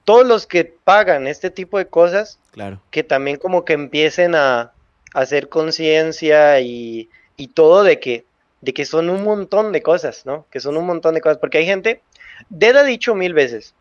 todos 0.06 0.26
los 0.26 0.48
que 0.48 0.66
pagan 0.66 1.28
este 1.28 1.50
tipo 1.50 1.78
de 1.78 1.88
cosas, 1.88 2.40
claro. 2.52 2.82
que 2.92 3.04
también 3.04 3.38
como 3.38 3.66
que 3.66 3.74
empiecen 3.74 4.36
a, 4.36 4.74
hacer 5.14 5.50
conciencia 5.50 6.60
y, 6.60 7.10
y, 7.38 7.48
todo 7.48 7.84
de 7.84 8.00
que, 8.00 8.26
de 8.62 8.74
que 8.74 8.86
son 8.86 9.10
un 9.10 9.24
montón 9.24 9.72
de 9.72 9.82
cosas, 9.82 10.26
¿no? 10.26 10.46
Que 10.52 10.60
son 10.60 10.78
un 10.78 10.86
montón 10.86 11.16
de 11.16 11.22
cosas, 11.22 11.38
porque 11.40 11.60
hay 11.60 11.66
gente, 11.66 12.02
Dead 12.50 12.76
ha 12.76 12.84
dicho 12.84 13.16
mil 13.16 13.34
veces 13.34 13.74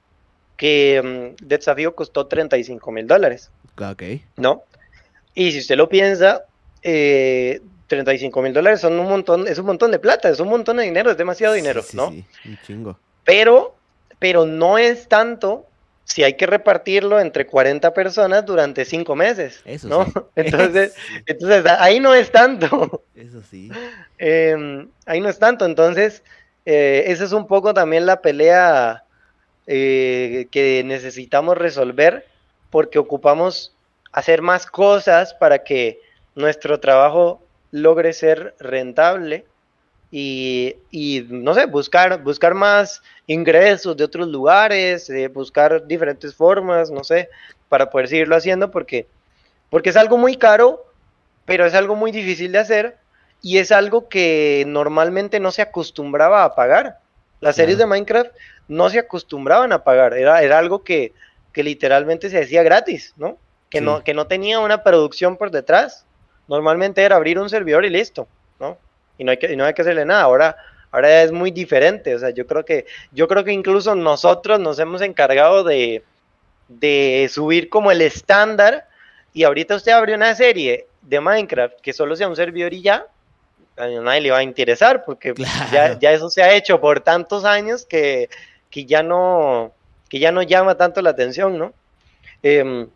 que 0.57 1.35
mm, 1.41 1.45
desafío 1.45 1.95
costó 1.95 2.27
35 2.27 2.91
mil 2.91 3.07
dólares. 3.07 3.51
Ok. 3.79 4.03
¿No? 4.37 4.63
Y 5.35 5.53
si 5.53 5.59
usted 5.59 5.77
lo 5.77 5.89
piensa, 5.89 6.45
eh, 6.83 7.61
35 7.89 8.43
mil 8.43 8.53
dólares 8.53 8.81
son 8.81 8.99
un 8.99 9.09
montón, 9.09 9.47
es 9.47 9.59
un 9.59 9.67
montón 9.67 9.91
de 9.91 9.99
plata, 9.99 10.29
es 10.29 10.41
un 10.41 10.49
montón 10.49 10.79
de 10.79 10.85
dinero, 10.85 11.11
es 11.11 11.17
demasiado 11.17 11.55
dinero, 11.55 11.83
¿no? 11.93 12.11
Sí, 12.11 12.25
un 12.47 12.59
chingo. 12.67 12.99
Pero, 13.25 13.77
pero 14.19 14.47
no 14.47 14.79
es 14.79 15.09
tanto 15.09 15.67
si 16.07 16.23
hay 16.23 16.35
que 16.35 16.47
repartirlo 16.47 17.19
entre 17.19 17.47
40 17.47 17.93
personas 17.93 18.47
durante 18.47 18.85
5 18.85 19.17
meses, 19.17 19.61
Eso 19.65 19.89
¿no? 19.89 20.07
Entonces, 20.37 20.95
entonces, 21.27 21.65
ahí 21.81 21.99
no 21.99 22.15
es 22.15 22.31
tanto. 22.31 23.03
Eso 23.15 23.43
sí. 23.43 23.71
Em, 24.19 24.89
ahí 25.05 25.21
no 25.21 25.29
es 25.29 25.39
tanto, 25.39 25.67
entonces, 25.67 26.23
eh, 26.65 27.05
esa 27.09 27.25
es 27.25 27.33
un 27.33 27.47
poco 27.47 27.75
también 27.75 28.07
la 28.07 28.23
pelea 28.23 29.05
eh, 29.67 30.47
que 30.51 30.83
necesitamos 30.87 31.59
resolver 31.59 32.27
porque 32.71 32.99
ocupamos 32.99 33.75
hacer 34.13 34.41
más 34.41 34.65
cosas 34.65 35.35
para 35.35 35.65
que 35.65 36.01
nuestro 36.35 36.81
trabajo 36.81 37.43
logre 37.73 38.15
ser 38.15 38.55
rentable 38.59 39.45
y, 40.19 41.27
no 41.29 41.53
sé, 41.53 41.67
buscar, 41.67 42.23
buscar 42.23 42.55
más 42.55 43.03
ingresos 43.27 43.97
de 43.97 44.05
otros 44.05 44.29
lugares, 44.29 45.11
eh, 45.11 45.29
buscar 45.29 45.87
diferentes 45.87 46.35
formas, 46.35 46.91
no 46.91 47.05
sé, 47.05 47.29
para 47.69 47.91
poder 47.91 48.09
seguirlo 48.09 48.35
haciendo 48.35 48.71
porque, 48.71 49.07
porque 49.69 49.91
es 49.91 49.97
algo 49.97 50.17
muy 50.17 50.37
caro, 50.37 50.87
pero 51.45 51.67
es 51.67 51.75
algo 51.75 51.97
muy 51.97 52.13
difícil 52.13 52.53
de 52.53 52.59
hacer 52.59 52.97
y 53.43 53.59
es 53.59 53.71
algo 53.71 54.09
que 54.09 54.65
normalmente 54.67 55.39
no 55.39 55.51
se 55.51 55.61
acostumbraba 55.61 56.45
a 56.45 56.55
pagar. 56.55 56.99
Las 57.41 57.57
series 57.57 57.77
de 57.77 57.85
Minecraft 57.85 58.31
no 58.69 58.89
se 58.89 58.99
acostumbraban 58.99 59.73
a 59.73 59.85
pagar, 59.85 60.15
era, 60.15 60.43
era 60.43 60.59
algo 60.59 60.83
que, 60.83 61.13
que 61.53 61.63
literalmente 61.63 62.31
se 62.31 62.39
decía 62.39 62.63
gratis, 62.63 63.13
¿no? 63.17 63.37
Que, 63.69 63.83
no, 63.83 64.03
que 64.03 64.15
no 64.15 64.27
tenía 64.27 64.61
una 64.61 64.83
producción 64.83 65.37
por 65.37 65.51
detrás 65.51 66.07
normalmente 66.49 67.03
era 67.03 67.17
abrir 67.17 67.39
un 67.39 67.51
servidor 67.51 67.85
y 67.85 67.91
listo. 67.91 68.29
Y 69.19 69.25
no 69.25 69.31
hay 69.31 69.39
que, 69.39 69.57
no 69.57 69.65
hay 69.65 69.75
que 69.75 69.83
hacerle 69.83 70.05
nada. 70.05 70.23
Ahora, 70.23 70.57
ahora 70.91 71.23
es 71.23 71.33
muy 71.33 71.51
diferente. 71.51 72.15
O 72.15 72.19
sea, 72.19 72.31
yo 72.31 72.47
creo 72.47 72.65
que, 72.65 72.87
yo 73.13 73.29
creo 73.29 73.45
que 73.45 73.53
incluso 73.53 73.95
nosotros 73.95 74.61
nos 74.61 74.79
hemos 74.79 75.03
encargado 75.03 75.65
de, 75.65 76.03
de 76.69 77.29
subir 77.31 77.69
como 77.69 77.91
el 77.91 78.03
estándar. 78.03 78.87
Y 79.33 79.45
ahorita 79.45 79.77
usted 79.77 79.93
abre 79.93 80.15
una 80.15 80.35
serie 80.35 80.87
de 81.03 81.21
Minecraft 81.21 81.81
que 81.81 81.93
solo 81.93 82.17
sea 82.17 82.29
un 82.29 82.37
servidor 82.37 82.73
y 82.75 82.83
ya, 82.83 83.07
a 83.77 83.87
nadie 83.87 84.21
le 84.23 84.31
va 84.31 84.39
a 84.39 84.43
interesar 84.43 85.05
porque 85.05 85.35
ya, 85.73 85.99
ya, 85.99 86.13
eso 86.13 86.31
se 86.31 86.43
ha 86.43 86.55
hecho 86.55 86.81
por 86.81 87.01
tantos 87.01 87.45
años 87.45 87.85
que, 87.85 88.29
que, 88.71 88.87
ya 88.87 89.03
no 89.03 89.73
que 90.09 90.19
ya 90.19 90.33
no 90.33 90.43
llama 90.43 90.77
tanto 90.77 91.03
la 91.03 91.11
atención, 91.11 91.59
¿no? 91.59 91.73
Em, 92.43 92.89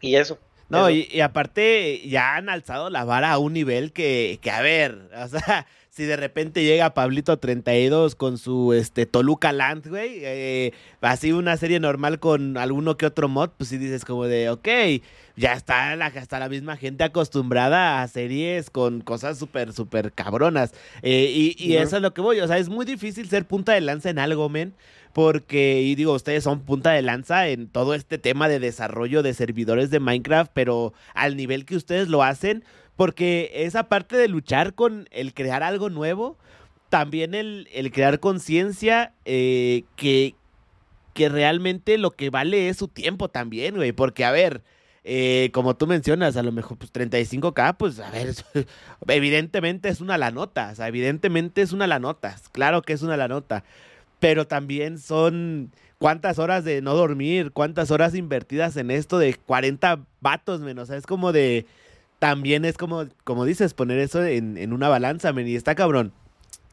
y 0.00 0.16
eso. 0.16 0.38
No, 0.68 0.88
y, 0.90 1.20
aparte 1.20 2.00
ya 2.08 2.36
han 2.36 2.48
alzado 2.48 2.88
la 2.88 3.04
vara 3.04 3.32
a 3.32 3.38
un 3.38 3.52
nivel 3.52 3.92
que, 3.92 4.38
que, 4.40 4.50
a 4.50 4.62
ver, 4.62 5.10
o 5.16 5.28
sea, 5.28 5.66
si 5.90 6.04
de 6.04 6.16
repente 6.16 6.64
llega 6.64 6.94
Pablito 6.94 7.38
32 7.38 8.14
con 8.14 8.38
su 8.38 8.72
este 8.72 9.04
Toluca 9.04 9.52
Land, 9.52 9.88
güey, 9.88 10.20
eh, 10.22 10.72
así 11.02 11.32
una 11.32 11.58
serie 11.58 11.80
normal 11.80 12.18
con 12.18 12.56
alguno 12.56 12.96
que 12.96 13.04
otro 13.04 13.28
mod, 13.28 13.50
pues 13.58 13.68
sí 13.68 13.76
dices 13.76 14.06
como 14.06 14.24
de, 14.24 14.48
ok, 14.48 14.68
ya 15.36 15.52
está 15.52 15.94
la, 15.96 16.06
hasta 16.06 16.38
la 16.38 16.48
misma 16.48 16.78
gente 16.78 17.04
acostumbrada 17.04 18.02
a 18.02 18.08
series 18.08 18.70
con 18.70 19.02
cosas 19.02 19.38
súper, 19.38 19.74
súper 19.74 20.12
cabronas. 20.12 20.72
Eh, 21.02 21.30
y, 21.30 21.56
y 21.62 21.76
eso 21.76 21.96
es 21.96 22.02
lo 22.02 22.14
que 22.14 22.22
voy, 22.22 22.40
o 22.40 22.46
sea, 22.46 22.56
es 22.56 22.70
muy 22.70 22.86
difícil 22.86 23.28
ser 23.28 23.44
punta 23.44 23.72
de 23.72 23.82
lanza 23.82 24.08
en 24.08 24.18
algo, 24.18 24.48
men 24.48 24.74
porque, 25.12 25.82
y 25.82 25.94
digo, 25.94 26.14
ustedes 26.14 26.44
son 26.44 26.60
punta 26.60 26.92
de 26.92 27.02
lanza 27.02 27.48
en 27.48 27.68
todo 27.68 27.94
este 27.94 28.18
tema 28.18 28.48
de 28.48 28.60
desarrollo 28.60 29.22
de 29.22 29.34
servidores 29.34 29.90
de 29.90 30.00
Minecraft, 30.00 30.50
pero 30.54 30.94
al 31.14 31.36
nivel 31.36 31.64
que 31.64 31.76
ustedes 31.76 32.08
lo 32.08 32.22
hacen, 32.22 32.64
porque 32.96 33.50
esa 33.54 33.84
parte 33.84 34.16
de 34.16 34.28
luchar 34.28 34.74
con 34.74 35.08
el 35.10 35.34
crear 35.34 35.62
algo 35.62 35.90
nuevo, 35.90 36.38
también 36.88 37.34
el, 37.34 37.68
crear 37.92 38.20
conciencia 38.20 39.12
eh, 39.24 39.84
que, 39.96 40.34
que 41.14 41.28
realmente 41.28 41.98
lo 41.98 42.12
que 42.12 42.30
vale 42.30 42.68
es 42.68 42.78
su 42.78 42.88
tiempo 42.88 43.28
también, 43.28 43.76
güey, 43.76 43.92
porque 43.92 44.24
a 44.24 44.30
ver... 44.30 44.62
Eh, 45.04 45.50
como 45.52 45.74
tú 45.74 45.88
mencionas, 45.88 46.36
a 46.36 46.44
lo 46.44 46.52
mejor 46.52 46.78
pues 46.78 46.92
35k, 46.92 47.76
pues 47.76 47.98
a 47.98 48.08
ver, 48.12 48.36
evidentemente 49.08 49.88
es 49.88 50.00
una 50.00 50.16
la 50.16 50.30
nota, 50.30 50.70
o 50.70 50.76
sea, 50.76 50.86
evidentemente 50.86 51.60
es 51.60 51.72
una 51.72 51.88
la 51.88 51.98
nota, 51.98 52.36
claro 52.52 52.82
que 52.82 52.92
es 52.92 53.02
una 53.02 53.16
la 53.16 53.26
nota, 53.26 53.64
pero 54.22 54.46
también 54.46 55.00
son 55.00 55.72
cuántas 55.98 56.38
horas 56.38 56.62
de 56.62 56.80
no 56.80 56.94
dormir, 56.94 57.50
cuántas 57.50 57.90
horas 57.90 58.14
invertidas 58.14 58.76
en 58.76 58.92
esto 58.92 59.18
de 59.18 59.34
40 59.34 59.98
vatos, 60.20 60.60
menos. 60.60 60.84
O 60.84 60.86
sea, 60.86 60.96
es 60.96 61.08
como 61.08 61.32
de. 61.32 61.66
También 62.20 62.64
es 62.64 62.78
como, 62.78 63.08
como 63.24 63.44
dices, 63.44 63.74
poner 63.74 63.98
eso 63.98 64.24
en, 64.24 64.72
una 64.72 64.88
balanza, 64.88 65.32
men, 65.32 65.48
y 65.48 65.56
está 65.56 65.74
cabrón. 65.74 66.12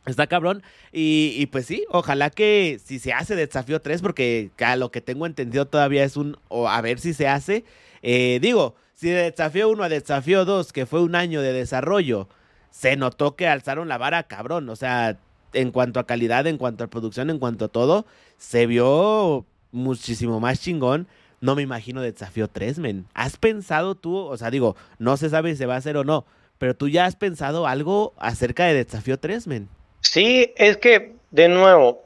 Está 0.06 0.28
cabrón. 0.28 0.62
Y, 0.92 1.44
pues 1.48 1.66
sí, 1.66 1.86
ojalá 1.90 2.30
que 2.30 2.80
si 2.86 3.00
se 3.00 3.14
hace 3.14 3.36
desafío 3.36 3.82
3, 3.82 4.04
porque 4.04 4.52
a 4.60 4.76
lo 4.76 4.92
que 4.92 5.02
tengo 5.02 5.26
entendido 5.26 5.66
todavía 5.66 6.04
es 6.04 6.18
un. 6.18 6.38
O 6.50 6.70
a 6.70 6.80
ver 6.82 7.00
si 7.00 7.16
se 7.16 7.28
hace. 7.28 7.66
Eh, 8.04 8.38
digo, 8.44 8.76
si 8.94 9.10
de 9.10 9.32
desafío 9.32 9.70
1 9.70 9.86
a 9.86 9.90
desafío 9.90 10.46
2, 10.46 10.72
que 10.72 10.86
fue 10.86 11.02
un 11.02 11.16
año 11.16 11.42
de 11.42 11.52
desarrollo, 11.52 12.30
se 12.70 12.96
notó 12.96 13.36
que 13.36 13.48
alzaron 13.48 13.88
la 13.88 13.98
vara, 13.98 14.22
cabrón. 14.22 14.70
O 14.70 14.76
sea, 14.76 15.18
en 15.54 15.72
cuanto 15.72 16.00
a 16.00 16.06
calidad, 16.06 16.48
en 16.48 16.58
cuanto 16.58 16.84
a 16.84 16.88
producción, 16.88 17.30
en 17.30 17.40
cuanto 17.40 17.66
a 17.66 17.70
todo, 17.70 18.06
se 18.38 18.66
vio 18.66 19.46
muchísimo 19.72 20.40
más 20.40 20.62
chingón. 20.62 21.08
No 21.42 21.56
me 21.56 21.62
imagino 21.62 22.02
de 22.02 22.12
Desafío 22.12 22.48
3, 22.48 22.80
men. 22.80 23.06
¿Has 23.14 23.38
pensado 23.38 23.96
tú, 23.96 24.18
o 24.18 24.38
sea, 24.38 24.52
digo, 24.52 24.76
no 24.98 25.16
se 25.18 25.30
sabe 25.30 25.52
si 25.52 25.58
se 25.58 25.66
va 25.66 25.76
a 25.76 25.78
hacer 25.78 25.96
o 25.98 26.04
no, 26.04 26.26
pero 26.58 26.76
tú 26.76 26.90
ya 26.90 27.06
has 27.06 27.16
pensado 27.16 27.66
algo 27.66 28.14
acerca 28.18 28.66
de 28.66 28.74
Desafío 28.74 29.18
3, 29.20 29.48
men? 29.48 29.70
Sí, 30.02 30.54
es 30.58 30.78
que, 30.78 31.16
de 31.32 31.48
nuevo, 31.48 32.04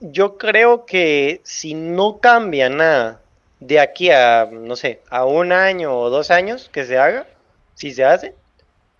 yo 0.00 0.38
creo 0.38 0.86
que 0.86 1.40
si 1.44 1.74
no 1.74 2.18
cambia 2.18 2.68
nada 2.68 3.20
de 3.60 3.78
aquí 3.78 4.10
a, 4.10 4.48
no 4.50 4.74
sé, 4.74 5.00
a 5.10 5.24
un 5.24 5.52
año 5.52 5.96
o 5.96 6.10
dos 6.10 6.30
años 6.30 6.68
que 6.72 6.84
se 6.84 6.98
haga, 6.98 7.26
si 7.74 7.92
se 7.92 8.04
hace, 8.04 8.34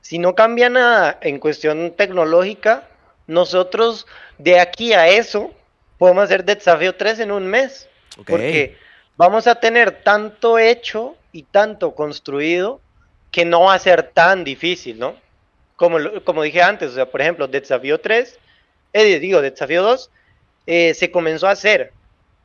si 0.00 0.18
no 0.18 0.34
cambia 0.34 0.68
nada 0.68 1.18
en 1.20 1.38
cuestión 1.38 1.92
tecnológica, 1.96 2.88
nosotros 3.32 4.06
de 4.38 4.60
aquí 4.60 4.92
a 4.92 5.08
eso 5.08 5.52
podemos 5.98 6.24
hacer 6.24 6.44
desafío 6.44 6.94
3 6.94 7.20
en 7.20 7.32
un 7.32 7.46
mes. 7.46 7.88
Porque 8.26 8.76
vamos 9.16 9.46
a 9.46 9.54
tener 9.54 10.02
tanto 10.02 10.58
hecho 10.58 11.16
y 11.32 11.44
tanto 11.44 11.94
construido 11.94 12.80
que 13.30 13.44
no 13.44 13.62
va 13.62 13.74
a 13.74 13.78
ser 13.78 14.10
tan 14.10 14.44
difícil, 14.44 14.98
¿no? 14.98 15.16
Como, 15.76 15.98
como 16.24 16.42
dije 16.42 16.62
antes, 16.62 16.90
o 16.90 16.94
sea, 16.94 17.06
por 17.06 17.22
ejemplo, 17.22 17.48
desafío 17.48 18.00
3, 18.00 18.38
eh, 18.92 19.18
digo, 19.18 19.40
desafío 19.40 19.82
2, 19.82 20.10
eh, 20.66 20.94
se 20.94 21.10
comenzó 21.10 21.48
a 21.48 21.52
hacer, 21.52 21.92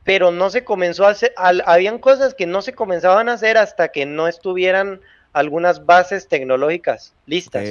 pero 0.02 0.30
no 0.30 0.50
se 0.50 0.64
comenzó 0.64 1.06
a 1.06 1.10
hacer, 1.10 1.34
habían 1.36 1.98
cosas 1.98 2.34
que 2.34 2.46
no 2.46 2.62
se 2.62 2.72
comenzaban 2.72 3.28
a 3.28 3.34
hacer 3.34 3.58
hasta 3.58 3.88
que 3.88 4.06
no 4.06 4.26
estuvieran 4.26 5.00
algunas 5.32 5.84
bases 5.84 6.26
tecnológicas 6.26 7.14
listas. 7.26 7.64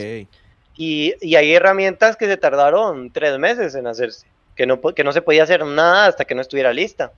Y, 0.77 1.35
hay 1.35 1.53
herramientas 1.53 2.15
que 2.15 2.27
se 2.27 2.37
tardaron 2.37 3.11
tres 3.11 3.37
meses 3.39 3.73
en 3.75 3.87
hacerse, 3.87 4.27
que 4.55 4.67
no, 4.67 4.79
que 4.79 5.03
no 5.03 5.11
se 5.11 5.23
podía 5.23 5.43
hacer 5.43 5.65
nada 5.65 6.05
hasta 6.05 6.25
que 6.25 6.35
no 6.35 6.41
estuviera 6.41 6.71
lista. 6.71 7.11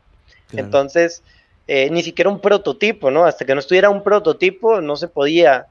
Entonces, 0.53 1.21
eh, 1.67 1.89
ni 1.91 2.01
siquiera 2.01 2.29
un 2.29 2.39
prototipo, 2.39 3.11
¿no? 3.11 3.25
Hasta 3.25 3.45
que 3.45 3.53
no 3.53 3.59
estuviera 3.59 3.89
un 3.89 4.01
prototipo 4.01 4.81
no 4.81 4.95
se 4.95 5.07
podía 5.07 5.67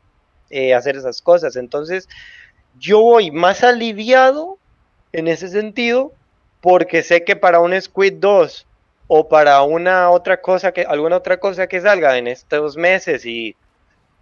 eh, 0.51 0.75
hacer 0.75 0.97
esas 0.97 1.23
cosas. 1.23 1.57
Entonces, 1.57 2.09
yo 2.79 3.01
voy 3.01 3.31
más 3.31 3.65
aliviado 3.65 4.59
en 5.13 5.27
ese 5.27 5.49
sentido 5.49 6.13
porque 6.61 7.03
sé 7.03 7.25
que 7.25 7.37
para 7.37 7.61
un 7.61 7.81
Squid 7.81 8.15
2 8.15 8.67
o 9.09 9.29
para 9.29 9.63
una 9.63 10.11
otra 10.11 10.41
cosa 10.41 10.73
que 10.73 10.83
alguna 10.83 11.17
otra 11.17 11.41
cosa 11.41 11.67
que 11.67 11.81
salga 11.81 12.19
en 12.19 12.29
estos 12.29 12.77
meses 12.77 13.25
y, 13.25 13.57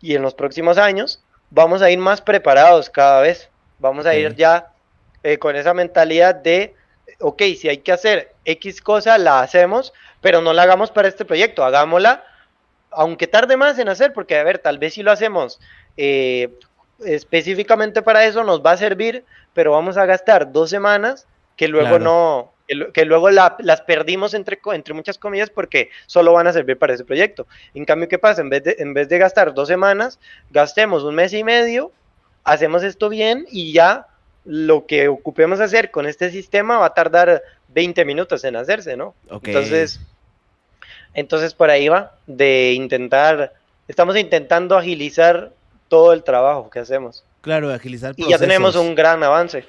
y 0.00 0.14
en 0.14 0.22
los 0.22 0.34
próximos 0.34 0.78
años, 0.78 1.22
vamos 1.50 1.82
a 1.82 1.90
ir 1.90 1.98
más 1.98 2.20
preparados 2.20 2.88
cada 2.88 3.20
vez. 3.20 3.50
Vamos 3.78 4.06
a 4.06 4.14
ir 4.14 4.34
ya 4.34 4.68
eh, 5.22 5.38
con 5.38 5.56
esa 5.56 5.74
mentalidad 5.74 6.34
de, 6.34 6.74
ok, 7.20 7.42
si 7.58 7.68
hay 7.68 7.78
que 7.78 7.92
hacer 7.92 8.32
X 8.44 8.80
cosa, 8.80 9.18
la 9.18 9.40
hacemos, 9.40 9.92
pero 10.20 10.40
no 10.40 10.52
la 10.52 10.62
hagamos 10.62 10.90
para 10.90 11.08
este 11.08 11.24
proyecto, 11.24 11.64
hagámosla, 11.64 12.24
aunque 12.90 13.26
tarde 13.26 13.56
más 13.56 13.78
en 13.78 13.88
hacer, 13.88 14.12
porque 14.12 14.38
a 14.38 14.44
ver, 14.44 14.58
tal 14.58 14.78
vez 14.78 14.94
si 14.94 15.02
lo 15.02 15.12
hacemos 15.12 15.60
eh, 15.96 16.50
específicamente 17.04 18.02
para 18.02 18.24
eso 18.24 18.44
nos 18.44 18.64
va 18.64 18.72
a 18.72 18.76
servir, 18.76 19.24
pero 19.52 19.72
vamos 19.72 19.96
a 19.96 20.06
gastar 20.06 20.52
dos 20.52 20.70
semanas 20.70 21.26
que 21.56 21.68
luego 21.68 21.98
no, 21.98 22.52
que, 22.92 23.04
luego 23.04 23.30
las 23.30 23.80
perdimos 23.82 24.34
entre, 24.34 24.58
entre 24.72 24.94
muchas 24.94 25.18
comillas 25.18 25.50
porque 25.50 25.90
solo 26.06 26.32
van 26.32 26.46
a 26.46 26.52
servir 26.52 26.78
para 26.78 26.94
ese 26.94 27.04
proyecto. 27.04 27.46
En 27.74 27.84
cambio, 27.84 28.08
¿qué 28.08 28.18
pasa? 28.18 28.42
En 28.42 28.50
vez, 28.50 28.64
de, 28.64 28.76
en 28.78 28.94
vez 28.94 29.08
de 29.08 29.18
gastar 29.18 29.54
dos 29.54 29.68
semanas, 29.68 30.18
gastemos 30.50 31.02
un 31.02 31.14
mes 31.14 31.32
y 31.32 31.44
medio, 31.44 31.92
hacemos 32.46 32.84
esto 32.84 33.08
bien 33.10 33.44
y 33.50 33.72
ya 33.72 34.06
lo 34.44 34.86
que 34.86 35.08
ocupemos 35.08 35.60
hacer 35.60 35.90
con 35.90 36.06
este 36.06 36.30
sistema 36.30 36.78
va 36.78 36.86
a 36.86 36.94
tardar 36.94 37.42
20 37.68 38.04
minutos 38.04 38.44
en 38.44 38.56
hacerse, 38.56 38.96
¿no? 38.96 39.14
Entonces, 39.30 40.00
entonces 41.12 41.52
por 41.52 41.68
ahí 41.68 41.88
va, 41.88 42.14
de 42.26 42.72
intentar, 42.72 43.52
estamos 43.88 44.16
intentando 44.16 44.78
agilizar 44.78 45.52
todo 45.88 46.12
el 46.12 46.22
trabajo 46.22 46.70
que 46.70 46.78
hacemos. 46.78 47.24
Claro, 47.40 47.72
agilizar 47.72 48.14
Y 48.16 48.28
ya 48.28 48.38
tenemos 48.38 48.76
un 48.76 48.94
gran 48.94 49.22
avance. 49.22 49.66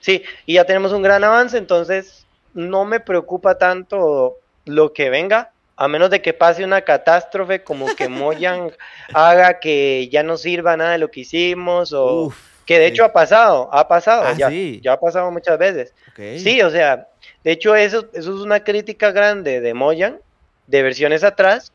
Sí, 0.00 0.22
y 0.46 0.54
ya 0.54 0.64
tenemos 0.64 0.92
un 0.92 1.02
gran 1.02 1.22
avance, 1.24 1.58
entonces 1.58 2.26
no 2.54 2.86
me 2.86 3.00
preocupa 3.00 3.58
tanto 3.58 4.36
lo 4.64 4.92
que 4.94 5.10
venga, 5.10 5.50
a 5.76 5.88
menos 5.88 6.10
de 6.10 6.22
que 6.22 6.32
pase 6.32 6.64
una 6.64 6.82
catástrofe 6.82 7.62
como 7.62 7.94
que 7.94 8.08
Mojang 8.08 8.72
haga 9.12 9.60
que 9.60 10.08
ya 10.10 10.22
no 10.22 10.36
sirva 10.36 10.76
nada 10.76 10.92
de 10.92 10.98
lo 10.98 11.10
que 11.10 11.20
hicimos 11.20 11.92
o 11.92 12.32
que 12.64 12.78
de 12.80 12.86
hecho 12.86 13.04
ha 13.04 13.12
pasado, 13.12 13.68
ha 13.72 13.86
pasado, 13.86 14.24
ah, 14.26 14.34
ya, 14.36 14.50
ya 14.50 14.94
ha 14.94 15.00
pasado 15.00 15.30
muchas 15.30 15.56
veces. 15.56 15.94
Sí, 16.16 16.60
o 16.62 16.70
sea, 16.70 17.06
de 17.44 17.52
hecho 17.52 17.76
eso, 17.76 18.06
eso 18.12 18.34
es 18.34 18.40
una 18.40 18.64
crítica 18.64 19.12
grande 19.12 19.60
de 19.60 19.72
Mojang, 19.72 20.18
de 20.66 20.82
versiones 20.82 21.22
atrás, 21.22 21.72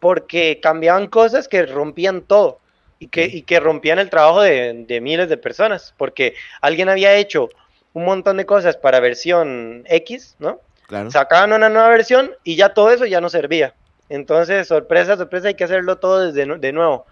porque 0.00 0.58
cambiaban 0.60 1.06
cosas 1.06 1.46
que 1.46 1.64
rompían 1.66 2.22
todo 2.22 2.58
y 2.98 3.06
que, 3.06 3.26
y 3.26 3.42
que 3.42 3.60
rompían 3.60 4.00
el 4.00 4.10
trabajo 4.10 4.42
de, 4.42 4.84
de 4.88 5.00
miles 5.00 5.28
de 5.28 5.36
personas, 5.36 5.94
porque 5.96 6.34
alguien 6.60 6.88
había 6.88 7.14
hecho 7.14 7.48
un 7.92 8.04
montón 8.04 8.36
de 8.38 8.46
cosas 8.46 8.76
para 8.76 8.98
versión 8.98 9.84
X, 9.86 10.34
¿no? 10.40 10.60
Claro. 10.86 11.10
Sacaban 11.10 11.52
una 11.52 11.68
nueva 11.68 11.88
versión 11.88 12.32
y 12.44 12.56
ya 12.56 12.74
todo 12.74 12.90
eso 12.90 13.06
ya 13.06 13.20
no 13.20 13.28
servía. 13.30 13.74
Entonces, 14.08 14.68
sorpresa, 14.68 15.16
sorpresa, 15.16 15.48
hay 15.48 15.54
que 15.54 15.64
hacerlo 15.64 15.96
todo 15.96 16.30
desde 16.30 16.58
de 16.58 16.72
nuevo. 16.72 17.06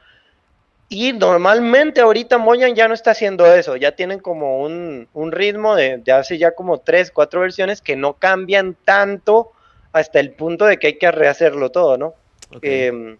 Y 0.88 1.14
normalmente 1.14 2.02
ahorita 2.02 2.36
Mojang 2.36 2.74
ya 2.74 2.86
no 2.86 2.92
está 2.92 3.12
haciendo 3.12 3.46
eso, 3.46 3.76
ya 3.76 3.92
tienen 3.92 4.18
como 4.18 4.60
un, 4.60 5.08
ritmo 5.32 5.74
de, 5.74 6.02
hace 6.12 6.36
ya 6.36 6.54
como 6.54 6.80
tres, 6.80 7.10
cuatro 7.10 7.40
versiones 7.40 7.80
que 7.80 7.96
no 7.96 8.12
cambian 8.12 8.76
tanto 8.84 9.52
hasta 9.92 10.20
el 10.20 10.32
punto 10.32 10.66
de 10.66 10.76
que 10.76 10.88
hay 10.88 10.98
que 10.98 11.10
rehacerlo 11.10 11.70
todo, 11.70 11.96
¿no? 11.96 12.14
Em, 12.60 13.16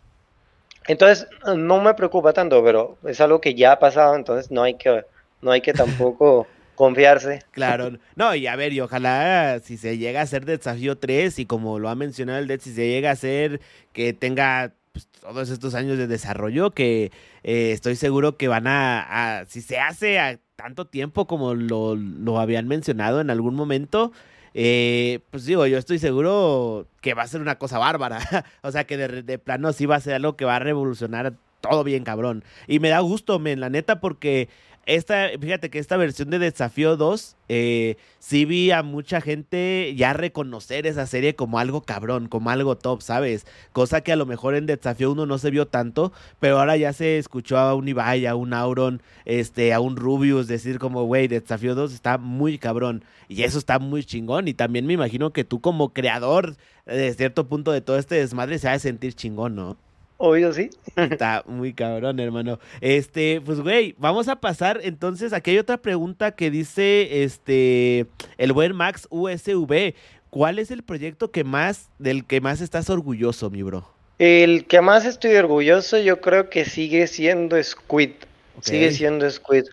entonces, 0.86 1.26
no 1.56 1.80
me 1.80 1.94
preocupa 1.94 2.34
tanto, 2.34 2.62
pero 2.62 2.98
es 3.06 3.22
algo 3.22 3.40
que 3.40 3.54
ya 3.54 3.72
ha 3.72 3.78
pasado, 3.78 4.16
entonces 4.16 4.50
no 4.50 4.62
hay 4.62 4.74
que, 4.74 5.06
no 5.40 5.50
hay 5.50 5.62
que 5.62 5.72
tampoco 5.72 6.46
confiarse. 6.82 7.42
Claro, 7.52 7.92
no, 8.16 8.34
y 8.34 8.48
a 8.48 8.56
ver, 8.56 8.72
y 8.72 8.80
ojalá 8.80 9.60
si 9.62 9.76
se 9.76 9.98
llega 9.98 10.18
a 10.18 10.24
hacer 10.24 10.44
desafío 10.44 10.98
3 10.98 11.38
y 11.38 11.46
como 11.46 11.78
lo 11.78 11.88
ha 11.88 11.94
mencionado 11.94 12.40
el 12.40 12.48
Dead, 12.48 12.58
si 12.58 12.74
se 12.74 12.88
llega 12.88 13.10
a 13.10 13.12
hacer 13.12 13.60
que 13.92 14.12
tenga 14.12 14.72
pues, 14.90 15.06
todos 15.20 15.50
estos 15.50 15.76
años 15.76 15.96
de 15.96 16.08
desarrollo, 16.08 16.72
que 16.72 17.12
eh, 17.44 17.70
estoy 17.70 17.94
seguro 17.94 18.36
que 18.36 18.48
van 18.48 18.66
a, 18.66 19.44
si 19.46 19.60
se 19.60 19.78
hace 19.78 20.18
a 20.18 20.40
tanto 20.56 20.84
tiempo 20.84 21.28
como 21.28 21.54
lo, 21.54 21.94
lo 21.94 22.40
habían 22.40 22.66
mencionado 22.66 23.20
en 23.20 23.30
algún 23.30 23.54
momento, 23.54 24.10
eh, 24.52 25.20
pues 25.30 25.44
digo, 25.44 25.64
yo 25.68 25.78
estoy 25.78 26.00
seguro 26.00 26.88
que 27.00 27.14
va 27.14 27.22
a 27.22 27.28
ser 27.28 27.40
una 27.40 27.58
cosa 27.58 27.78
bárbara. 27.78 28.18
o 28.62 28.72
sea, 28.72 28.84
que 28.88 28.96
de, 28.96 29.22
de, 29.22 29.38
plano 29.38 29.72
sí 29.72 29.86
va 29.86 29.94
a 29.94 30.00
ser 30.00 30.14
algo 30.14 30.36
que 30.36 30.44
va 30.44 30.56
a 30.56 30.58
revolucionar 30.58 31.34
todo 31.60 31.84
bien 31.84 32.04
cabrón. 32.04 32.44
Y 32.66 32.80
me 32.80 32.90
da 32.90 32.98
gusto, 33.00 33.38
men, 33.38 33.60
la 33.60 33.70
neta, 33.70 34.00
porque 34.00 34.48
esta, 34.84 35.28
fíjate 35.40 35.70
que 35.70 35.78
esta 35.78 35.96
versión 35.96 36.30
de 36.30 36.40
Desafío 36.40 36.96
2, 36.96 37.36
eh, 37.48 37.96
sí 38.18 38.44
vi 38.44 38.72
a 38.72 38.82
mucha 38.82 39.20
gente 39.20 39.94
ya 39.96 40.12
reconocer 40.12 40.88
esa 40.88 41.06
serie 41.06 41.36
como 41.36 41.60
algo 41.60 41.82
cabrón, 41.82 42.26
como 42.26 42.50
algo 42.50 42.76
top, 42.76 43.00
¿sabes? 43.00 43.46
Cosa 43.72 44.00
que 44.00 44.12
a 44.12 44.16
lo 44.16 44.26
mejor 44.26 44.56
en 44.56 44.66
Desafío 44.66 45.12
1 45.12 45.24
no 45.26 45.38
se 45.38 45.50
vio 45.50 45.66
tanto, 45.66 46.12
pero 46.40 46.58
ahora 46.58 46.76
ya 46.76 46.92
se 46.92 47.18
escuchó 47.18 47.58
a 47.58 47.74
un 47.74 47.86
Ibai, 47.86 48.26
a 48.26 48.34
un 48.34 48.54
Auron, 48.54 49.02
este, 49.24 49.72
a 49.72 49.78
un 49.78 49.96
Rubius 49.96 50.48
decir 50.48 50.80
como, 50.80 51.04
güey, 51.04 51.28
Desafío 51.28 51.76
2 51.76 51.92
está 51.92 52.18
muy 52.18 52.58
cabrón. 52.58 53.04
Y 53.28 53.44
eso 53.44 53.58
está 53.58 53.78
muy 53.78 54.04
chingón. 54.04 54.48
Y 54.48 54.54
también 54.54 54.86
me 54.86 54.94
imagino 54.94 55.32
que 55.32 55.44
tú 55.44 55.60
como 55.60 55.92
creador, 55.92 56.56
de 56.86 57.14
cierto 57.14 57.46
punto 57.48 57.72
de 57.72 57.80
todo 57.80 57.98
este 57.98 58.16
desmadre, 58.16 58.58
se 58.58 58.66
va 58.66 58.74
a 58.74 58.78
sentir 58.78 59.14
chingón, 59.14 59.54
¿no? 59.54 59.76
Obvio, 60.24 60.52
sí. 60.52 60.70
Está 60.96 61.42
muy 61.46 61.74
cabrón, 61.74 62.20
hermano. 62.20 62.60
Este, 62.80 63.40
pues, 63.44 63.58
güey, 63.58 63.96
vamos 63.98 64.28
a 64.28 64.36
pasar 64.36 64.78
entonces. 64.84 65.32
Aquí 65.32 65.50
hay 65.50 65.58
otra 65.58 65.78
pregunta 65.78 66.30
que 66.30 66.48
dice, 66.48 67.24
este, 67.24 68.06
el 68.38 68.52
buen 68.52 68.72
Max 68.76 69.08
USV. 69.10 69.94
¿Cuál 70.30 70.60
es 70.60 70.70
el 70.70 70.84
proyecto 70.84 71.32
que 71.32 71.42
más, 71.42 71.90
del 71.98 72.24
que 72.24 72.40
más 72.40 72.60
estás 72.60 72.88
orgulloso, 72.88 73.50
mi 73.50 73.64
bro? 73.64 73.84
El 74.20 74.64
que 74.66 74.80
más 74.80 75.04
estoy 75.06 75.34
orgulloso, 75.34 75.98
yo 75.98 76.20
creo 76.20 76.48
que 76.50 76.66
sigue 76.66 77.08
siendo 77.08 77.60
Squid. 77.60 78.12
Sigue 78.60 78.92
siendo 78.92 79.28
Squid. 79.28 79.64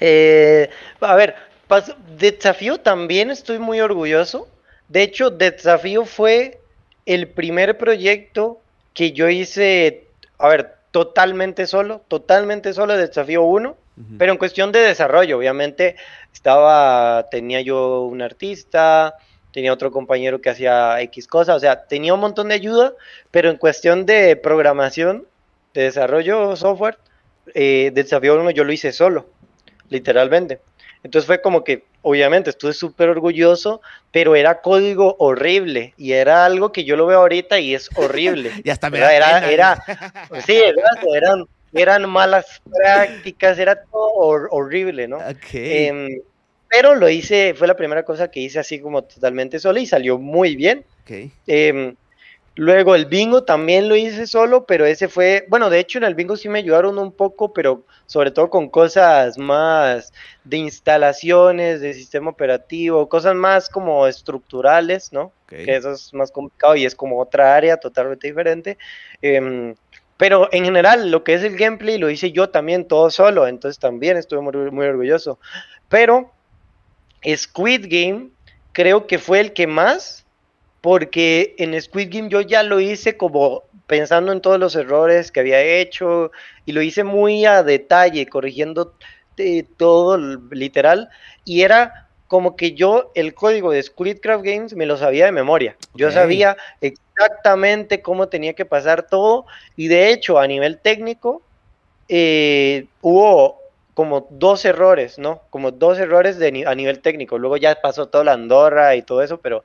Eh, 0.00 0.70
a 1.00 1.14
ver, 1.16 1.34
de 2.16 2.32
Desafío 2.32 2.78
también 2.78 3.30
estoy 3.30 3.58
muy 3.58 3.78
orgulloso. 3.80 4.48
De 4.88 5.02
hecho, 5.02 5.28
Desafío 5.28 6.06
fue 6.06 6.60
el 7.04 7.28
primer 7.28 7.76
proyecto 7.76 8.62
que 8.94 9.12
yo 9.12 9.28
hice, 9.28 10.06
a 10.38 10.48
ver, 10.48 10.74
totalmente 10.92 11.66
solo, 11.66 12.02
totalmente 12.08 12.72
solo 12.72 12.94
de 12.94 13.08
desafío 13.08 13.42
1, 13.42 13.76
pero 14.18 14.32
en 14.32 14.38
cuestión 14.38 14.72
de 14.72 14.80
desarrollo, 14.80 15.38
obviamente, 15.38 15.94
estaba, 16.32 17.28
tenía 17.30 17.60
yo 17.60 18.02
un 18.02 18.22
artista, 18.22 19.14
tenía 19.52 19.72
otro 19.72 19.92
compañero 19.92 20.40
que 20.40 20.50
hacía 20.50 21.00
X 21.02 21.28
cosas, 21.28 21.56
o 21.56 21.60
sea, 21.60 21.86
tenía 21.86 22.14
un 22.14 22.20
montón 22.20 22.48
de 22.48 22.54
ayuda, 22.54 22.92
pero 23.30 23.50
en 23.50 23.56
cuestión 23.56 24.04
de 24.04 24.34
programación, 24.34 25.26
de 25.74 25.82
desarrollo 25.82 26.56
software, 26.56 26.98
eh, 27.54 27.90
desafío 27.94 28.34
1 28.34 28.50
yo 28.50 28.64
lo 28.64 28.72
hice 28.72 28.92
solo, 28.92 29.28
literalmente. 29.90 30.60
Entonces 31.04 31.26
fue 31.26 31.40
como 31.42 31.62
que, 31.62 31.84
obviamente, 32.00 32.50
estuve 32.50 32.72
súper 32.72 33.10
orgulloso, 33.10 33.82
pero 34.10 34.34
era 34.34 34.62
código 34.62 35.16
horrible 35.18 35.92
y 35.98 36.12
era 36.12 36.46
algo 36.46 36.72
que 36.72 36.84
yo 36.84 36.96
lo 36.96 37.06
veo 37.06 37.20
ahorita 37.20 37.60
y 37.60 37.74
es 37.74 37.90
horrible. 37.94 38.50
y 38.64 38.70
hasta 38.70 38.88
me 38.88 38.98
era, 38.98 39.50
era, 39.50 39.84
sí, 40.46 40.58
eran, 41.14 41.44
eran 41.74 42.08
malas 42.08 42.62
prácticas, 42.64 43.58
era 43.58 43.84
todo 43.84 44.48
horrible, 44.50 45.06
¿no? 45.06 45.18
Em, 45.52 46.08
pero 46.70 46.94
lo 46.94 47.08
hice, 47.10 47.52
fue 47.54 47.68
la 47.68 47.76
primera 47.76 48.02
cosa 48.02 48.28
que 48.28 48.40
hice 48.40 48.58
así 48.58 48.80
como 48.80 49.02
totalmente 49.02 49.58
solo 49.58 49.78
y 49.78 49.86
salió 49.86 50.18
muy 50.18 50.56
bien. 50.56 50.86
Okay. 51.04 51.30
Em, 51.46 51.94
Luego 52.56 52.94
el 52.94 53.06
bingo 53.06 53.42
también 53.42 53.88
lo 53.88 53.96
hice 53.96 54.28
solo, 54.28 54.64
pero 54.64 54.86
ese 54.86 55.08
fue, 55.08 55.44
bueno, 55.48 55.70
de 55.70 55.80
hecho 55.80 55.98
en 55.98 56.04
el 56.04 56.14
bingo 56.14 56.36
sí 56.36 56.48
me 56.48 56.60
ayudaron 56.60 56.98
un 56.98 57.10
poco, 57.10 57.52
pero 57.52 57.84
sobre 58.06 58.30
todo 58.30 58.48
con 58.48 58.68
cosas 58.68 59.38
más 59.38 60.12
de 60.44 60.58
instalaciones, 60.58 61.80
de 61.80 61.94
sistema 61.94 62.30
operativo, 62.30 63.08
cosas 63.08 63.34
más 63.34 63.68
como 63.68 64.06
estructurales, 64.06 65.12
¿no? 65.12 65.32
Que 65.48 65.76
eso 65.76 65.92
es 65.92 66.14
más 66.14 66.30
complicado 66.30 66.76
y 66.76 66.84
es 66.84 66.94
como 66.94 67.20
otra 67.20 67.56
área 67.56 67.76
totalmente 67.76 68.28
diferente. 68.28 68.78
Em, 69.20 69.74
pero 70.16 70.48
en 70.52 70.64
general, 70.64 71.10
lo 71.10 71.24
que 71.24 71.34
es 71.34 71.42
el 71.42 71.56
gameplay 71.56 71.98
lo 71.98 72.08
hice 72.08 72.30
yo 72.30 72.50
también 72.50 72.86
todo 72.86 73.10
solo, 73.10 73.48
entonces 73.48 73.80
también 73.80 74.16
estuve 74.16 74.40
muy, 74.40 74.70
muy 74.70 74.86
orgulloso. 74.86 75.40
Pero 75.88 76.30
Squid 77.36 77.86
Game 77.88 78.30
creo 78.72 79.08
que 79.08 79.18
fue 79.18 79.40
el 79.40 79.52
que 79.52 79.66
más 79.66 80.23
porque 80.84 81.54
en 81.56 81.80
Squid 81.80 82.10
Game 82.12 82.28
yo 82.28 82.42
ya 82.42 82.62
lo 82.62 82.78
hice 82.78 83.16
como 83.16 83.62
pensando 83.86 84.32
en 84.32 84.42
todos 84.42 84.60
los 84.60 84.76
errores 84.76 85.32
que 85.32 85.40
había 85.40 85.58
hecho 85.62 86.30
y 86.66 86.72
lo 86.72 86.82
hice 86.82 87.04
muy 87.04 87.46
a 87.46 87.62
detalle, 87.62 88.26
corrigiendo 88.26 88.92
todo 89.78 90.18
literal 90.50 91.08
y 91.46 91.62
era 91.62 92.10
como 92.26 92.54
que 92.54 92.74
yo 92.74 93.12
el 93.14 93.32
código 93.32 93.72
de 93.72 93.82
Squidcraft 93.82 94.44
Games 94.44 94.74
me 94.74 94.84
lo 94.84 94.98
sabía 94.98 95.24
de 95.24 95.32
memoria. 95.32 95.74
Yo 95.94 96.10
sabía 96.10 96.58
exactamente 96.82 98.02
cómo 98.02 98.28
tenía 98.28 98.52
que 98.52 98.66
pasar 98.66 99.06
todo 99.06 99.46
y 99.76 99.88
de 99.88 100.10
hecho 100.10 100.38
a 100.38 100.46
nivel 100.46 100.80
técnico 100.80 101.40
eh, 102.10 102.88
hubo 103.00 103.58
como 103.94 104.26
dos 104.28 104.66
errores, 104.66 105.18
¿no? 105.18 105.40
Como 105.48 105.70
dos 105.70 105.98
errores 105.98 106.38
de, 106.38 106.64
a 106.66 106.74
nivel 106.74 107.00
técnico. 107.00 107.38
Luego 107.38 107.56
ya 107.56 107.74
pasó 107.80 108.08
toda 108.08 108.24
la 108.24 108.34
Andorra 108.34 108.96
y 108.96 109.00
todo 109.00 109.22
eso, 109.22 109.38
pero 109.38 109.64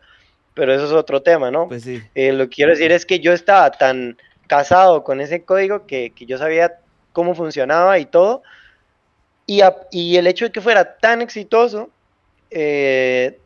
pero 0.53 0.73
eso 0.73 0.85
es 0.85 0.91
otro 0.91 1.21
tema, 1.21 1.51
¿no? 1.51 1.67
Pues 1.67 1.83
sí. 1.83 2.01
Eh, 2.15 2.31
lo 2.33 2.49
que 2.49 2.55
quiero 2.55 2.71
decir 2.71 2.91
es 2.91 3.05
que 3.05 3.19
yo 3.19 3.33
estaba 3.33 3.71
tan 3.71 4.17
casado 4.47 5.03
con 5.03 5.21
ese 5.21 5.43
código 5.43 5.85
que, 5.85 6.11
yo 6.19 6.37
sabía 6.37 6.79
cómo 7.13 7.35
funcionaba 7.35 7.99
y 7.99 8.05
todo, 8.05 8.43
y, 9.45 9.61
y, 9.91 10.17
el 10.17 10.27
hecho 10.27 10.45
de 10.45 10.51
que 10.51 10.61
fuera 10.61 10.97
tan 10.97 11.21
exitoso 11.21 11.89
eh, 12.51 13.39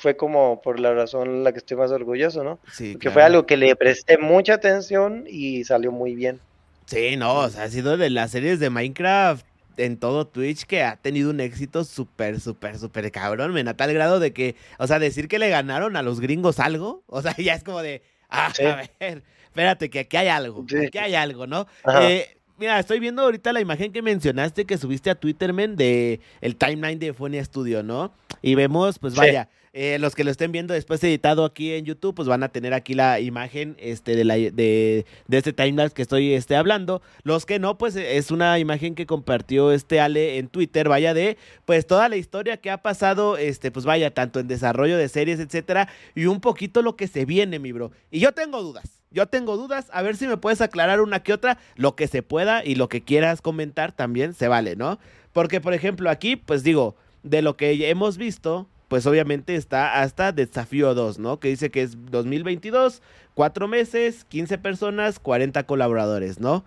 fue 0.00 0.16
como 0.16 0.60
por 0.62 0.80
la 0.80 0.94
razón 0.94 1.44
la 1.44 1.52
que 1.52 1.58
estoy 1.58 1.76
más 1.76 1.90
orgulloso, 1.90 2.42
¿no? 2.42 2.58
Sí. 2.72 2.96
Que 2.96 3.10
fue 3.10 3.22
algo 3.22 3.46
que 3.46 3.56
le 3.56 3.74
presté 3.76 4.18
mucha 4.18 4.54
atención 4.54 5.24
y 5.28 5.64
salió 5.64 5.92
muy 5.92 6.14
bien. 6.14 6.40
Sí, 6.86 7.16
no, 7.16 7.36
o 7.36 7.48
sea, 7.48 7.64
ha 7.64 7.68
sido 7.68 7.96
de 7.96 8.10
las 8.10 8.30
series 8.32 8.58
de 8.60 8.70
Minecraft 8.70 9.46
en 9.76 9.96
todo 9.96 10.26
Twitch 10.26 10.64
que 10.64 10.82
ha 10.82 10.96
tenido 10.96 11.30
un 11.30 11.40
éxito 11.40 11.84
súper, 11.84 12.40
súper, 12.40 12.78
súper 12.78 13.10
cabrón, 13.10 13.52
men, 13.52 13.68
a 13.68 13.76
tal 13.76 13.92
grado 13.92 14.20
de 14.20 14.32
que, 14.32 14.56
o 14.78 14.86
sea, 14.86 14.98
decir 14.98 15.28
que 15.28 15.38
le 15.38 15.48
ganaron 15.48 15.96
a 15.96 16.02
los 16.02 16.20
gringos 16.20 16.60
algo, 16.60 17.02
o 17.06 17.22
sea, 17.22 17.34
ya 17.38 17.54
es 17.54 17.64
como 17.64 17.82
de, 17.82 18.02
ah, 18.28 18.52
a 18.58 18.76
ver, 19.00 19.22
espérate, 19.44 19.90
que 19.90 20.00
aquí 20.00 20.16
hay 20.16 20.28
algo, 20.28 20.64
aquí 20.86 20.98
hay 20.98 21.14
algo, 21.14 21.46
¿no? 21.46 21.66
Eh, 22.00 22.36
mira, 22.58 22.78
estoy 22.78 23.00
viendo 23.00 23.22
ahorita 23.22 23.52
la 23.52 23.60
imagen 23.60 23.92
que 23.92 24.02
mencionaste 24.02 24.64
que 24.64 24.78
subiste 24.78 25.10
a 25.10 25.14
Twitter, 25.14 25.52
men, 25.52 25.76
de 25.76 26.20
el 26.40 26.56
timeline 26.56 26.98
de 26.98 27.12
Fonia 27.12 27.44
Studio, 27.44 27.82
¿no? 27.82 28.12
Y 28.40 28.54
vemos, 28.54 28.98
pues 28.98 29.14
vaya. 29.14 29.48
Eh, 29.74 29.98
los 29.98 30.14
que 30.14 30.22
lo 30.22 30.30
estén 30.30 30.52
viendo 30.52 30.74
después 30.74 31.02
editado 31.02 31.46
aquí 31.46 31.72
en 31.72 31.86
YouTube, 31.86 32.14
pues 32.14 32.28
van 32.28 32.42
a 32.42 32.50
tener 32.50 32.74
aquí 32.74 32.92
la 32.92 33.20
imagen 33.20 33.74
este, 33.78 34.16
de, 34.16 34.24
la, 34.24 34.34
de, 34.34 35.06
de 35.28 35.38
este 35.38 35.54
timelapse 35.54 35.94
que 35.94 36.02
estoy 36.02 36.34
este, 36.34 36.56
hablando. 36.56 37.00
Los 37.22 37.46
que 37.46 37.58
no, 37.58 37.78
pues 37.78 37.96
es 37.96 38.30
una 38.30 38.58
imagen 38.58 38.94
que 38.94 39.06
compartió 39.06 39.72
este 39.72 39.98
Ale 39.98 40.36
en 40.36 40.48
Twitter, 40.48 40.90
vaya 40.90 41.14
de, 41.14 41.38
pues 41.64 41.86
toda 41.86 42.10
la 42.10 42.16
historia 42.16 42.58
que 42.58 42.70
ha 42.70 42.82
pasado, 42.82 43.38
este, 43.38 43.70
pues 43.70 43.86
vaya, 43.86 44.12
tanto 44.12 44.40
en 44.40 44.48
desarrollo 44.48 44.98
de 44.98 45.08
series, 45.08 45.40
etcétera, 45.40 45.88
y 46.14 46.26
un 46.26 46.40
poquito 46.42 46.82
lo 46.82 46.94
que 46.94 47.08
se 47.08 47.24
viene, 47.24 47.58
mi 47.58 47.72
bro. 47.72 47.92
Y 48.10 48.20
yo 48.20 48.32
tengo 48.32 48.62
dudas. 48.62 49.00
Yo 49.10 49.26
tengo 49.26 49.56
dudas, 49.56 49.88
a 49.92 50.02
ver 50.02 50.16
si 50.16 50.26
me 50.26 50.36
puedes 50.36 50.60
aclarar 50.60 51.00
una 51.00 51.22
que 51.22 51.32
otra, 51.32 51.58
lo 51.76 51.96
que 51.96 52.08
se 52.08 52.22
pueda 52.22 52.62
y 52.64 52.74
lo 52.74 52.88
que 52.90 53.02
quieras 53.02 53.40
comentar 53.40 53.92
también 53.92 54.34
se 54.34 54.48
vale, 54.48 54.76
¿no? 54.76 54.98
Porque, 55.32 55.62
por 55.62 55.72
ejemplo, 55.72 56.10
aquí, 56.10 56.36
pues 56.36 56.62
digo, 56.62 56.94
de 57.22 57.40
lo 57.40 57.56
que 57.56 57.88
hemos 57.90 58.16
visto, 58.18 58.68
pues 58.92 59.06
obviamente 59.06 59.54
está 59.54 60.02
hasta 60.02 60.32
Desafío 60.32 60.92
2, 60.92 61.18
¿no? 61.18 61.40
Que 61.40 61.48
dice 61.48 61.70
que 61.70 61.80
es 61.80 61.96
2022, 62.10 63.00
cuatro 63.32 63.66
meses, 63.66 64.26
15 64.26 64.58
personas, 64.58 65.18
40 65.18 65.62
colaboradores, 65.62 66.40
¿no? 66.40 66.62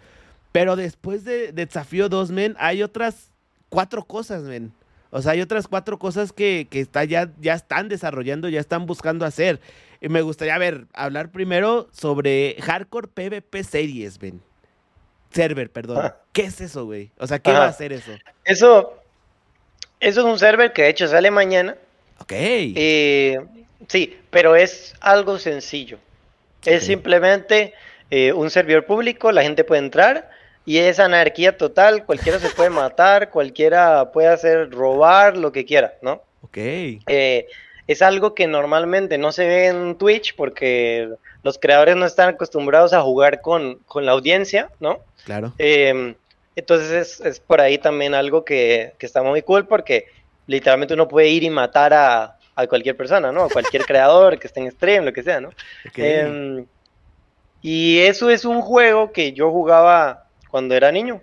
Pero 0.52 0.76
después 0.76 1.24
de, 1.24 1.52
Desafío 1.52 2.10
2, 2.10 2.32
men, 2.32 2.56
hay 2.58 2.82
otras 2.82 3.30
cuatro 3.70 4.06
cosas, 4.06 4.42
men. 4.42 4.74
O 5.12 5.22
sea, 5.22 5.34
hay 5.34 5.42
otras 5.42 5.68
cuatro 5.68 6.00
cosas 6.00 6.34
que, 6.34 6.68
que 6.68 6.80
está 6.80 7.04
ya, 7.04 7.32
ya 7.40 7.54
están 7.54 7.90
desarrollando, 7.90 8.50
ya 8.50 8.60
están 8.60 8.88
buscando 8.88 9.24
hacer. 9.24 9.60
Y 10.02 10.10
me 10.10 10.24
gustaría, 10.24 10.58
ver, 10.58 10.88
hablar 10.96 11.30
primero 11.30 11.90
sobre 11.92 12.56
Hardcore 12.60 13.08
PvP 13.08 13.64
Series, 13.64 14.20
men. 14.20 14.42
Server, 15.30 15.72
perdón. 15.72 16.00
Ah. 16.02 16.18
¿Qué 16.34 16.46
es 16.46 16.60
eso, 16.60 16.86
güey? 16.86 17.12
O 17.20 17.28
sea, 17.28 17.38
¿qué 17.38 17.52
va 17.52 17.66
a 17.66 17.70
hacer 17.70 17.94
eso? 17.94 18.14
Eso, 18.46 18.96
eso 20.00 20.22
es 20.22 20.26
un 20.26 20.40
server 20.40 20.74
que 20.74 20.82
de 20.82 20.90
hecho 20.90 21.08
sale 21.08 21.30
mañana. 21.30 21.76
Ok. 22.20 22.32
Eh, 22.32 23.38
sí, 23.88 24.18
pero 24.30 24.56
es 24.56 24.94
algo 25.00 25.38
sencillo. 25.38 25.98
Es 26.66 26.86
simplemente 26.86 27.74
eh, 28.10 28.34
un 28.34 28.50
servidor 28.50 28.86
público, 28.86 29.32
la 29.32 29.44
gente 29.44 29.64
puede 29.64 29.82
entrar 29.82 30.30
y 30.66 30.80
es 30.80 31.00
anarquía 31.00 31.58
total, 31.58 32.06
cualquiera 32.06 32.40
se 32.40 32.50
puede 32.50 32.72
matar, 32.72 33.30
cualquiera 33.32 34.12
puede 34.12 34.30
hacer 34.30 34.72
robar, 34.72 35.38
lo 35.38 35.52
que 35.52 35.66
quiera, 35.66 35.94
¿no? 36.02 36.24
Ok. 36.42 36.58
Eh, 36.58 37.48
es 37.88 38.02
algo 38.02 38.34
que 38.34 38.48
normalmente 38.48 39.20
no 39.20 39.32
se 39.32 39.46
ve 39.46 39.68
en 39.68 39.96
Twitch 39.96 40.36
porque 40.36 41.08
los 41.44 41.60
creadores 41.60 41.96
no 41.96 42.08
están 42.08 42.30
acostumbrados 42.30 42.94
a 42.94 43.02
jugar 43.02 43.42
con, 43.42 43.80
la 43.94 44.12
audiencia, 44.14 44.72
¿no? 44.80 45.02
Claro. 45.26 45.54
entonces 45.60 47.22
es, 47.22 47.40
por 47.40 47.62
ahí 47.62 47.78
también 47.78 48.16
algo 48.16 48.44
que, 48.44 48.94
que 48.98 49.06
está 49.06 49.22
muy 49.22 49.44
cool 49.44 49.68
porque 49.68 50.08
literalmente 50.48 50.94
uno 50.94 51.08
puede 51.08 51.30
ir 51.30 51.44
y 51.44 51.50
matar 51.50 51.94
a, 51.94 52.38
cualquier 52.70 52.96
persona, 52.96 53.32
¿no? 53.32 53.44
A 53.44 53.50
cualquier 53.50 53.84
creador 53.86 54.40
que 54.40 54.48
esté 54.48 54.62
en 54.62 54.72
stream, 54.72 55.06
lo 55.06 55.14
que 55.14 55.24
sea, 55.24 55.42
¿no? 55.42 55.50
Em, 55.96 56.66
y 57.62 58.00
eso 58.00 58.30
es 58.30 58.46
un 58.46 58.62
juego 58.62 59.12
que 59.12 59.34
yo 59.34 59.52
jugaba 59.52 60.28
cuando 60.50 60.76
era 60.76 60.92
niño. 60.92 61.22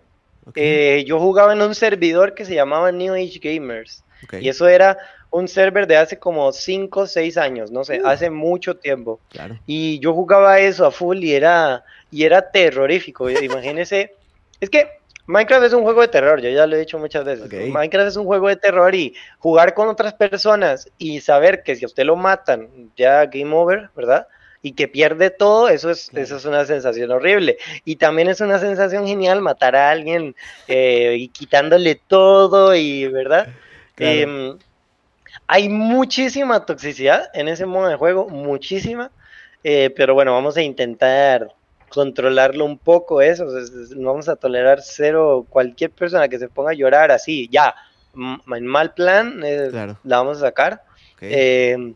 Eh, 0.56 1.04
yo 1.06 1.20
jugaba 1.20 1.52
en 1.52 1.62
un 1.62 1.74
servidor 1.74 2.34
que 2.34 2.44
se 2.44 2.54
llamaba 2.54 2.90
New 2.90 3.14
Age 3.14 3.38
Gamers. 3.40 4.04
Y 4.40 4.48
eso 4.48 4.68
era 4.68 4.98
un 5.30 5.48
server 5.48 5.86
de 5.86 5.96
hace 5.96 6.18
como 6.18 6.52
5 6.52 7.00
o 7.00 7.06
6 7.06 7.36
años, 7.38 7.70
no 7.70 7.84
sé, 7.84 8.00
hace 8.04 8.30
mucho 8.30 8.76
tiempo. 8.76 9.18
Y 9.66 9.98
yo 9.98 10.12
jugaba 10.12 10.60
eso 10.60 10.86
a 10.86 10.90
full 10.90 11.18
y 11.24 11.32
era, 11.32 11.84
y 12.10 12.24
era 12.24 12.50
terrorífico. 12.50 13.30
Imagínese, 13.30 14.14
es 14.60 14.70
que 14.70 14.88
Minecraft 15.33 15.64
es 15.64 15.72
un 15.72 15.83
juego 15.83 16.03
de 16.03 16.09
terror, 16.09 16.43
yo 16.43 16.51
ya 16.51 16.66
lo 16.66 16.76
he 16.76 16.80
dicho 16.80 16.99
muchas 16.99 17.24
veces. 17.24 17.51
Minecraft 17.51 18.09
es 18.09 18.16
un 18.16 18.26
juego 18.26 18.49
de 18.49 18.57
terror 18.57 18.95
y 18.95 19.14
jugar 19.39 19.72
con 19.72 19.89
otras 19.89 20.12
personas 20.12 20.91
y 20.99 21.22
saber 21.22 21.62
que 21.62 21.74
si 21.74 21.85
a 21.85 21.87
usted 21.87 22.05
lo 22.05 22.16
matan, 22.16 22.68
ya 22.99 23.24
game 23.24 23.55
over, 23.55 23.89
¿verdad? 23.97 24.26
Y 24.61 24.72
que 24.72 24.89
pierde 24.89 25.30
todo, 25.30 25.70
eso 25.70 25.91
es, 25.91 26.11
eso 26.12 26.37
es 26.37 26.45
una 26.45 26.66
sensación 26.66 27.11
horrible. 27.12 27.57
Y 27.87 27.97
también 27.97 28.28
es 28.28 28.43
una 28.43 28.59
sensación 28.59 29.07
genial 29.07 29.41
matar 29.41 29.74
a 29.74 29.91
alguien 29.91 30.37
eh, 30.68 31.16
y 31.18 31.28
quitándole 31.28 31.95
todo 31.95 32.74
y, 32.74 33.09
¿verdad? 33.09 33.49
Em, 33.97 34.59
hay 35.47 35.70
muchísima 35.70 36.66
toxicidad 36.66 37.30
en 37.33 37.49
ese 37.49 37.64
modo 37.64 37.89
de 37.89 37.97
juego, 37.97 38.28
muchísima. 38.28 39.11
Eh, 39.64 39.89
pero 39.97 40.12
bueno, 40.12 40.35
vamos 40.35 40.59
a 40.59 40.62
intentar 40.62 41.55
controlarlo 41.93 42.64
un 42.64 42.78
poco 42.78 43.20
eso, 43.20 43.47
no 43.97 44.11
vamos 44.11 44.28
a 44.28 44.36
tolerar 44.36 44.80
cero 44.82 45.47
cualquier 45.49 45.90
persona 45.90 46.28
que 46.28 46.38
se 46.38 46.49
ponga 46.49 46.70
a 46.70 46.74
llorar 46.74 47.11
así, 47.11 47.49
ya, 47.51 47.74
en 48.14 48.66
mal 48.66 48.95
plan, 48.95 49.43
eh, 49.45 49.70
la 49.72 50.16
vamos 50.16 50.38
a 50.38 50.40
sacar. 50.40 50.82
Eh, 51.20 51.95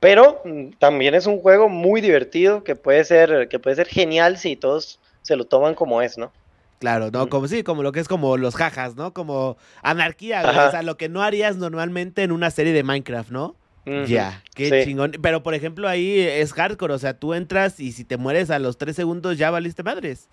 pero 0.00 0.42
mm, 0.44 0.72
también 0.78 1.14
es 1.14 1.26
un 1.26 1.40
juego 1.40 1.68
muy 1.68 2.00
divertido 2.00 2.62
que 2.62 2.76
puede 2.76 3.04
ser, 3.04 3.48
que 3.48 3.58
puede 3.58 3.76
ser 3.76 3.88
genial 3.88 4.36
si 4.36 4.56
todos 4.56 5.00
se 5.22 5.36
lo 5.36 5.46
toman 5.46 5.74
como 5.74 6.02
es, 6.02 6.18
¿no? 6.18 6.30
Claro, 6.78 7.10
¿no? 7.10 7.28
Como 7.28 7.48
sí, 7.48 7.64
como 7.64 7.82
lo 7.82 7.90
que 7.90 8.00
es 8.00 8.08
como 8.08 8.36
los 8.36 8.54
jajas, 8.54 8.94
¿no? 8.94 9.12
Como 9.12 9.56
anarquía, 9.82 10.42
o 10.68 10.70
sea, 10.70 10.82
lo 10.82 10.96
que 10.96 11.08
no 11.08 11.22
harías 11.22 11.56
normalmente 11.56 12.22
en 12.22 12.30
una 12.30 12.50
serie 12.50 12.72
de 12.72 12.84
Minecraft, 12.84 13.30
¿no? 13.30 13.56
Ya, 14.06 14.42
qué 14.54 14.84
chingón. 14.84 15.12
Pero 15.22 15.42
por 15.42 15.54
ejemplo, 15.54 15.88
ahí 15.88 16.20
es 16.20 16.52
hardcore, 16.52 16.94
o 16.94 16.98
sea, 16.98 17.14
tú 17.14 17.34
entras 17.34 17.80
y 17.80 17.92
si 17.92 18.04
te 18.04 18.16
mueres 18.16 18.50
a 18.50 18.58
los 18.58 18.78
tres 18.78 18.96
segundos 18.96 19.38
ya 19.38 19.50
valiste 19.50 19.82
madres. 19.82 20.28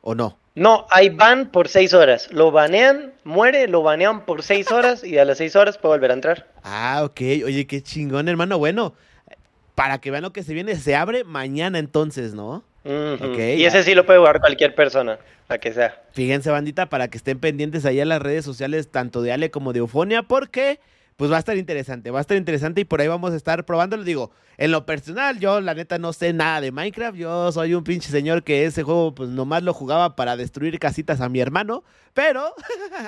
¿O 0.00 0.14
no? 0.14 0.38
No, 0.54 0.86
hay 0.90 1.10
ban 1.10 1.50
por 1.50 1.68
seis 1.68 1.92
horas. 1.92 2.32
Lo 2.32 2.50
banean, 2.50 3.12
muere, 3.24 3.68
lo 3.68 3.82
banean 3.82 4.24
por 4.24 4.42
seis 4.42 4.70
horas 4.70 5.02
y 5.04 5.18
a 5.18 5.24
las 5.24 5.38
seis 5.38 5.56
horas 5.56 5.76
puede 5.76 5.96
volver 5.96 6.12
a 6.12 6.14
entrar. 6.14 6.46
Ah, 6.62 7.02
ok. 7.04 7.20
Oye, 7.44 7.66
qué 7.66 7.82
chingón, 7.82 8.28
hermano. 8.28 8.58
Bueno, 8.58 8.94
para 9.74 9.98
que 9.98 10.10
vean 10.10 10.22
lo 10.22 10.32
que 10.32 10.42
se 10.42 10.54
viene, 10.54 10.76
se 10.76 10.96
abre 10.96 11.24
mañana 11.24 11.78
entonces, 11.78 12.34
¿no? 12.34 12.64
Y 12.84 13.64
ese 13.64 13.82
sí 13.82 13.94
lo 13.94 14.06
puede 14.06 14.18
jugar 14.18 14.40
cualquier 14.40 14.74
persona, 14.74 15.18
a 15.48 15.58
que 15.58 15.72
sea. 15.72 16.00
Fíjense, 16.12 16.50
bandita, 16.50 16.88
para 16.88 17.08
que 17.08 17.18
estén 17.18 17.38
pendientes 17.38 17.84
ahí 17.84 18.00
en 18.00 18.08
las 18.08 18.22
redes 18.22 18.44
sociales, 18.44 18.90
tanto 18.90 19.20
de 19.20 19.32
Ale 19.32 19.50
como 19.50 19.72
de 19.72 19.80
Eufonia, 19.80 20.22
porque 20.22 20.80
pues 21.18 21.32
va 21.32 21.34
a 21.34 21.40
estar 21.40 21.56
interesante, 21.56 22.12
va 22.12 22.18
a 22.18 22.20
estar 22.20 22.36
interesante 22.36 22.80
y 22.80 22.84
por 22.84 23.00
ahí 23.00 23.08
vamos 23.08 23.32
a 23.32 23.36
estar 23.36 23.66
probándolo. 23.66 24.04
Digo, 24.04 24.30
en 24.56 24.70
lo 24.70 24.86
personal, 24.86 25.40
yo 25.40 25.60
la 25.60 25.74
neta 25.74 25.98
no 25.98 26.12
sé 26.12 26.32
nada 26.32 26.60
de 26.60 26.70
Minecraft, 26.70 27.18
yo 27.18 27.50
soy 27.50 27.74
un 27.74 27.82
pinche 27.82 28.08
señor 28.08 28.44
que 28.44 28.66
ese 28.66 28.84
juego 28.84 29.16
pues 29.16 29.28
nomás 29.28 29.64
lo 29.64 29.74
jugaba 29.74 30.14
para 30.14 30.36
destruir 30.36 30.78
casitas 30.78 31.20
a 31.20 31.28
mi 31.28 31.40
hermano, 31.40 31.82
pero, 32.14 32.54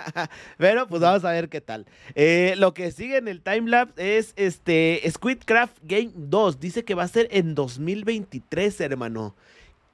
pero 0.58 0.88
pues 0.88 1.00
vamos 1.00 1.24
a 1.24 1.30
ver 1.30 1.48
qué 1.48 1.60
tal. 1.60 1.86
Eh, 2.16 2.54
lo 2.56 2.74
que 2.74 2.90
sigue 2.90 3.16
en 3.16 3.28
el 3.28 3.42
timelapse 3.42 4.18
es 4.18 4.32
este 4.34 5.00
Squidcraft 5.08 5.76
Game 5.84 6.10
2, 6.16 6.58
dice 6.58 6.84
que 6.84 6.96
va 6.96 7.04
a 7.04 7.08
ser 7.08 7.28
en 7.30 7.54
2023, 7.54 8.80
hermano. 8.80 9.36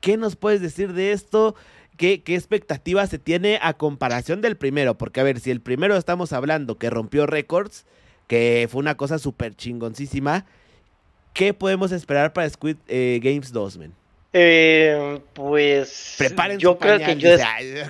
¿Qué 0.01 0.17
nos 0.17 0.37
puedes 0.37 0.63
decir 0.63 0.95
de 0.95 1.13
esto? 1.13 1.55
¿Qué, 1.99 2.23
¿Qué 2.23 2.35
expectativa 2.35 3.07
se 3.07 3.19
tiene 3.19 3.59
a 3.61 3.75
comparación 3.75 4.41
del 4.41 4.57
primero? 4.57 4.97
Porque 4.97 5.21
a 5.21 5.23
ver, 5.25 5.39
si 5.39 5.51
el 5.51 5.61
primero 5.61 5.99
estamos 5.99 6.33
hablando 6.33 6.79
que 6.79 6.89
rompió 6.89 7.27
récords, 7.27 7.85
que 8.27 8.69
fue 8.71 8.81
una 8.81 8.97
cosa 8.97 9.19
súper 9.19 9.55
chingoncísima. 9.55 10.45
¿Qué 11.33 11.53
podemos 11.53 11.93
esperar 11.93 12.33
para 12.33 12.49
Squid 12.49 12.77
eh, 12.89 13.21
Games 13.23 13.53
2, 13.53 13.79
men? 13.79 13.93
Eh, 14.33 15.21
pues. 15.33 16.15
Preparen 16.19 16.59
yo 16.59 16.79
creo 16.79 16.99
que 16.99 17.17
yo. 17.17 17.37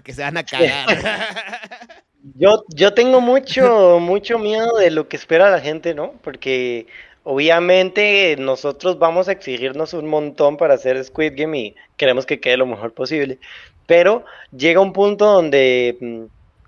Que 0.02 0.12
se 0.12 0.22
van 0.22 0.36
a 0.36 0.44
cagar. 0.44 0.86
yo, 2.36 2.64
yo 2.68 2.94
tengo 2.94 3.20
mucho, 3.20 3.98
mucho 4.00 4.38
miedo 4.38 4.76
de 4.78 4.90
lo 4.90 5.08
que 5.08 5.16
espera 5.16 5.50
la 5.50 5.60
gente, 5.60 5.94
¿no? 5.94 6.12
Porque 6.22 6.86
obviamente 7.24 8.36
nosotros 8.38 8.98
vamos 8.98 9.28
a 9.28 9.32
exigirnos 9.32 9.92
un 9.92 10.06
montón 10.06 10.56
para 10.56 10.74
hacer 10.74 11.02
Squid 11.04 11.32
Game 11.36 11.58
y 11.58 11.74
queremos 11.96 12.26
que 12.26 12.38
quede 12.38 12.56
lo 12.56 12.66
mejor 12.66 12.92
posible. 12.92 13.38
Pero 13.86 14.24
llega 14.56 14.80
un 14.80 14.92
punto 14.92 15.26
donde 15.26 15.96
mm, 16.00 16.24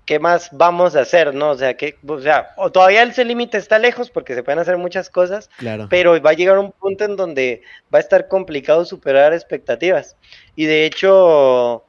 ¿qué 0.09 0.17
más 0.17 0.49
vamos 0.51 0.95
a 0.95 1.01
hacer? 1.01 1.35
¿No? 1.35 1.51
O 1.51 1.55
sea, 1.55 1.77
que, 1.77 1.95
o 2.07 2.19
sea, 2.19 2.55
todavía 2.73 3.03
ese 3.03 3.23
límite 3.23 3.59
está 3.59 3.77
lejos 3.77 4.09
porque 4.09 4.33
se 4.33 4.41
pueden 4.41 4.57
hacer 4.57 4.75
muchas 4.75 5.07
cosas, 5.07 5.51
pero 5.87 6.19
va 6.19 6.31
a 6.31 6.33
llegar 6.33 6.57
un 6.57 6.71
punto 6.71 7.05
en 7.05 7.15
donde 7.15 7.61
va 7.93 7.99
a 7.99 8.01
estar 8.01 8.27
complicado 8.27 8.85
superar 8.85 9.33
expectativas. 9.33 10.15
Y 10.55 10.65
de 10.65 10.87
hecho, 10.87 11.83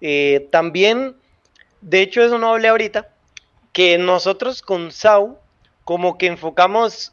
eh, 0.00 0.48
también, 0.50 1.16
de 1.82 2.00
hecho, 2.00 2.22
eso 2.22 2.38
no 2.38 2.54
hablé 2.54 2.68
ahorita, 2.68 3.10
que 3.74 3.98
nosotros 3.98 4.62
con 4.62 4.90
Sau, 4.90 5.38
como 5.84 6.16
que 6.16 6.28
enfocamos 6.28 7.12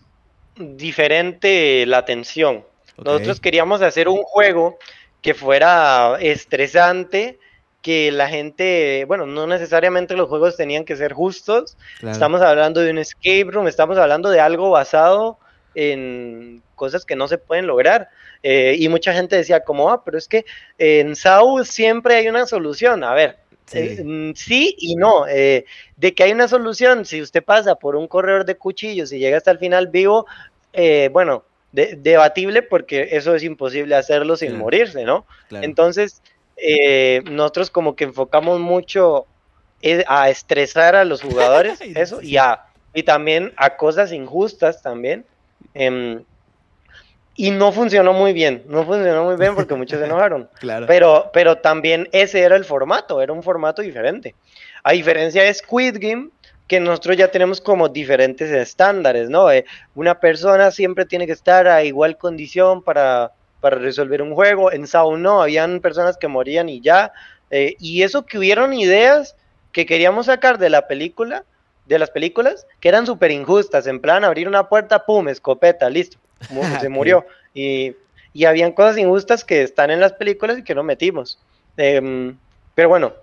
diferente 0.55 1.85
la 1.85 1.97
atención. 1.97 2.63
Nosotros 2.95 3.41
queríamos 3.41 3.81
hacer 3.81 4.07
un 4.07 4.23
juego 4.23 4.77
que 5.21 5.33
fuera 5.33 6.15
estresante, 6.21 7.37
que 7.83 8.11
la 8.13 8.29
gente, 8.29 9.03
bueno, 9.07 9.27
no 9.27 9.45
necesariamente 9.45 10.15
los 10.15 10.29
juegos 10.29 10.55
tenían 10.55 10.85
que 10.85 10.95
ser 10.95 11.11
justos. 11.13 11.77
Estamos 12.01 12.41
hablando 12.41 12.79
de 12.79 12.89
un 12.89 12.97
escape 12.97 13.49
room, 13.49 13.67
estamos 13.67 13.97
hablando 13.97 14.29
de 14.29 14.39
algo 14.39 14.71
basado 14.71 15.37
en 15.75 16.63
cosas 16.75 17.05
que 17.05 17.17
no 17.17 17.27
se 17.27 17.37
pueden 17.37 17.67
lograr. 17.67 18.09
Eh, 18.41 18.77
y 18.79 18.87
mucha 18.87 19.13
gente 19.13 19.35
decía 19.35 19.65
como, 19.65 19.91
ah, 19.91 20.01
pero 20.03 20.17
es 20.17 20.29
que 20.29 20.45
en 20.77 21.15
Saul 21.17 21.65
siempre 21.65 22.15
hay 22.15 22.29
una 22.29 22.45
solución. 22.45 23.03
A 23.03 23.13
ver, 23.13 23.37
sí, 23.65 23.79
eh, 23.79 24.03
mm, 24.03 24.33
y 24.47 24.95
no. 24.95 25.27
Eh, 25.27 25.65
de 25.97 26.15
que 26.15 26.23
hay 26.23 26.31
una 26.31 26.47
solución, 26.47 27.03
si 27.03 27.21
usted 27.21 27.43
pasa 27.43 27.75
por 27.75 27.97
un 27.97 28.07
corredor 28.07 28.45
de 28.45 28.55
cuchillos 28.55 29.11
y 29.11 29.19
llega 29.19 29.35
hasta 29.35 29.51
el 29.51 29.59
final 29.59 29.89
vivo, 29.89 30.25
bueno, 31.11 31.43
debatible 31.73 32.61
porque 32.61 33.09
eso 33.11 33.35
es 33.35 33.43
imposible 33.43 33.95
hacerlo 33.95 34.37
sin 34.37 34.57
morirse, 34.57 35.03
¿no? 35.03 35.25
Entonces, 35.51 36.21
nosotros 37.25 37.69
como 37.69 37.95
que 37.95 38.05
enfocamos 38.05 38.59
mucho 38.59 39.27
a 40.07 40.29
estresar 40.29 40.95
a 40.95 41.05
los 41.05 41.21
jugadores, 41.23 41.79
eso, 41.81 42.21
y, 42.21 42.37
a, 42.37 42.65
y 42.93 43.03
también 43.03 43.53
a 43.57 43.75
cosas 43.75 44.11
injustas 44.11 44.81
también. 44.81 45.25
Em, 45.73 46.23
y 47.35 47.49
no 47.49 47.71
funcionó 47.71 48.13
muy 48.13 48.31
bien, 48.31 48.63
no 48.67 48.85
funcionó 48.85 49.23
muy 49.23 49.35
bien 49.37 49.55
porque 49.55 49.73
muchos 49.73 49.99
se 49.99 50.05
enojaron. 50.09 50.49
Claro. 50.59 50.85
Pero, 50.87 51.31
pero 51.33 51.57
también 51.57 52.07
ese 52.11 52.41
era 52.41 52.55
el 52.55 52.65
formato, 52.65 53.21
era 53.21 53.33
un 53.33 53.43
formato 53.43 53.81
diferente. 53.81 54.35
A 54.83 54.91
diferencia 54.91 55.43
de 55.43 55.53
Squid 55.53 55.97
Game, 55.99 56.29
que 56.67 56.79
nosotros 56.79 57.17
ya 57.17 57.29
tenemos 57.29 57.59
como 57.59 57.89
diferentes 57.89 58.51
estándares, 58.51 59.29
¿no? 59.29 59.51
Eh, 59.51 59.65
una 59.95 60.19
persona 60.19 60.71
siempre 60.71 61.05
tiene 61.05 61.25
que 61.25 61.33
estar 61.33 61.67
a 61.67 61.83
igual 61.83 62.17
condición 62.17 62.83
para, 62.83 63.31
para 63.63 63.77
resolver 63.77 64.21
un 64.21 64.35
juego. 64.35 64.73
En 64.73 64.87
Sao 64.87 65.15
no, 65.15 65.41
habían 65.41 65.79
personas 65.79 66.17
que 66.17 66.27
morían 66.27 66.67
y 66.67 66.81
ya. 66.81 67.13
Eh, 67.49 67.77
y 67.79 68.03
eso 68.03 68.25
que 68.25 68.37
hubieron 68.37 68.73
ideas 68.73 69.37
que 69.71 69.85
queríamos 69.85 70.25
sacar 70.25 70.57
de 70.57 70.69
la 70.69 70.85
película, 70.85 71.45
de 71.85 71.97
las 71.97 72.09
películas, 72.09 72.67
que 72.81 72.89
eran 72.89 73.05
súper 73.05 73.31
injustas, 73.31 73.87
en 73.87 74.01
plan 74.01 74.25
abrir 74.25 74.49
una 74.49 74.67
puerta, 74.67 75.05
pum, 75.05 75.29
escopeta, 75.29 75.89
listo 75.89 76.17
se 76.81 76.89
murió. 76.89 77.25
Y, 77.53 77.95
y 78.33 78.43
habían 78.43 78.73
cosas 78.73 78.97
injustas 78.97 79.45
que 79.45 79.61
están 79.61 79.91
en 79.91 80.01
las 80.01 80.11
películas 80.11 80.57
y 80.57 80.63
que 80.63 80.75
no 80.75 80.83
metimos. 80.83 81.39
Em, 81.77 82.35
pero 82.75 82.89
bueno, 82.89 83.13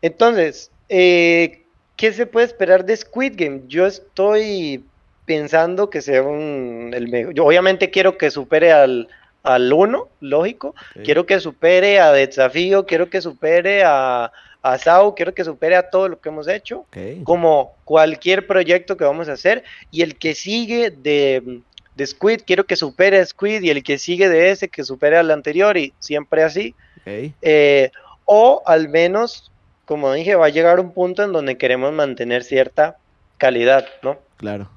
entonces, 0.00 0.70
eh, 0.88 1.64
¿qué 1.96 2.14
se 2.14 2.24
puede 2.24 2.46
esperar 2.46 2.86
de 2.86 2.96
Squid 2.96 3.34
Game? 3.36 3.60
Yo 3.68 3.84
estoy 3.84 4.82
pensando 5.26 5.90
que 5.90 6.00
sea 6.00 6.22
un, 6.22 6.92
el 6.94 7.08
mejor. 7.08 7.34
Yo 7.34 7.44
obviamente 7.44 7.90
quiero 7.90 8.16
que 8.16 8.30
supere 8.30 8.72
al, 8.72 9.08
al 9.46 9.72
1, 9.72 10.08
lógico. 10.20 10.74
Quiero 11.04 11.24
que 11.24 11.38
supere 11.38 12.00
a 12.00 12.12
Desafío, 12.12 12.84
quiero 12.84 13.08
que 13.08 13.22
supere 13.22 13.84
a, 13.84 14.32
a 14.60 14.78
Sao, 14.78 15.14
quiero 15.14 15.34
que 15.34 15.44
supere 15.44 15.76
a 15.76 15.88
todo 15.88 16.08
lo 16.08 16.20
que 16.20 16.28
hemos 16.28 16.48
hecho, 16.48 16.84
como 17.22 17.74
cualquier 17.84 18.46
proyecto 18.48 18.96
que 18.96 19.04
vamos 19.04 19.28
a 19.28 19.34
hacer. 19.34 19.62
Y 19.92 20.02
el 20.02 20.16
que 20.16 20.34
sigue 20.34 20.90
de, 20.90 21.60
de 21.94 22.06
Squid, 22.06 22.40
quiero 22.44 22.64
que 22.64 22.74
supere 22.74 23.20
a 23.20 23.24
Squid 23.26 23.62
y 23.62 23.70
el 23.70 23.84
que 23.84 23.98
sigue 23.98 24.28
de 24.28 24.50
ese 24.50 24.68
que 24.68 24.82
supere 24.82 25.16
al 25.16 25.30
anterior 25.30 25.76
y 25.76 25.94
siempre 26.00 26.42
así. 26.42 26.74
Eh, 27.06 27.92
o 28.24 28.62
al 28.66 28.88
menos, 28.88 29.52
como 29.84 30.12
dije, 30.12 30.34
va 30.34 30.46
a 30.46 30.50
llegar 30.50 30.80
un 30.80 30.92
punto 30.92 31.22
en 31.22 31.32
donde 31.32 31.56
queremos 31.56 31.92
mantener 31.92 32.42
cierta 32.42 32.96
calidad, 33.38 33.86
¿no? 34.02 34.18
Claro. 34.38 34.68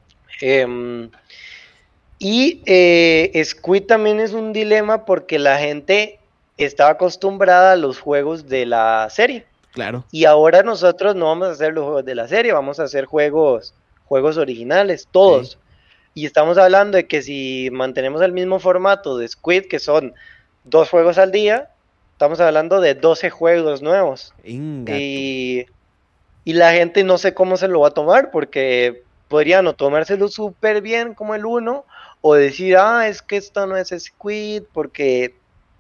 Em, 0.42 1.10
y 2.20 2.62
eh, 2.66 3.42
Squid 3.44 3.86
también 3.86 4.20
es 4.20 4.34
un 4.34 4.52
dilema 4.52 5.06
porque 5.06 5.40
la 5.40 5.58
gente 5.58 6.20
estaba 6.58 6.92
acostumbrada 6.92 7.72
a 7.72 7.78
los 7.78 8.00
juegos 8.00 8.48
de 8.48 8.66
la 8.66 9.08
serie. 9.10 9.46
Claro. 9.72 10.04
Y 10.12 10.26
ahora 10.26 10.62
nosotros 10.62 11.16
no 11.16 11.28
vamos 11.28 11.48
a 11.48 11.52
hacer 11.52 11.74
los 11.74 11.86
juegos 11.86 12.06
de 12.06 12.16
la 12.16 12.28
serie, 12.28 12.52
vamos 12.52 12.80
a 12.80 12.84
hacer 12.84 13.06
juegos, 13.06 13.74
juegos 14.06 14.38
originales, 14.38 15.08
todos. 15.10 15.58
Y 16.14 16.26
estamos 16.26 16.58
hablando 16.58 16.98
de 16.98 17.08
que 17.08 17.22
si 17.22 17.70
mantenemos 17.72 18.22
el 18.22 18.34
mismo 18.34 18.60
formato 18.60 19.18
de 19.18 19.28
Squid, 19.28 19.68
que 19.68 19.80
son 19.80 20.14
dos 20.66 20.90
juegos 20.90 21.18
al 21.18 21.32
día, 21.32 21.70
estamos 22.12 22.42
hablando 22.42 22.82
de 22.82 22.96
12 22.96 23.30
juegos 23.30 23.82
nuevos. 23.82 24.34
Y, 24.44 25.66
y, 26.44 26.54
la 26.54 26.74
gente 26.74 27.06
no 27.06 27.18
sé 27.18 27.34
cómo 27.34 27.56
se 27.56 27.70
lo 27.70 27.80
va 27.80 27.90
a 27.90 27.94
tomar, 27.94 28.32
porque 28.32 29.04
podrían 29.30 29.68
o 29.68 29.74
tomárselo 29.74 30.28
súper 30.28 30.82
bien 30.82 31.14
como 31.14 31.36
el 31.36 31.46
uno, 31.46 31.86
o 32.22 32.36
decir, 32.36 32.78
ah, 32.78 33.08
es 33.08 33.22
que 33.22 33.38
esto 33.38 33.66
no 33.66 33.78
es 33.78 33.94
Squid, 33.98 34.64
porque 34.74 35.36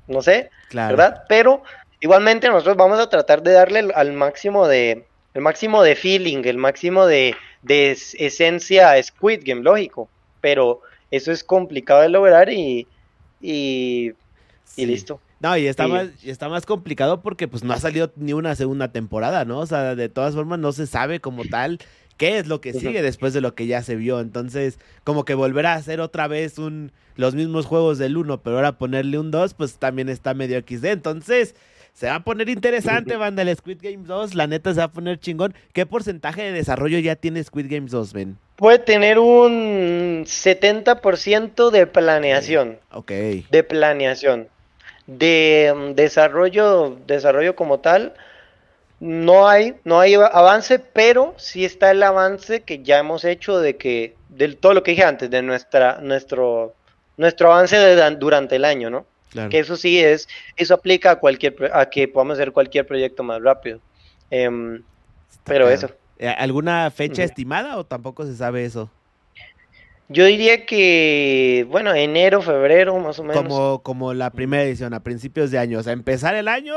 no 0.08 0.22
sé, 0.22 0.50
¿verdad? 0.72 1.24
Pero 1.28 1.64
igualmente 2.00 2.48
nosotros 2.48 2.78
vamos 2.78 3.00
a 3.00 3.10
tratar 3.10 3.44
de 3.44 3.54
darle 3.54 3.92
al 3.94 4.14
máximo 4.14 4.68
de, 4.68 5.06
el 5.34 5.42
máximo 5.42 5.84
de 5.84 5.96
feeling, 5.96 6.44
el 6.46 6.58
máximo 6.58 7.06
de, 7.06 7.36
de 7.62 7.92
esencia 7.92 8.92
a 8.92 9.04
Squid 9.04 9.42
Game, 9.44 9.62
lógico 9.62 10.10
pero 10.42 10.82
eso 11.12 11.32
es 11.32 11.44
complicado 11.44 12.02
de 12.02 12.10
lograr 12.10 12.50
y, 12.50 12.88
y, 13.42 14.14
listo. 14.78 15.20
No, 15.40 15.56
y 15.58 15.68
está, 15.68 15.88
más, 15.88 16.10
está 16.24 16.50
más 16.50 16.66
complicado 16.66 17.22
porque 17.22 17.48
pues 17.48 17.64
no 17.64 17.74
ha 17.74 17.80
salido 17.80 18.12
ni 18.18 18.34
una 18.34 18.56
segunda 18.56 18.92
temporada, 18.92 19.46
¿no? 19.46 19.60
O 19.60 19.66
sea, 19.66 19.96
de 19.96 20.10
todas 20.10 20.36
formas 20.36 20.60
no 20.60 20.74
se 20.74 20.86
sabe 20.86 21.22
como 21.22 21.46
tal 21.46 21.80
qué 22.20 22.38
es 22.38 22.47
lo 22.47 22.59
que 22.61 22.74
sigue 22.74 23.01
después 23.01 23.34
de 23.34 23.41
lo 23.41 23.55
que 23.55 23.65
ya 23.65 23.82
se 23.82 23.95
vio. 23.95 24.20
Entonces, 24.20 24.78
como 25.05 25.24
que 25.24 25.34
volver 25.34 25.65
a 25.65 25.74
hacer 25.74 26.01
otra 26.01 26.28
vez 26.28 26.59
un 26.59 26.91
los 27.15 27.34
mismos 27.34 27.65
juegos 27.65 27.97
del 27.97 28.17
1, 28.17 28.41
pero 28.43 28.57
ahora 28.57 28.78
ponerle 28.78 29.17
un 29.17 29.32
2, 29.32 29.53
pues 29.55 29.78
también 29.78 30.09
está 30.09 30.34
medio 30.34 30.59
XD. 30.59 30.86
Entonces, 30.86 31.55
se 31.93 32.07
va 32.07 32.15
a 32.15 32.24
poner 32.24 32.49
interesante, 32.49 33.15
banda, 33.15 33.41
el 33.41 33.55
Squid 33.55 33.80
Games 33.82 34.05
2. 34.05 34.36
La 34.36 34.47
neta 34.47 34.74
se 34.74 34.80
va 34.80 34.86
a 34.86 34.91
poner 34.91 35.20
chingón. 35.20 35.53
¿Qué 35.74 35.86
porcentaje 35.86 36.43
de 36.43 36.51
desarrollo 36.51 36.99
ya 36.99 37.15
tiene 37.15 37.43
Squid 37.43 37.67
Games 37.70 37.91
2, 37.91 38.13
Ben? 38.13 38.38
Puede 38.57 38.80
tener 38.80 39.17
un 39.17 40.26
70% 40.26 41.72
de 41.72 41.88
planeación. 41.88 42.78
Ok. 42.91 43.11
De 43.49 43.63
planeación. 43.63 44.49
De 45.07 45.74
mm, 45.76 45.95
desarrollo, 45.95 46.97
desarrollo 47.07 47.55
como 47.55 47.80
tal, 47.80 48.13
no 49.00 49.47
hay, 49.47 49.76
no 49.86 50.00
hay 50.00 50.16
avance, 50.16 50.80
pero 50.80 51.34
sí 51.38 51.64
está 51.64 51.91
el 51.91 52.04
avance 52.04 52.62
que 52.62 52.84
ya 52.84 53.00
hemos 53.00 53.24
hecho 53.24 53.60
de 53.60 53.78
que, 53.78 54.16
de 54.30 54.54
todo 54.56 54.74
lo 54.74 54.84
que 54.84 54.91
dije 54.91 55.04
antes, 55.04 55.30
de 55.30 55.41
nuestra, 55.41 56.00
nuestro, 56.02 56.76
nuestro 57.18 57.52
avance 57.52 57.78
durante 58.18 58.58
el 58.58 58.66
año, 58.66 58.89
¿no? 58.89 59.06
Que 59.50 59.60
eso 59.60 59.78
sí 59.78 60.00
es, 60.00 60.28
eso 60.58 60.74
aplica 60.74 61.12
a 61.12 61.16
cualquier, 61.18 61.56
a 61.72 61.88
que 61.88 62.08
podamos 62.08 62.34
hacer 62.34 62.52
cualquier 62.52 62.88
proyecto 62.88 63.22
más 63.24 63.41
rápido. 63.41 63.80
Em, 64.32 64.82
pero 65.43 65.70
eso. 65.70 65.91
Eh, 66.18 66.28
¿Alguna 66.28 66.89
fecha 66.89 67.24
estimada 67.24 67.78
o 67.78 67.86
tampoco 67.86 68.26
se 68.26 68.36
sabe 68.36 68.66
eso? 68.66 68.89
Yo 70.12 70.26
diría 70.26 70.66
que, 70.66 71.68
bueno, 71.70 71.93
enero, 71.93 72.41
febrero, 72.41 72.97
más 72.97 73.20
o 73.20 73.24
menos. 73.24 73.43
Como, 73.43 73.84
como 73.84 74.16
la 74.16 74.32
primera 74.32 74.64
edición, 74.64 74.95
a 74.95 75.04
principios 75.04 75.52
de 75.52 75.60
año. 75.60 75.78
O 75.78 75.84
sea, 75.84 75.93
empezar 75.93 76.34
el 76.34 76.47
año 76.47 76.74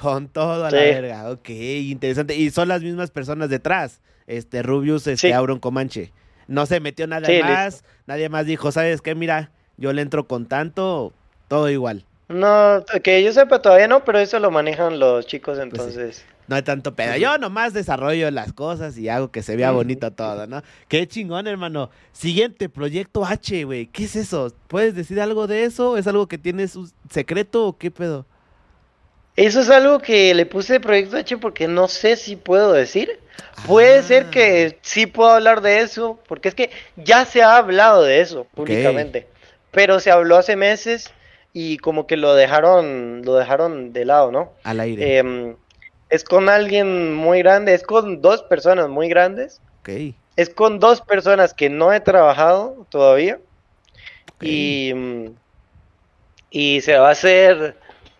con 0.00 0.28
todo 0.28 0.66
a 0.66 0.70
la 0.70 0.78
verga. 0.78 1.30
Ok, 1.30 1.48
interesante. 1.50 2.36
Y 2.36 2.50
son 2.50 2.68
las 2.68 2.82
mismas 2.82 3.10
personas 3.10 3.50
detrás. 3.50 4.00
Este, 4.26 4.62
Rubius, 4.62 5.06
este, 5.06 5.34
Auron 5.34 5.58
Comanche. 5.58 6.12
No 6.46 6.66
se 6.66 6.80
metió 6.80 7.06
nada 7.06 7.28
más. 7.42 7.84
Nadie 8.06 8.28
más 8.28 8.46
dijo, 8.46 8.72
¿sabes 8.72 9.02
qué? 9.02 9.14
Mira, 9.14 9.50
yo 9.76 9.92
le 9.92 10.02
entro 10.02 10.26
con 10.26 10.46
tanto, 10.46 11.12
todo 11.48 11.68
igual. 11.70 12.04
No, 12.28 12.84
que 13.02 13.22
yo 13.24 13.32
sepa 13.32 13.62
todavía 13.62 13.88
no, 13.88 14.04
pero 14.04 14.18
eso 14.18 14.38
lo 14.38 14.50
manejan 14.50 14.98
los 14.98 15.26
chicos 15.26 15.56
pues 15.56 15.64
entonces. 15.64 16.26
no 16.46 16.56
hay 16.56 16.62
tanto 16.62 16.94
pedo. 16.94 17.16
Yo 17.16 17.38
nomás 17.38 17.72
desarrollo 17.72 18.30
las 18.30 18.52
cosas 18.52 18.98
y 18.98 19.08
hago 19.08 19.30
que 19.30 19.42
se 19.42 19.56
vea 19.56 19.70
bonito 19.70 20.10
todo, 20.10 20.46
¿no? 20.46 20.62
Qué 20.88 21.06
chingón, 21.08 21.46
hermano. 21.46 21.90
Siguiente, 22.12 22.68
Proyecto 22.68 23.24
H, 23.24 23.64
güey. 23.64 23.86
¿Qué 23.86 24.04
es 24.04 24.14
eso? 24.14 24.52
¿Puedes 24.68 24.94
decir 24.94 25.20
algo 25.20 25.46
de 25.46 25.64
eso? 25.64 25.96
¿Es 25.96 26.06
algo 26.06 26.28
que 26.28 26.36
tienes 26.36 26.76
un 26.76 26.90
secreto 27.10 27.66
o 27.66 27.78
qué 27.78 27.90
pedo? 27.90 28.26
Eso 29.38 29.60
es 29.60 29.70
algo 29.70 30.00
que 30.00 30.34
le 30.34 30.46
puse 30.46 30.80
Proyecto 30.80 31.16
H 31.16 31.38
porque 31.38 31.68
no 31.68 31.86
sé 31.86 32.16
si 32.16 32.34
puedo 32.34 32.72
decir. 32.72 33.20
Puede 33.68 34.02
ser 34.02 34.30
que 34.30 34.74
ah. 34.74 34.78
sí 34.82 35.06
puedo 35.06 35.30
hablar 35.30 35.60
de 35.60 35.78
eso, 35.78 36.18
porque 36.26 36.48
es 36.48 36.56
que 36.56 36.70
ya 36.96 37.24
se 37.24 37.40
ha 37.42 37.56
hablado 37.56 38.02
de 38.02 38.20
eso 38.20 38.48
públicamente. 38.52 39.28
Pero 39.70 40.00
se 40.00 40.10
habló 40.10 40.38
hace 40.38 40.56
meses 40.56 41.12
y 41.52 41.78
como 41.78 42.08
que 42.08 42.16
lo 42.16 42.34
dejaron, 42.34 43.22
lo 43.24 43.36
dejaron 43.36 43.92
de 43.92 44.04
lado, 44.04 44.32
¿no? 44.32 44.54
Al 44.64 44.80
aire. 44.80 45.18
Em, 45.18 45.54
es 46.10 46.24
con 46.24 46.48
alguien 46.48 47.14
muy 47.14 47.38
grande, 47.38 47.74
es 47.74 47.84
con 47.84 48.20
dos 48.20 48.42
personas 48.42 48.88
muy 48.88 49.08
grandes. 49.08 49.60
Ok. 49.82 50.16
Es 50.34 50.50
con 50.50 50.80
dos 50.80 51.00
personas 51.00 51.54
que 51.54 51.70
no 51.70 51.92
he 51.92 52.00
trabajado 52.00 52.86
todavía. 52.90 53.38
Y, 54.40 54.92
y 56.50 56.80
se 56.80 56.98
va 56.98 57.10
a 57.10 57.12
hacer, 57.12 57.76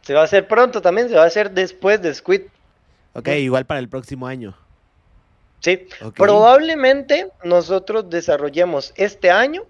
se 0.09 0.15
va 0.15 0.23
a 0.23 0.25
hacer 0.25 0.49
pronto 0.49 0.81
también, 0.81 1.11
se 1.11 1.17
va 1.17 1.25
a 1.25 1.27
hacer 1.27 1.51
después 1.51 2.01
de 2.01 2.15
Squid. 2.15 2.41
Ok, 3.13 3.29
igual 3.29 3.67
para 3.67 3.79
el 3.79 3.91
próximo 3.91 4.27
año. 4.27 4.57
Sí, 5.61 5.87
probablemente 6.17 7.29
nosotros 7.45 8.09
desarrollemos 8.09 8.95
este 8.97 9.31
año 9.31 9.67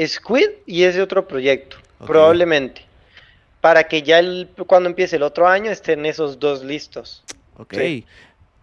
Squid 0.00 0.48
y 0.64 0.84
ese 0.84 1.02
otro 1.02 1.26
proyecto, 1.26 1.76
probablemente. 2.06 2.86
para 3.60 3.82
que 3.88 4.02
ya 4.02 4.20
el, 4.20 4.48
cuando 4.68 4.90
empiece 4.90 5.16
el 5.16 5.24
otro 5.24 5.48
año 5.48 5.72
estén 5.72 6.06
esos 6.06 6.38
dos 6.38 6.62
listos. 6.62 7.24
Ok. 7.56 7.74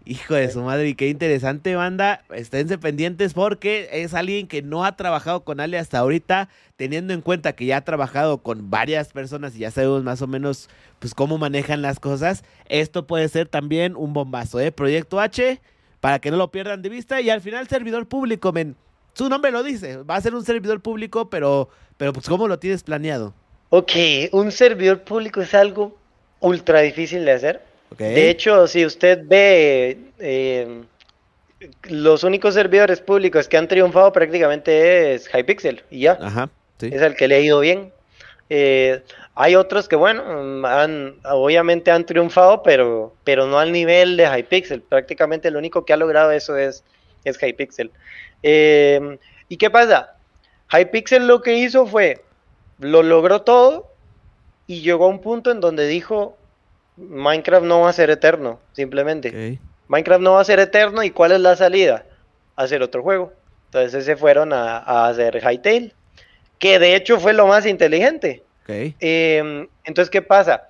Hijo 0.07 0.35
de 0.35 0.51
su 0.51 0.61
madre, 0.61 0.89
y 0.89 0.93
qué 0.93 1.09
interesante 1.09 1.73
banda. 1.75 2.23
Esténse 2.31 2.77
pendientes 2.77 3.33
porque 3.33 3.89
es 3.91 4.13
alguien 4.13 4.47
que 4.47 4.61
no 4.61 4.85
ha 4.85 4.95
trabajado 4.95 5.43
con 5.43 5.59
Ale 5.59 5.79
hasta 5.79 5.97
ahorita, 5.97 6.47
teniendo 6.75 7.11
en 7.11 7.21
cuenta 7.21 7.53
que 7.53 7.65
ya 7.65 7.77
ha 7.77 7.83
trabajado 7.83 8.37
con 8.37 8.69
varias 8.69 9.11
personas 9.13 9.55
y 9.55 9.59
ya 9.59 9.71
sabemos 9.71 10.03
más 10.03 10.21
o 10.21 10.27
menos 10.27 10.69
pues 10.99 11.15
cómo 11.15 11.39
manejan 11.39 11.81
las 11.81 11.99
cosas. 11.99 12.43
Esto 12.69 13.07
puede 13.07 13.27
ser 13.29 13.47
también 13.47 13.95
un 13.95 14.13
bombazo, 14.13 14.59
¿eh? 14.59 14.71
Proyecto 14.71 15.19
H, 15.19 15.59
para 16.01 16.19
que 16.19 16.29
no 16.29 16.37
lo 16.37 16.51
pierdan 16.51 16.83
de 16.83 16.89
vista. 16.89 17.19
Y 17.19 17.31
al 17.31 17.41
final, 17.41 17.67
servidor 17.67 18.07
público, 18.07 18.53
men. 18.53 18.75
Su 19.13 19.27
nombre 19.27 19.49
lo 19.49 19.63
dice, 19.63 20.03
va 20.03 20.17
a 20.17 20.21
ser 20.21 20.35
un 20.35 20.45
servidor 20.45 20.81
público, 20.81 21.31
pero, 21.31 21.69
pero 21.97 22.13
pues 22.13 22.27
¿cómo 22.27 22.47
lo 22.47 22.59
tienes 22.59 22.83
planeado? 22.83 23.33
Ok, 23.69 23.91
un 24.33 24.51
servidor 24.51 25.01
público 25.01 25.41
es 25.41 25.55
algo 25.55 25.97
ultra 26.41 26.81
difícil 26.81 27.25
de 27.25 27.31
hacer 27.31 27.74
de 27.97 28.29
hecho, 28.29 28.67
si 28.67 28.85
usted 28.85 29.21
ve 29.25 29.97
eh, 30.19 30.83
los 31.83 32.23
únicos 32.23 32.53
servidores 32.53 32.99
públicos 32.99 33.47
que 33.47 33.57
han 33.57 33.67
triunfado 33.67 34.11
prácticamente 34.11 35.13
es 35.13 35.29
Hypixel 35.33 35.83
y 35.89 36.01
ya. 36.01 36.49
Es 36.81 37.01
el 37.01 37.15
que 37.15 37.27
le 37.27 37.35
ha 37.35 37.39
ido 37.39 37.59
bien. 37.59 37.91
Eh, 38.49 39.01
hay 39.33 39.55
otros 39.55 39.87
que, 39.87 39.95
bueno, 39.95 40.23
han, 40.67 41.15
obviamente 41.23 41.91
han 41.91 42.05
triunfado, 42.05 42.63
pero, 42.63 43.13
pero 43.23 43.47
no 43.47 43.59
al 43.59 43.71
nivel 43.71 44.17
de 44.17 44.25
Hypixel. 44.25 44.81
Prácticamente 44.81 45.51
lo 45.51 45.59
único 45.59 45.85
que 45.85 45.93
ha 45.93 45.97
logrado 45.97 46.31
eso 46.31 46.57
es, 46.57 46.83
es 47.23 47.41
Hypixel. 47.41 47.91
Eh, 48.43 49.17
¿Y 49.49 49.57
qué 49.57 49.69
pasa? 49.69 50.15
Hypixel 50.71 51.27
lo 51.27 51.41
que 51.41 51.57
hizo 51.57 51.85
fue, 51.85 52.23
lo 52.79 53.03
logró 53.03 53.41
todo 53.41 53.91
y 54.67 54.81
llegó 54.81 55.05
a 55.05 55.09
un 55.09 55.19
punto 55.19 55.51
en 55.51 55.59
donde 55.59 55.87
dijo, 55.87 56.37
Minecraft 56.97 57.65
no 57.65 57.81
va 57.81 57.89
a 57.89 57.93
ser 57.93 58.09
eterno, 58.09 58.59
simplemente. 58.73 59.59
Minecraft 59.87 60.21
no 60.21 60.33
va 60.33 60.41
a 60.41 60.45
ser 60.45 60.59
eterno 60.59 61.03
y 61.03 61.11
¿cuál 61.11 61.31
es 61.33 61.39
la 61.39 61.55
salida? 61.55 62.05
Hacer 62.55 62.81
otro 62.81 63.03
juego. 63.03 63.33
Entonces 63.67 64.05
se 64.05 64.15
fueron 64.15 64.53
a, 64.53 65.07
hacer 65.07 65.41
Hytale, 65.41 65.93
que 66.59 66.79
de 66.79 66.95
hecho 66.95 67.19
fue 67.19 67.33
lo 67.33 67.47
más 67.47 67.65
inteligente. 67.65 68.43
Em, 68.67 69.67
entonces, 69.83 70.09
¿qué 70.09 70.21
pasa? 70.21 70.69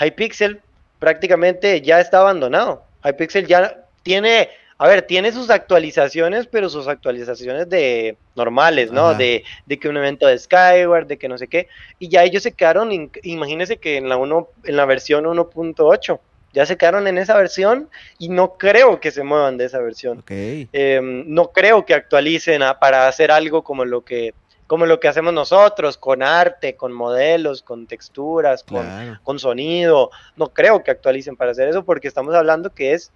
Hypixel 0.00 0.60
prácticamente 0.98 1.80
ya 1.80 2.00
está 2.00 2.20
abandonado. 2.20 2.84
Hypixel 3.04 3.46
ya 3.46 3.84
tiene 4.02 4.48
a 4.76 4.88
ver, 4.88 5.02
tiene 5.02 5.30
sus 5.30 5.50
actualizaciones, 5.50 6.46
pero 6.48 6.68
sus 6.68 6.88
actualizaciones 6.88 7.68
de 7.68 8.16
normales, 8.34 8.90
¿no? 8.90 9.14
De, 9.14 9.44
que 9.80 9.88
un 9.88 9.96
evento 9.96 10.26
de 10.26 10.38
Skyward, 10.38 11.06
de 11.06 11.16
que 11.16 11.28
no 11.28 11.38
sé 11.38 11.46
qué. 11.46 11.68
Y 11.98 12.08
ya 12.08 12.24
ellos 12.24 12.42
se 12.42 12.52
quedaron, 12.52 13.10
imagínense 13.22 13.76
que 13.76 13.96
en 13.96 14.08
la, 14.08 14.16
uno, 14.16 14.48
en 14.64 14.76
la 14.76 14.84
versión 14.84 15.24
1.8, 15.24 16.18
ya 16.52 16.66
se 16.66 16.76
quedaron 16.76 17.06
en 17.06 17.18
esa 17.18 17.36
versión 17.36 17.88
y 18.18 18.28
no 18.28 18.54
creo 18.54 19.00
que 19.00 19.10
se 19.10 19.22
muevan 19.22 19.58
de 19.58 19.66
esa 19.66 19.78
versión. 19.78 20.24
Em, 20.28 21.24
no 21.26 21.52
creo 21.52 21.84
que 21.84 21.94
actualicen 21.94 22.62
para 22.80 23.08
hacer 23.08 23.30
algo 23.30 23.62
como 23.62 23.84
lo 23.84 24.04
que 24.04 24.34
como 24.66 24.86
lo 24.86 24.98
que 24.98 25.08
hacemos 25.08 25.34
nosotros, 25.34 25.98
con 25.98 26.22
arte, 26.22 26.74
con 26.74 26.90
modelos, 26.90 27.62
con 27.62 27.86
texturas, 27.86 28.64
con, 28.64 29.20
con 29.22 29.38
sonido. 29.38 30.10
No 30.36 30.48
creo 30.48 30.82
que 30.82 30.90
actualicen 30.90 31.36
para 31.36 31.50
hacer 31.50 31.68
eso 31.68 31.84
porque 31.84 32.08
estamos 32.08 32.34
hablando 32.34 32.70
que 32.70 32.94
es 32.94 33.12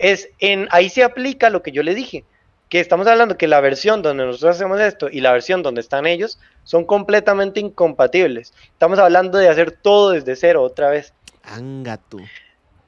es 0.00 0.30
en 0.38 0.66
ahí 0.70 0.88
se 0.88 1.04
aplica 1.04 1.50
lo 1.50 1.62
que 1.62 1.72
yo 1.72 1.82
le 1.82 1.94
dije, 1.94 2.24
que 2.70 2.80
estamos 2.80 3.06
hablando 3.06 3.36
que 3.36 3.46
la 3.46 3.60
versión 3.60 4.00
donde 4.00 4.24
nosotros 4.24 4.56
hacemos 4.56 4.80
esto 4.80 5.08
y 5.10 5.20
la 5.20 5.32
versión 5.32 5.62
donde 5.62 5.80
están 5.80 6.06
ellos 6.06 6.40
son 6.64 6.84
completamente 6.84 7.60
incompatibles. 7.60 8.54
Estamos 8.64 8.98
hablando 8.98 9.38
de 9.38 9.48
hacer 9.48 9.72
todo 9.72 10.10
desde 10.10 10.36
cero 10.36 10.62
otra 10.62 10.88
vez. 10.88 11.12
Anga 11.42 11.98
tú. 11.98 12.20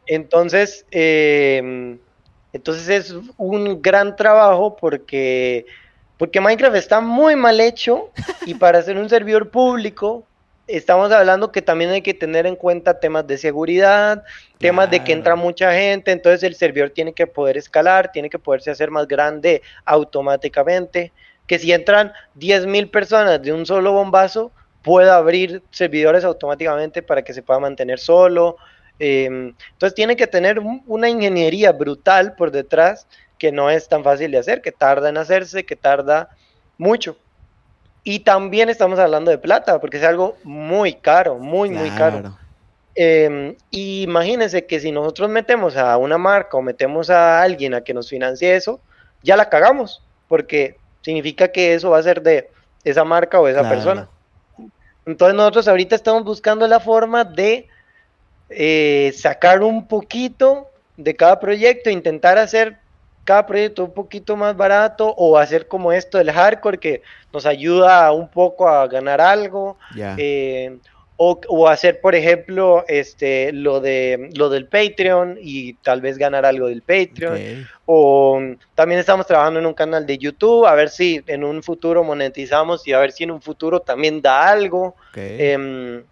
Entonces, 0.07 0.87
em, 0.91 1.99
entonces 2.53 2.89
es 2.89 3.15
un 3.37 3.83
gran 3.83 4.17
trabajo 4.17 4.77
porque, 4.77 5.67
porque 6.17 6.41
Minecraft 6.41 6.77
está 6.77 7.01
muy 7.01 7.37
mal 7.37 7.61
hecho 7.61 8.11
y 8.47 8.55
para 8.55 8.79
hacer 8.79 8.97
un 8.97 9.09
servidor 9.09 9.51
público 9.51 10.27
estamos 10.67 11.11
hablando 11.13 11.53
que 11.53 11.63
también 11.63 11.91
hay 11.91 12.03
que 12.03 12.15
tener 12.15 12.47
en 12.47 12.57
cuenta 12.57 13.01
temas 13.01 13.27
de 13.27 13.39
seguridad, 13.39 14.25
temas 14.59 14.91
de 14.91 15.03
que 15.03 15.13
entra 15.13 15.37
mucha 15.37 15.73
gente, 15.73 16.13
entonces 16.13 16.43
el 16.43 16.55
servidor 16.55 16.91
tiene 16.91 17.13
que 17.13 17.27
poder 17.27 17.57
escalar, 17.57 18.13
tiene 18.13 18.31
que 18.31 18.39
poderse 18.39 18.71
hacer 18.71 18.91
más 18.91 19.09
grande 19.09 19.63
automáticamente, 19.85 21.13
que 21.47 21.59
si 21.59 21.73
entran 21.73 22.13
10.000 22.37 22.91
personas 22.91 23.43
de 23.43 23.53
un 23.53 23.67
solo 23.67 23.93
bombazo, 23.93 24.53
pueda 24.83 25.17
abrir 25.17 25.63
servidores 25.71 26.25
automáticamente 26.25 27.03
para 27.03 27.23
que 27.23 27.35
se 27.35 27.43
pueda 27.43 27.61
mantener 27.61 27.99
solo. 27.99 28.57
Em, 28.99 29.55
entonces 29.73 29.95
tiene 29.95 30.17
que 30.17 30.27
tener 30.27 30.61
una 30.87 31.09
ingeniería 31.09 31.73
brutal 31.73 32.35
por 32.35 32.51
detrás 32.51 33.07
que 33.39 33.51
no 33.51 33.71
es 33.71 33.89
tan 33.89 34.05
fácil 34.05 34.31
de 34.31 34.39
hacer, 34.39 34.63
que 34.63 34.71
tarda 34.71 35.09
en 35.09 35.17
hacerse, 35.17 35.65
que 35.65 35.77
tarda 35.77 36.31
mucho. 36.79 37.17
Y 38.05 38.21
también 38.21 38.69
estamos 38.69 38.99
hablando 38.99 39.31
de 39.31 39.39
plata, 39.39 39.81
porque 39.81 39.99
es 39.99 40.05
algo 40.05 40.37
muy 40.43 40.95
caro, 40.95 41.39
muy, 41.39 41.71
muy 41.71 41.91
caro. 41.91 42.37
Eh, 42.95 43.57
imagínense 43.71 44.67
que 44.67 44.81
si 44.81 44.93
nosotros 44.93 45.31
metemos 45.31 45.77
a 45.77 45.97
una 45.97 46.19
marca 46.19 46.57
o 46.57 46.63
metemos 46.63 47.11
a 47.11 47.41
alguien 47.43 47.75
a 47.75 47.83
que 47.83 47.95
nos 47.95 48.09
financie 48.09 48.55
eso, 48.57 48.81
ya 49.23 49.37
la 49.37 49.49
cagamos, 49.49 50.03
porque 50.29 50.77
significa 51.01 51.49
que 51.49 51.75
eso 51.75 51.91
va 51.91 51.99
a 51.99 52.03
ser 52.03 52.23
de 52.23 52.51
esa 52.85 53.05
marca 53.05 53.41
o 53.41 53.49
esa 53.49 53.69
persona. 53.69 54.09
Entonces 55.07 55.37
nosotros 55.37 55.69
ahorita 55.69 55.97
estamos 55.97 56.25
buscando 56.25 56.67
la 56.67 56.81
forma 56.81 57.25
de 57.25 57.69
eh, 58.51 59.13
sacar 59.17 59.63
un 59.63 59.87
poquito 59.87 60.69
de 60.97 61.17
cada 61.17 61.41
proyecto, 61.41 61.91
intentar 61.91 62.39
hacer 62.39 62.79
cada 63.25 63.47
proyecto 63.47 63.85
un 63.85 63.93
poquito 63.93 64.37
más 64.37 64.57
barato 64.57 65.15
o 65.17 65.39
hacer 65.39 65.69
como 65.69 65.93
esto 65.93 66.19
del 66.19 66.31
hardcore 66.31 66.79
que 66.79 67.03
nos 67.33 67.47
ayuda 67.47 68.11
un 68.13 68.29
poco 68.29 68.69
a 68.69 68.87
ganar 68.89 69.21
algo 69.21 69.77
eh, 70.17 70.77
o, 71.17 71.69
hacer 71.69 72.01
por 72.01 72.17
ejemplo 72.17 72.85
este 72.89 73.53
lo 73.53 73.81
de 73.81 74.31
lo 74.35 74.49
del 74.49 74.67
Patreon 74.67 75.39
y 75.41 75.75
tal 75.75 76.01
vez 76.01 76.19
ganar 76.19 76.45
algo 76.45 76.67
del 76.67 76.83
Patreon. 76.83 77.69
O 77.87 78.41
también 78.75 78.99
estamos 78.99 79.27
trabajando 79.27 79.61
en 79.61 79.67
un 79.67 79.75
canal 79.75 80.05
de 80.05 80.19
YouTube 80.19 80.67
a 80.67 80.75
ver 80.75 80.89
si 80.89 81.23
en 81.29 81.45
un 81.45 81.63
futuro 81.63 82.03
monetizamos 82.03 82.87
y 82.89 82.93
a 82.93 82.99
ver 82.99 83.13
si 83.13 83.25
en 83.25 83.31
un 83.31 83.41
futuro 83.41 83.81
también 83.81 84.21
da 84.21 84.49
algo. 84.49 84.97
Em, 85.15 86.03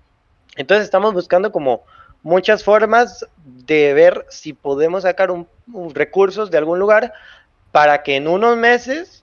entonces 0.57 0.85
estamos 0.85 1.13
buscando 1.13 1.51
como 1.51 1.83
muchas 2.23 2.65
formas 2.65 3.27
de 3.45 3.95
ver 3.95 4.27
si 4.29 4.53
podemos 4.53 5.03
sacar 5.03 5.31
un, 5.31 5.47
recursos 5.95 6.51
de 6.51 6.59
algún 6.59 6.79
lugar 6.79 7.13
para 7.73 8.03
que 8.03 8.17
en 8.17 8.29
unos 8.29 8.57
meses 8.57 9.23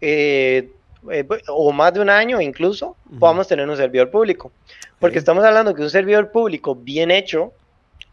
eh, 0.00 0.70
eh, 1.10 1.26
o 1.48 1.72
más 1.72 1.94
de 1.94 2.00
un 2.00 2.10
año 2.10 2.40
incluso 2.40 2.96
podamos 3.18 3.48
tener 3.48 3.68
un 3.68 3.76
servidor 3.76 4.10
público. 4.10 4.52
Porque 4.98 5.18
estamos 5.18 5.44
hablando 5.44 5.74
que 5.74 5.82
un 5.82 5.90
servidor 5.90 6.30
público 6.30 6.74
bien 6.74 7.10
hecho 7.10 7.52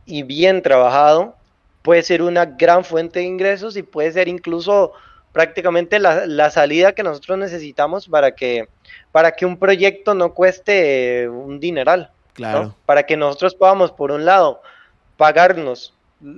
y 0.05 0.23
bien 0.23 0.61
trabajado 0.61 1.35
puede 1.81 2.03
ser 2.03 2.21
una 2.21 2.45
gran 2.45 2.83
fuente 2.83 3.19
de 3.19 3.25
ingresos 3.25 3.77
y 3.77 3.83
puede 3.83 4.11
ser 4.11 4.27
incluso 4.27 4.93
prácticamente 5.31 5.99
la, 5.99 6.49
salida 6.49 6.93
que 6.93 7.03
nosotros 7.03 7.37
necesitamos 7.37 8.07
para 8.07 8.35
que, 8.35 8.69
para 9.11 9.33
que 9.33 9.45
un 9.45 9.57
proyecto 9.57 10.13
no 10.13 10.33
cueste 10.33 11.27
un 11.27 11.59
dineral. 11.59 12.11
Claro. 12.35 12.75
Para 12.85 13.03
que 13.03 13.17
nosotros 13.17 13.55
podamos, 13.55 13.91
por 13.91 14.11
un 14.11 14.25
lado, 14.25 14.61
pagarnos 15.17 15.93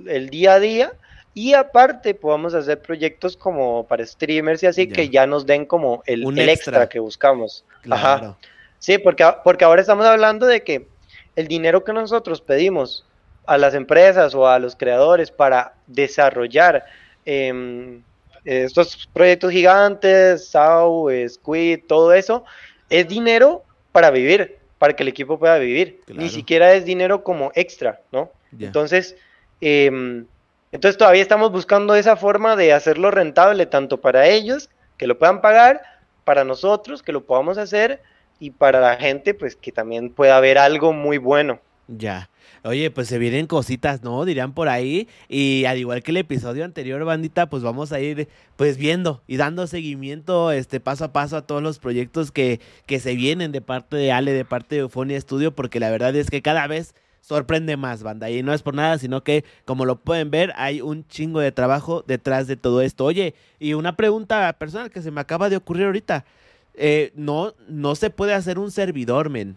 el 0.06 0.30
día 0.30 0.54
a 0.54 0.60
día 0.60 0.92
y 1.34 1.54
aparte 1.54 2.14
podamos 2.14 2.54
hacer 2.54 2.80
proyectos 2.80 3.36
como 3.36 3.86
para 3.86 4.06
streamers 4.06 4.62
y 4.62 4.66
así 4.66 4.88
que 4.88 5.08
ya 5.08 5.26
nos 5.26 5.44
den 5.44 5.66
como 5.66 6.02
el, 6.06 6.26
extra. 6.48 6.88
que 6.88 7.00
buscamos. 7.00 7.64
Ajá. 7.90 8.36
Sí, 8.78 8.98
porque, 8.98 9.24
porque 9.44 9.64
ahora 9.64 9.80
estamos 9.80 10.06
hablando 10.06 10.46
de 10.46 10.62
que 10.62 10.88
el 11.36 11.48
dinero 11.48 11.84
que 11.84 11.92
nosotros 11.92 12.40
pedimos 12.40 13.04
a 13.46 13.58
las 13.58 13.74
empresas 13.74 14.34
o 14.34 14.46
a 14.46 14.58
los 14.58 14.76
creadores 14.76 15.30
para 15.30 15.74
desarrollar 15.86 16.84
em, 17.24 18.02
estos 18.44 19.08
proyectos 19.12 19.50
gigantes, 19.50 20.48
SAU, 20.48 21.08
Squid, 21.28 21.80
todo 21.88 22.12
eso, 22.12 22.44
es 22.88 23.08
dinero 23.08 23.64
para 23.90 24.10
vivir 24.10 24.57
para 24.78 24.94
que 24.94 25.02
el 25.02 25.08
equipo 25.08 25.38
pueda 25.38 25.58
vivir. 25.58 26.00
Ni 26.08 26.28
siquiera 26.28 26.72
es 26.74 26.84
dinero 26.84 27.22
como 27.24 27.52
extra, 27.54 28.00
¿no? 28.12 28.30
Entonces, 28.58 29.16
em, 29.60 30.26
entonces 30.72 30.96
todavía 30.96 31.22
estamos 31.22 31.50
buscando 31.50 31.94
esa 31.94 32.16
forma 32.16 32.56
de 32.56 32.72
hacerlo 32.72 33.10
rentable 33.10 33.66
tanto 33.66 34.00
para 34.00 34.26
ellos, 34.26 34.70
que 34.96 35.06
lo 35.06 35.18
puedan 35.18 35.40
pagar, 35.40 35.82
para 36.24 36.44
nosotros, 36.44 37.02
que 37.02 37.12
lo 37.12 37.24
podamos 37.24 37.58
hacer, 37.58 38.00
y 38.38 38.50
para 38.50 38.80
la 38.80 38.96
gente, 38.96 39.34
pues 39.34 39.56
que 39.56 39.72
también 39.72 40.10
pueda 40.10 40.36
haber 40.36 40.58
algo 40.58 40.92
muy 40.92 41.18
bueno. 41.18 41.60
Ya. 41.88 42.28
Oye, 42.64 42.90
pues 42.90 43.08
se 43.08 43.18
vienen 43.18 43.46
cositas, 43.46 44.02
¿no? 44.02 44.26
Dirían 44.26 44.52
por 44.52 44.68
ahí. 44.68 45.08
Y 45.26 45.64
al 45.64 45.78
igual 45.78 46.02
que 46.02 46.10
el 46.10 46.18
episodio 46.18 46.64
anterior, 46.66 47.02
bandita, 47.04 47.48
pues 47.48 47.62
vamos 47.62 47.92
a 47.92 48.00
ir 48.00 48.28
pues 48.56 48.76
viendo 48.76 49.22
y 49.26 49.38
dando 49.38 49.66
seguimiento 49.66 50.52
este 50.52 50.80
paso 50.80 51.06
a 51.06 51.12
paso 51.12 51.38
a 51.38 51.46
todos 51.46 51.62
los 51.62 51.78
proyectos 51.78 52.30
que, 52.30 52.60
que 52.84 53.00
se 53.00 53.14
vienen 53.14 53.52
de 53.52 53.62
parte 53.62 53.96
de 53.96 54.12
Ale, 54.12 54.32
de 54.32 54.44
parte 54.44 54.74
de 54.74 54.82
Eufonia 54.82 55.18
Studio, 55.18 55.54
porque 55.54 55.80
la 55.80 55.88
verdad 55.90 56.14
es 56.14 56.28
que 56.28 56.42
cada 56.42 56.66
vez 56.66 56.94
sorprende 57.22 57.78
más, 57.78 58.02
banda. 58.02 58.28
Y 58.30 58.42
no 58.42 58.52
es 58.52 58.62
por 58.62 58.74
nada, 58.74 58.98
sino 58.98 59.24
que, 59.24 59.44
como 59.64 59.86
lo 59.86 59.96
pueden 59.96 60.30
ver, 60.30 60.52
hay 60.56 60.82
un 60.82 61.08
chingo 61.08 61.40
de 61.40 61.52
trabajo 61.52 62.04
detrás 62.06 62.46
de 62.48 62.56
todo 62.56 62.82
esto. 62.82 63.06
Oye, 63.06 63.34
y 63.58 63.72
una 63.72 63.96
pregunta 63.96 64.52
personal 64.58 64.90
que 64.90 65.00
se 65.00 65.10
me 65.10 65.22
acaba 65.22 65.48
de 65.48 65.56
ocurrir 65.56 65.86
ahorita. 65.86 66.26
Eh, 66.74 67.12
no, 67.16 67.54
no 67.66 67.94
se 67.94 68.10
puede 68.10 68.34
hacer 68.34 68.58
un 68.58 68.70
servidor, 68.70 69.30
men. 69.30 69.56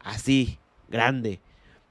Así, 0.00 0.58
grande 0.90 1.40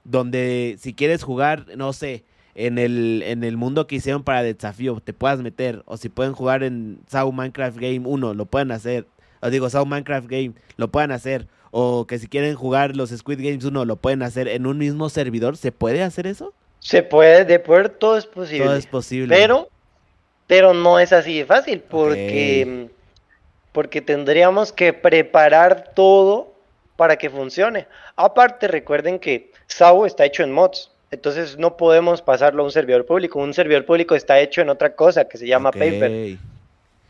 donde 0.04 0.76
si 0.78 0.94
quieres 0.94 1.22
jugar, 1.22 1.66
no 1.76 1.92
sé, 1.92 2.24
en 2.54 2.78
el, 2.78 3.22
en 3.24 3.44
el 3.44 3.56
mundo 3.56 3.86
que 3.86 3.96
hicieron 3.96 4.24
para 4.24 4.42
desafío, 4.42 5.00
te 5.02 5.12
puedas 5.12 5.40
meter, 5.40 5.82
o 5.86 5.96
si 5.96 6.08
pueden 6.08 6.32
jugar 6.32 6.62
en 6.62 7.00
Sao 7.08 7.32
Minecraft 7.32 7.78
Game 7.78 8.02
1, 8.04 8.34
lo 8.34 8.46
pueden 8.46 8.72
hacer, 8.72 9.06
o 9.40 9.50
digo, 9.50 9.70
Sao 9.70 9.86
Minecraft 9.86 10.28
Game, 10.28 10.52
lo 10.76 10.88
pueden 10.88 11.12
hacer, 11.12 11.46
o 11.70 12.06
que 12.06 12.18
si 12.18 12.26
quieren 12.26 12.54
jugar 12.54 12.96
los 12.96 13.10
Squid 13.10 13.38
Games 13.38 13.64
1, 13.64 13.84
lo 13.84 13.96
pueden 13.96 14.22
hacer 14.22 14.48
en 14.48 14.66
un 14.66 14.78
mismo 14.78 15.08
servidor, 15.08 15.56
¿se 15.56 15.72
puede 15.72 16.02
hacer 16.02 16.26
eso? 16.26 16.52
Se 16.80 17.02
puede, 17.02 17.44
de 17.44 17.58
poder 17.58 17.88
todo 17.88 18.18
es 18.18 18.26
posible. 18.26 18.66
Todo 18.66 18.76
es 18.76 18.86
posible. 18.86 19.34
Pero, 19.34 19.68
pero 20.46 20.74
no 20.74 20.98
es 20.98 21.12
así 21.12 21.38
de 21.38 21.46
fácil, 21.46 21.80
porque, 21.80 22.88
porque 23.70 24.02
tendríamos 24.02 24.72
que 24.72 24.92
preparar 24.92 25.92
todo 25.94 26.52
para 26.96 27.16
que 27.16 27.30
funcione. 27.30 27.86
Aparte, 28.16 28.68
recuerden 28.68 29.18
que 29.18 29.51
SAO 29.72 30.06
está 30.06 30.24
hecho 30.24 30.42
en 30.42 30.52
mods, 30.52 30.90
entonces 31.10 31.58
no 31.58 31.76
podemos 31.76 32.22
pasarlo 32.22 32.62
a 32.62 32.66
un 32.66 32.72
servidor 32.72 33.04
público. 33.04 33.38
Un 33.38 33.52
servidor 33.52 33.84
público 33.84 34.14
está 34.14 34.40
hecho 34.40 34.62
en 34.62 34.70
otra 34.70 34.94
cosa 34.94 35.26
que 35.26 35.36
se 35.36 35.46
llama 35.46 35.70
Paper. 35.70 36.38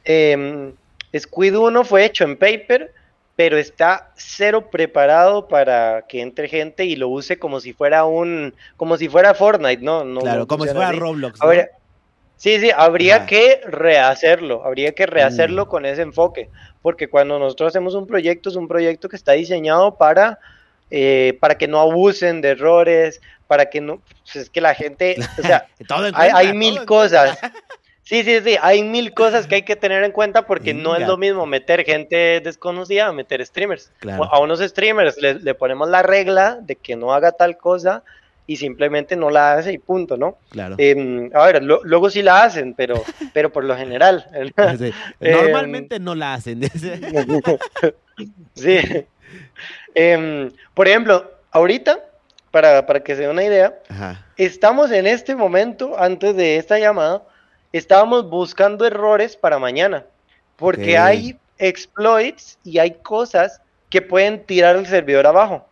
Eh, 0.05 0.73
Squid 1.17 1.57
1 1.57 1.85
fue 1.85 2.05
hecho 2.05 2.25
en 2.25 2.37
Paper, 2.37 2.93
pero 3.37 3.57
está 3.57 4.11
cero 4.17 4.71
preparado 4.71 5.47
para 5.49 6.05
que 6.09 6.21
entre 6.21 6.49
gente 6.49 6.85
y 6.85 6.97
lo 6.97 7.09
use 7.09 7.39
como 7.39 7.61
si 7.61 7.73
fuera 7.73 8.05
un, 8.05 8.55
como 8.77 8.97
si 8.97 9.09
fuera 9.09 9.35
Fortnite, 9.35 9.83
¿no? 9.83 10.05
no 10.05 10.21
claro, 10.21 10.47
como 10.47 10.65
si 10.65 10.71
fuera 10.73 10.93
Roblox. 10.93 11.39
sí, 12.37 12.61
sí, 12.61 12.71
habría 12.77 13.27
que 13.27 13.61
rehacerlo, 13.65 14.65
habría 14.65 14.93
que 14.93 15.07
rehacerlo 15.07 15.67
mm. 15.67 15.69
con 15.69 15.87
ese 15.87 16.03
enfoque, 16.03 16.51
porque 16.83 17.09
cuando 17.09 17.39
nosotros 17.39 17.69
hacemos 17.69 17.95
un 17.95 18.07
proyecto, 18.07 18.49
es 18.49 18.57
un 18.57 18.69
proyecto 18.69 19.09
que 19.09 19.17
está 19.17 19.33
diseñado 19.33 19.97
para 19.97 20.39
eh, 20.95 21.39
para 21.41 21.57
que 21.57 21.67
no 21.67 21.81
abusen 21.81 22.43
de 22.43 22.51
errores, 22.51 23.23
para 23.47 23.71
que 23.71 23.81
no, 23.81 24.03
pues 24.25 24.37
es 24.37 24.51
que 24.51 24.61
la 24.61 24.75
gente, 24.75 25.17
o 25.39 25.43
sea, 25.43 25.67
hay, 26.15 26.53
mil 26.53 26.85
cosas. 26.85 27.39
Sí, 28.03 28.23
sí, 28.25 28.41
sí, 28.45 28.57
hay 28.61 28.83
mil 28.83 29.15
cosas 29.15 29.47
que 29.47 29.55
hay 29.55 29.63
que 29.63 29.75
tener 29.75 30.05
en 30.05 30.13
cuenta 30.13 30.47
porque 30.47 30.75
no 30.75 30.95
es 30.95 31.07
lo 31.07 31.17
mismo 31.17 31.47
meter 31.47 31.83
gente 31.87 32.43
desconocida 32.45 33.07
a 33.07 33.13
meter 33.13 33.45
streamers. 33.47 33.91
A 34.31 34.39
unos 34.39 34.61
streamers 34.61 35.17
le, 35.17 35.55
ponemos 35.55 35.89
la 35.89 36.03
regla 36.03 36.59
de 36.61 36.77
que 36.77 36.95
no 36.95 37.15
haga 37.15 37.33
tal 37.33 37.57
cosa 37.57 38.03
y 38.47 38.57
simplemente 38.57 39.17
no 39.17 39.31
la 39.31 39.55
hace 39.55 39.73
y 39.73 39.79
punto, 39.79 40.19
¿no? 40.19 40.37
Claro. 40.51 40.75
Em, 40.77 41.31
a 41.33 41.47
ver, 41.47 41.63
luego 41.63 42.11
sí 42.11 42.21
la 42.21 42.43
hacen, 42.43 42.75
pero, 42.75 43.03
pero 43.33 43.51
por 43.51 43.65
lo 43.65 43.75
general. 43.79 44.27
Normalmente 45.21 45.99
no 45.99 46.15
la 46.15 46.35
hacen. 46.35 46.61
sí. 48.55 49.07
Em, 49.95 50.51
por 50.75 50.89
ejemplo, 50.89 51.31
ahorita, 51.51 52.01
para, 52.51 52.85
que 53.03 53.17
se 53.17 53.23
dé 53.23 53.29
una 53.29 53.45
idea, 53.45 53.79
estamos 54.37 54.91
en 54.91 55.07
este 55.07 55.35
momento, 55.35 55.99
antes 55.99 56.37
de 56.37 56.57
esta 56.57 56.79
llamada, 56.79 57.23
estábamos 57.73 58.29
buscando 58.29 58.87
errores 58.87 59.37
para 59.37 59.59
mañana, 59.59 60.05
porque 60.57 60.99
hay 60.99 61.39
exploits 61.59 62.59
y 62.65 62.79
hay 62.79 62.93
cosas 63.03 63.61
que 63.89 64.03
pueden 64.03 64.45
tirar 64.45 64.77
el 64.77 64.87
servidor 64.87 65.27
abajo. 65.27 65.67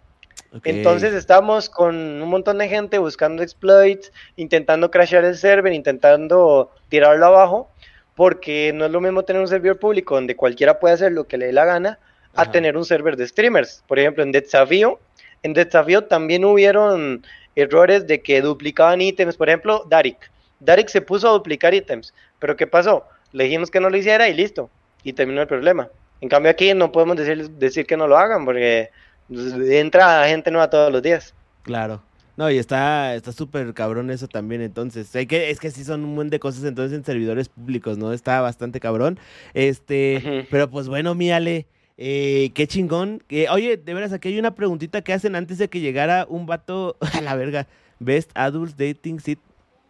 Entonces 0.64 1.14
estamos 1.14 1.70
con 1.70 1.94
un 1.94 2.28
montón 2.28 2.58
de 2.58 2.68
gente 2.68 2.98
buscando 2.98 3.42
exploits, 3.42 4.12
intentando 4.36 4.90
crashear 4.90 5.24
el 5.24 5.36
server, 5.36 5.72
intentando 5.72 6.72
tirarlo 6.88 7.26
abajo, 7.26 7.70
porque 8.16 8.72
no 8.74 8.86
es 8.86 8.90
lo 8.90 9.00
mismo 9.00 9.22
tener 9.22 9.40
un 9.40 9.48
servidor 9.48 9.78
público 9.78 10.16
donde 10.16 10.36
cualquiera 10.36 10.80
puede 10.80 10.94
hacer 10.94 11.12
lo 11.12 11.24
que 11.24 11.38
le 11.38 11.46
dé 11.46 11.52
la 11.52 11.64
gana, 11.64 11.98
a 12.34 12.50
tener 12.50 12.76
un 12.76 12.84
server 12.84 13.16
de 13.16 13.26
streamers. 13.26 13.82
Por 13.86 13.98
ejemplo, 13.98 14.22
en 14.22 14.32
Desafío, 14.32 14.98
en 15.42 15.54
Desafío 15.54 16.04
también 16.04 16.44
hubieron 16.44 17.24
errores 17.56 18.06
de 18.06 18.20
que 18.20 18.40
duplicaban 18.40 19.00
ítems. 19.00 19.36
Por 19.36 19.48
ejemplo, 19.48 19.84
Darik. 19.88 20.30
Darik 20.60 20.88
se 20.88 21.00
puso 21.00 21.28
a 21.28 21.32
duplicar 21.32 21.74
ítems. 21.74 22.14
Pero 22.38 22.56
¿qué 22.56 22.66
pasó? 22.66 23.04
Le 23.32 23.44
dijimos 23.44 23.70
que 23.70 23.80
no 23.80 23.90
lo 23.90 23.96
hiciera 23.96 24.28
y 24.28 24.34
listo. 24.34 24.70
Y 25.02 25.12
terminó 25.12 25.40
el 25.40 25.48
problema. 25.48 25.88
En 26.20 26.28
cambio 26.28 26.50
aquí 26.50 26.74
no 26.74 26.92
podemos 26.92 27.16
decir, 27.16 27.50
decir 27.52 27.86
que 27.86 27.96
no 27.96 28.06
lo 28.06 28.18
hagan 28.18 28.44
porque 28.44 28.90
entra 29.30 30.26
gente 30.28 30.50
nueva 30.50 30.68
todos 30.68 30.92
los 30.92 31.02
días. 31.02 31.34
Claro. 31.62 32.02
No, 32.36 32.50
y 32.50 32.58
está 32.58 33.14
está 33.14 33.32
súper 33.32 33.74
cabrón 33.74 34.10
eso 34.10 34.26
también, 34.26 34.62
entonces. 34.62 35.14
Hay 35.14 35.26
que, 35.26 35.50
es 35.50 35.60
que 35.60 35.70
sí 35.70 35.84
son 35.84 36.04
un 36.04 36.14
montón 36.14 36.30
de 36.30 36.40
cosas 36.40 36.64
entonces 36.64 36.96
en 36.96 37.04
servidores 37.04 37.48
públicos, 37.48 37.98
¿no? 37.98 38.12
Está 38.12 38.40
bastante 38.40 38.80
cabrón. 38.80 39.18
Este, 39.52 40.46
pero 40.50 40.70
pues 40.70 40.88
bueno, 40.88 41.14
míale. 41.14 41.66
Eh, 42.02 42.52
qué 42.54 42.66
chingón. 42.66 43.22
oye, 43.50 43.76
de 43.76 43.94
veras, 43.94 44.14
aquí 44.14 44.28
hay 44.28 44.38
una 44.38 44.54
preguntita 44.54 45.02
que 45.02 45.12
hacen 45.12 45.36
antes 45.36 45.58
de 45.58 45.68
que 45.68 45.80
llegara 45.80 46.24
un 46.30 46.46
vato 46.46 46.96
a 47.12 47.20
la 47.20 47.36
verga. 47.36 47.66
Best 47.98 48.30
Adults 48.34 48.78
Dating 48.78 49.20
Sit. 49.20 49.38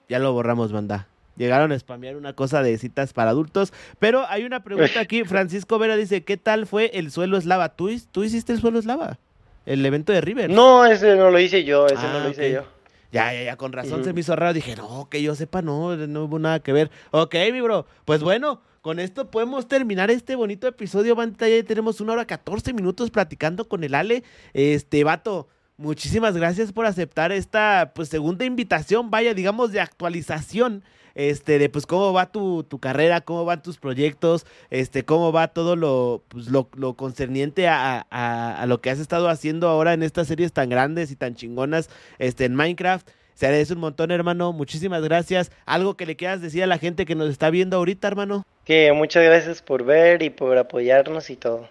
Ya 0.09 0.19
lo 0.19 0.33
borramos, 0.33 0.73
banda. 0.73 1.07
Llegaron 1.37 1.71
a 1.71 1.79
spamear 1.79 2.17
una 2.17 2.33
cosa 2.33 2.65
de 2.65 2.77
citas 2.79 3.13
para 3.13 3.31
adultos. 3.31 3.73
Pero 4.01 4.27
hay 4.29 4.45
una 4.45 4.65
pregunta 4.65 4.99
aquí. 4.99 5.23
Francisco 5.23 5.79
Vera 5.79 5.95
dice: 5.95 6.25
¿Qué 6.25 6.37
tal 6.37 6.67
fue 6.67 6.91
el 6.95 7.13
suelo 7.13 7.39
eslava? 7.39 7.69
¿Tú, 7.69 7.89
¿Tú 8.11 8.25
hiciste 8.25 8.53
el 8.53 8.61
suelo 8.61 8.81
eslava? 8.81 9.21
El 9.65 9.87
evento 9.87 10.13
de 10.13 10.21
River. 10.21 10.51
No, 10.51 10.85
ese 10.85 11.15
no 11.15 11.31
lo 11.31 11.39
hice 11.39 11.63
yo. 11.63 11.87
Ese 11.87 12.03
no 12.09 12.19
lo 12.19 12.27
ah, 12.27 12.31
hice 12.31 12.53
yo. 12.53 12.65
Ya, 13.13 13.33
ya, 13.33 13.45
ya, 13.45 13.57
con 13.57 13.73
razón 13.73 14.03
se 14.03 14.13
me 14.13 14.21
hizo 14.21 14.35
raro. 14.35 14.53
Dije, 14.53 14.75
no, 14.75 15.09
que 15.09 15.23
yo 15.23 15.37
sepa, 15.37 15.63
no, 15.63 15.97
no 15.97 16.25
hubo 16.25 16.41
nada 16.41 16.59
que 16.59 16.73
ver. 16.73 16.91
Ok, 17.13 17.37
mi 17.53 17.61
bro. 17.61 17.87
Pues 18.05 18.21
bueno, 18.21 18.63
con 18.81 18.99
esto 18.99 19.31
podemos 19.31 19.69
terminar 19.69 20.11
este 20.11 20.37
bonito 20.37 20.67
episodio, 20.67 21.15
bandita. 21.15 21.49
Ya 21.49 21.63
tenemos 21.63 22.01
una 22.01 22.15
hora 22.15 22.27
14 22.27 22.73
minutos 22.73 23.11
platicando 23.11 23.69
con 23.69 23.85
el 23.85 23.95
Ale. 23.95 24.25
Este, 24.55 25.05
vato, 25.05 25.49
muchísimas 25.77 26.37
gracias 26.37 26.73
por 26.73 26.87
aceptar 26.87 27.33
esta 27.33 27.93
pues 27.95 28.09
segunda 28.09 28.45
invitación, 28.45 29.11
vaya, 29.11 29.35
digamos, 29.35 29.73
de 29.73 29.81
actualización. 29.81 30.83
Este, 31.17 31.59
de 31.59 31.69
pues 31.69 31.87
cómo 31.87 32.13
va 32.13 32.31
tu, 32.31 32.65
carrera, 32.81 33.21
cómo 33.21 33.45
van 33.45 33.63
tus 33.63 33.79
proyectos, 33.79 34.47
este, 34.71 35.05
cómo 35.05 35.33
va 35.33 35.49
todo 35.49 35.75
lo, 35.75 36.23
pues, 36.29 36.47
lo, 36.47 36.69
concerniente 36.95 37.67
a, 37.67 38.07
a, 38.11 38.65
lo 38.67 38.81
que 38.81 38.91
has 38.91 39.01
estado 39.01 39.29
haciendo 39.29 39.69
ahora 39.69 39.93
en 39.93 40.05
estas 40.05 40.29
series 40.29 40.53
tan 40.53 40.69
grandes 40.71 41.11
y 41.11 41.17
tan 41.17 41.35
chingonas 41.35 41.91
este, 42.21 42.45
en 42.45 42.55
Minecraft. 42.55 43.11
Se 43.41 43.47
agradece 43.47 43.73
un 43.73 43.81
montón, 43.81 44.11
hermano. 44.11 44.53
Muchísimas 44.53 45.03
gracias. 45.03 45.51
¿Algo 45.65 45.97
que 45.97 46.05
le 46.05 46.15
quieras 46.15 46.43
decir 46.43 46.63
a 46.63 46.67
la 46.67 46.77
gente 46.77 47.07
que 47.07 47.15
nos 47.15 47.31
está 47.31 47.49
viendo 47.49 47.79
ahorita, 47.79 48.07
hermano? 48.07 48.45
Que 48.67 48.93
muchas 48.93 49.25
gracias 49.25 49.63
por 49.63 49.83
ver 49.83 50.23
y 50.23 50.29
por 50.29 50.59
apoyarnos 50.59 51.31
y 51.31 51.37
todo. 51.37 51.67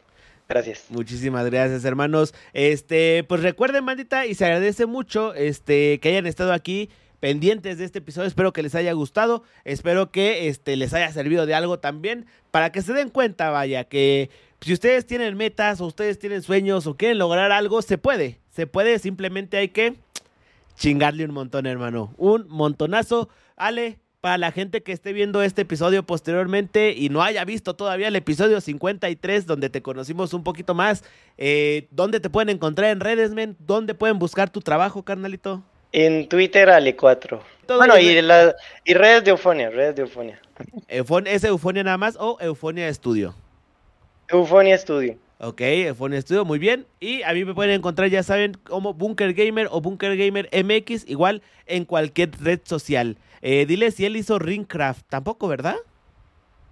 Gracias. 0.48 0.86
Muchísimas 0.90 1.46
gracias, 1.46 1.86
hermanos. 1.86 2.34
Este, 2.54 3.24
pues 3.26 3.44
recuerden, 3.44 3.84
mandita, 3.84 4.26
y 4.26 4.34
se 4.34 4.46
agradece 4.46 4.88
mucho 4.88 5.36
este 5.36 6.00
que 6.00 6.10
hayan 6.10 6.26
estado 6.26 6.54
aquí 6.54 6.90
pendientes 7.20 7.78
de 7.78 7.86
este 7.86 8.00
episodio. 8.00 8.28
Espero 8.28 8.52
que 8.52 8.64
les 8.64 8.74
haya 8.74 8.94
gustado. 8.94 9.44
Espero 9.64 10.10
que 10.10 10.48
este 10.48 10.76
les 10.76 10.96
haya 10.96 11.12
servido 11.12 11.46
de 11.46 11.54
algo 11.54 11.78
también 11.78 12.26
para 12.50 12.72
que 12.72 12.82
se 12.82 12.94
den 12.94 13.12
cuenta, 13.12 13.52
vaya, 13.52 13.84
que 13.84 14.32
si 14.62 14.74
ustedes 14.74 15.06
tienen 15.06 15.38
metas 15.38 15.82
o 15.82 15.86
ustedes 15.86 16.18
tienen 16.18 16.42
sueños 16.42 16.88
o 16.88 16.98
quieren 16.98 17.20
lograr 17.20 17.52
algo, 17.52 17.84
se 17.84 18.00
puede. 18.00 18.40
Se 18.50 18.66
puede, 18.66 18.98
simplemente 18.98 19.58
hay 19.58 19.70
que 19.70 19.98
chingarle 20.80 21.26
un 21.26 21.34
montón, 21.34 21.68
hermano. 21.68 22.14
Un 22.18 22.48
montonazo. 22.48 23.30
Ale, 23.56 24.00
para 24.22 24.38
la 24.38 24.52
gente 24.52 24.82
que 24.82 24.92
esté 24.92 25.14
viendo 25.14 25.44
este 25.44 25.62
episodio 25.62 26.04
posteriormente 26.04 26.94
y 26.98 27.10
no 27.10 27.22
haya 27.22 27.46
visto 27.46 27.76
todavía 27.76 28.08
el 28.08 28.16
episodio 28.16 28.60
53 28.60 29.46
donde 29.46 29.70
te 29.70 29.82
conocimos 29.82 30.34
un 30.34 30.44
poquito 30.44 30.74
más, 30.74 31.04
eh, 31.38 31.88
¿dónde 31.92 32.20
te 32.20 32.30
pueden 32.30 32.50
encontrar 32.50 32.90
en 32.90 33.02
redes, 33.02 33.32
men? 33.32 33.56
¿Dónde 33.60 33.94
pueden 33.94 34.18
buscar 34.18 34.50
tu 34.50 34.62
trabajo, 34.62 35.04
carnalito? 35.04 35.62
En 35.92 36.28
Twitter, 36.28 36.70
Ale4. 36.70 37.40
Bueno, 37.68 38.00
y, 38.00 38.08
y 38.86 38.94
redes 38.94 39.24
de 39.24 39.32
Eufonia, 39.32 39.70
redes 39.70 39.96
de 39.96 40.02
Eufonia. 40.04 40.40
¿Es 40.88 41.44
Eufonia 41.44 41.84
nada 41.84 41.98
más 41.98 42.16
o 42.20 42.38
Eufonia 42.40 42.92
Studio? 42.94 43.36
Eufonia 44.28 44.78
Studio. 44.78 45.18
Ok, 45.42 45.62
Phone 45.98 46.22
Studio, 46.22 46.44
muy 46.44 46.60
bien. 46.60 46.86
Y 47.00 47.24
a 47.24 47.32
mí 47.34 47.46
me 47.46 47.54
pueden 47.54 47.72
encontrar, 47.72 48.10
ya 48.10 48.24
saben, 48.24 48.56
como 48.64 48.94
Bunker 48.94 49.34
Gamer 49.34 49.70
o 49.72 49.80
Bunker 49.80 50.18
Gamer 50.18 50.50
MX, 50.52 51.08
igual 51.08 51.42
en 51.66 51.86
cualquier 51.86 52.32
red 52.42 52.60
social. 52.66 53.18
Eh, 53.42 53.66
dile 53.66 53.92
si 53.92 54.06
él 54.06 54.18
hizo 54.18 54.38
Ringcraft, 54.38 55.08
tampoco, 55.08 55.48
¿verdad? 55.48 55.78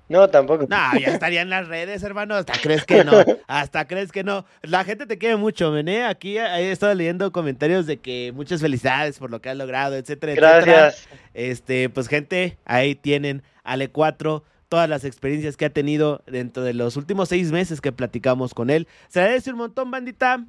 No, 0.10 0.30
tampoco. 0.30 0.66
No, 0.70 1.00
ya 1.00 1.08
estaría 1.14 1.42
en 1.42 1.50
las 1.50 1.70
redes, 1.70 2.04
hermano. 2.04 2.36
Hasta 2.36 2.54
crees 2.62 2.84
que 2.84 3.06
no. 3.06 3.14
Hasta 3.48 3.88
crees 3.88 4.12
que 4.12 4.26
no. 4.26 4.46
La 4.64 4.84
gente 4.84 5.06
te 5.06 5.18
quiere 5.18 5.38
mucho, 5.38 5.72
Mené. 5.72 6.04
Aquí 6.04 6.38
he 6.38 6.70
estado 6.70 6.94
leyendo 6.94 7.32
comentarios 7.32 7.86
de 7.86 7.98
que 7.98 8.34
muchas 8.34 8.60
felicidades 8.60 9.18
por 9.18 9.32
lo 9.32 9.42
que 9.42 9.50
has 9.50 9.58
logrado, 9.58 9.96
etcétera, 9.96 10.36
Gracias. 10.36 11.08
Este, 11.34 11.88
pues, 11.88 12.10
gente, 12.10 12.58
ahí 12.66 12.96
tienen 12.96 13.44
Ale 13.64 13.90
4 13.92 14.44
todas 14.70 14.90
las 14.90 15.04
experiencias 15.04 15.58
que 15.58 15.66
ha 15.66 15.70
tenido 15.70 16.22
dentro 16.28 16.64
de 16.64 16.74
los 16.74 16.98
últimos 16.98 17.30
seis 17.30 17.52
meses 17.52 17.82
que 17.82 17.92
platicamos 17.92 18.54
con 18.54 18.70
él. 18.70 18.88
Se 19.08 19.22
agradece 19.22 19.52
un 19.52 19.58
montón, 19.58 19.92
bandita. 19.92 20.46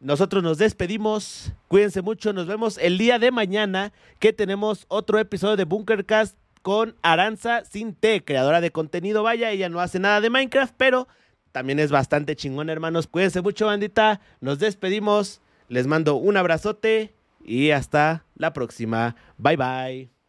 Nosotros 0.00 0.42
nos 0.42 0.58
despedimos. 0.58 1.52
Cuídense 1.68 2.02
mucho. 2.02 2.32
Nos 2.32 2.46
vemos 2.46 2.78
el 2.78 2.98
día 2.98 3.18
de 3.18 3.30
mañana 3.30 3.92
que 4.18 4.32
tenemos 4.32 4.86
otro 4.88 5.18
episodio 5.18 5.56
de 5.56 5.64
Bunkercast 5.64 6.36
con 6.62 6.94
Aranza 7.02 7.64
Sinte, 7.64 8.24
creadora 8.24 8.60
de 8.60 8.70
contenido. 8.70 9.22
Vaya, 9.22 9.50
ella 9.50 9.68
no 9.68 9.80
hace 9.80 9.98
nada 9.98 10.20
de 10.20 10.30
Minecraft, 10.30 10.74
pero 10.76 11.08
también 11.52 11.78
es 11.78 11.90
bastante 11.90 12.36
chingón, 12.36 12.70
hermanos. 12.70 13.06
Cuídense 13.06 13.42
mucho, 13.42 13.66
bandita. 13.66 14.20
Nos 14.40 14.58
despedimos. 14.58 15.40
Les 15.68 15.86
mando 15.86 16.16
un 16.16 16.36
abrazote 16.36 17.14
y 17.44 17.70
hasta 17.70 18.24
la 18.34 18.52
próxima. 18.52 19.16
Bye 19.38 19.56
bye. 19.56 20.19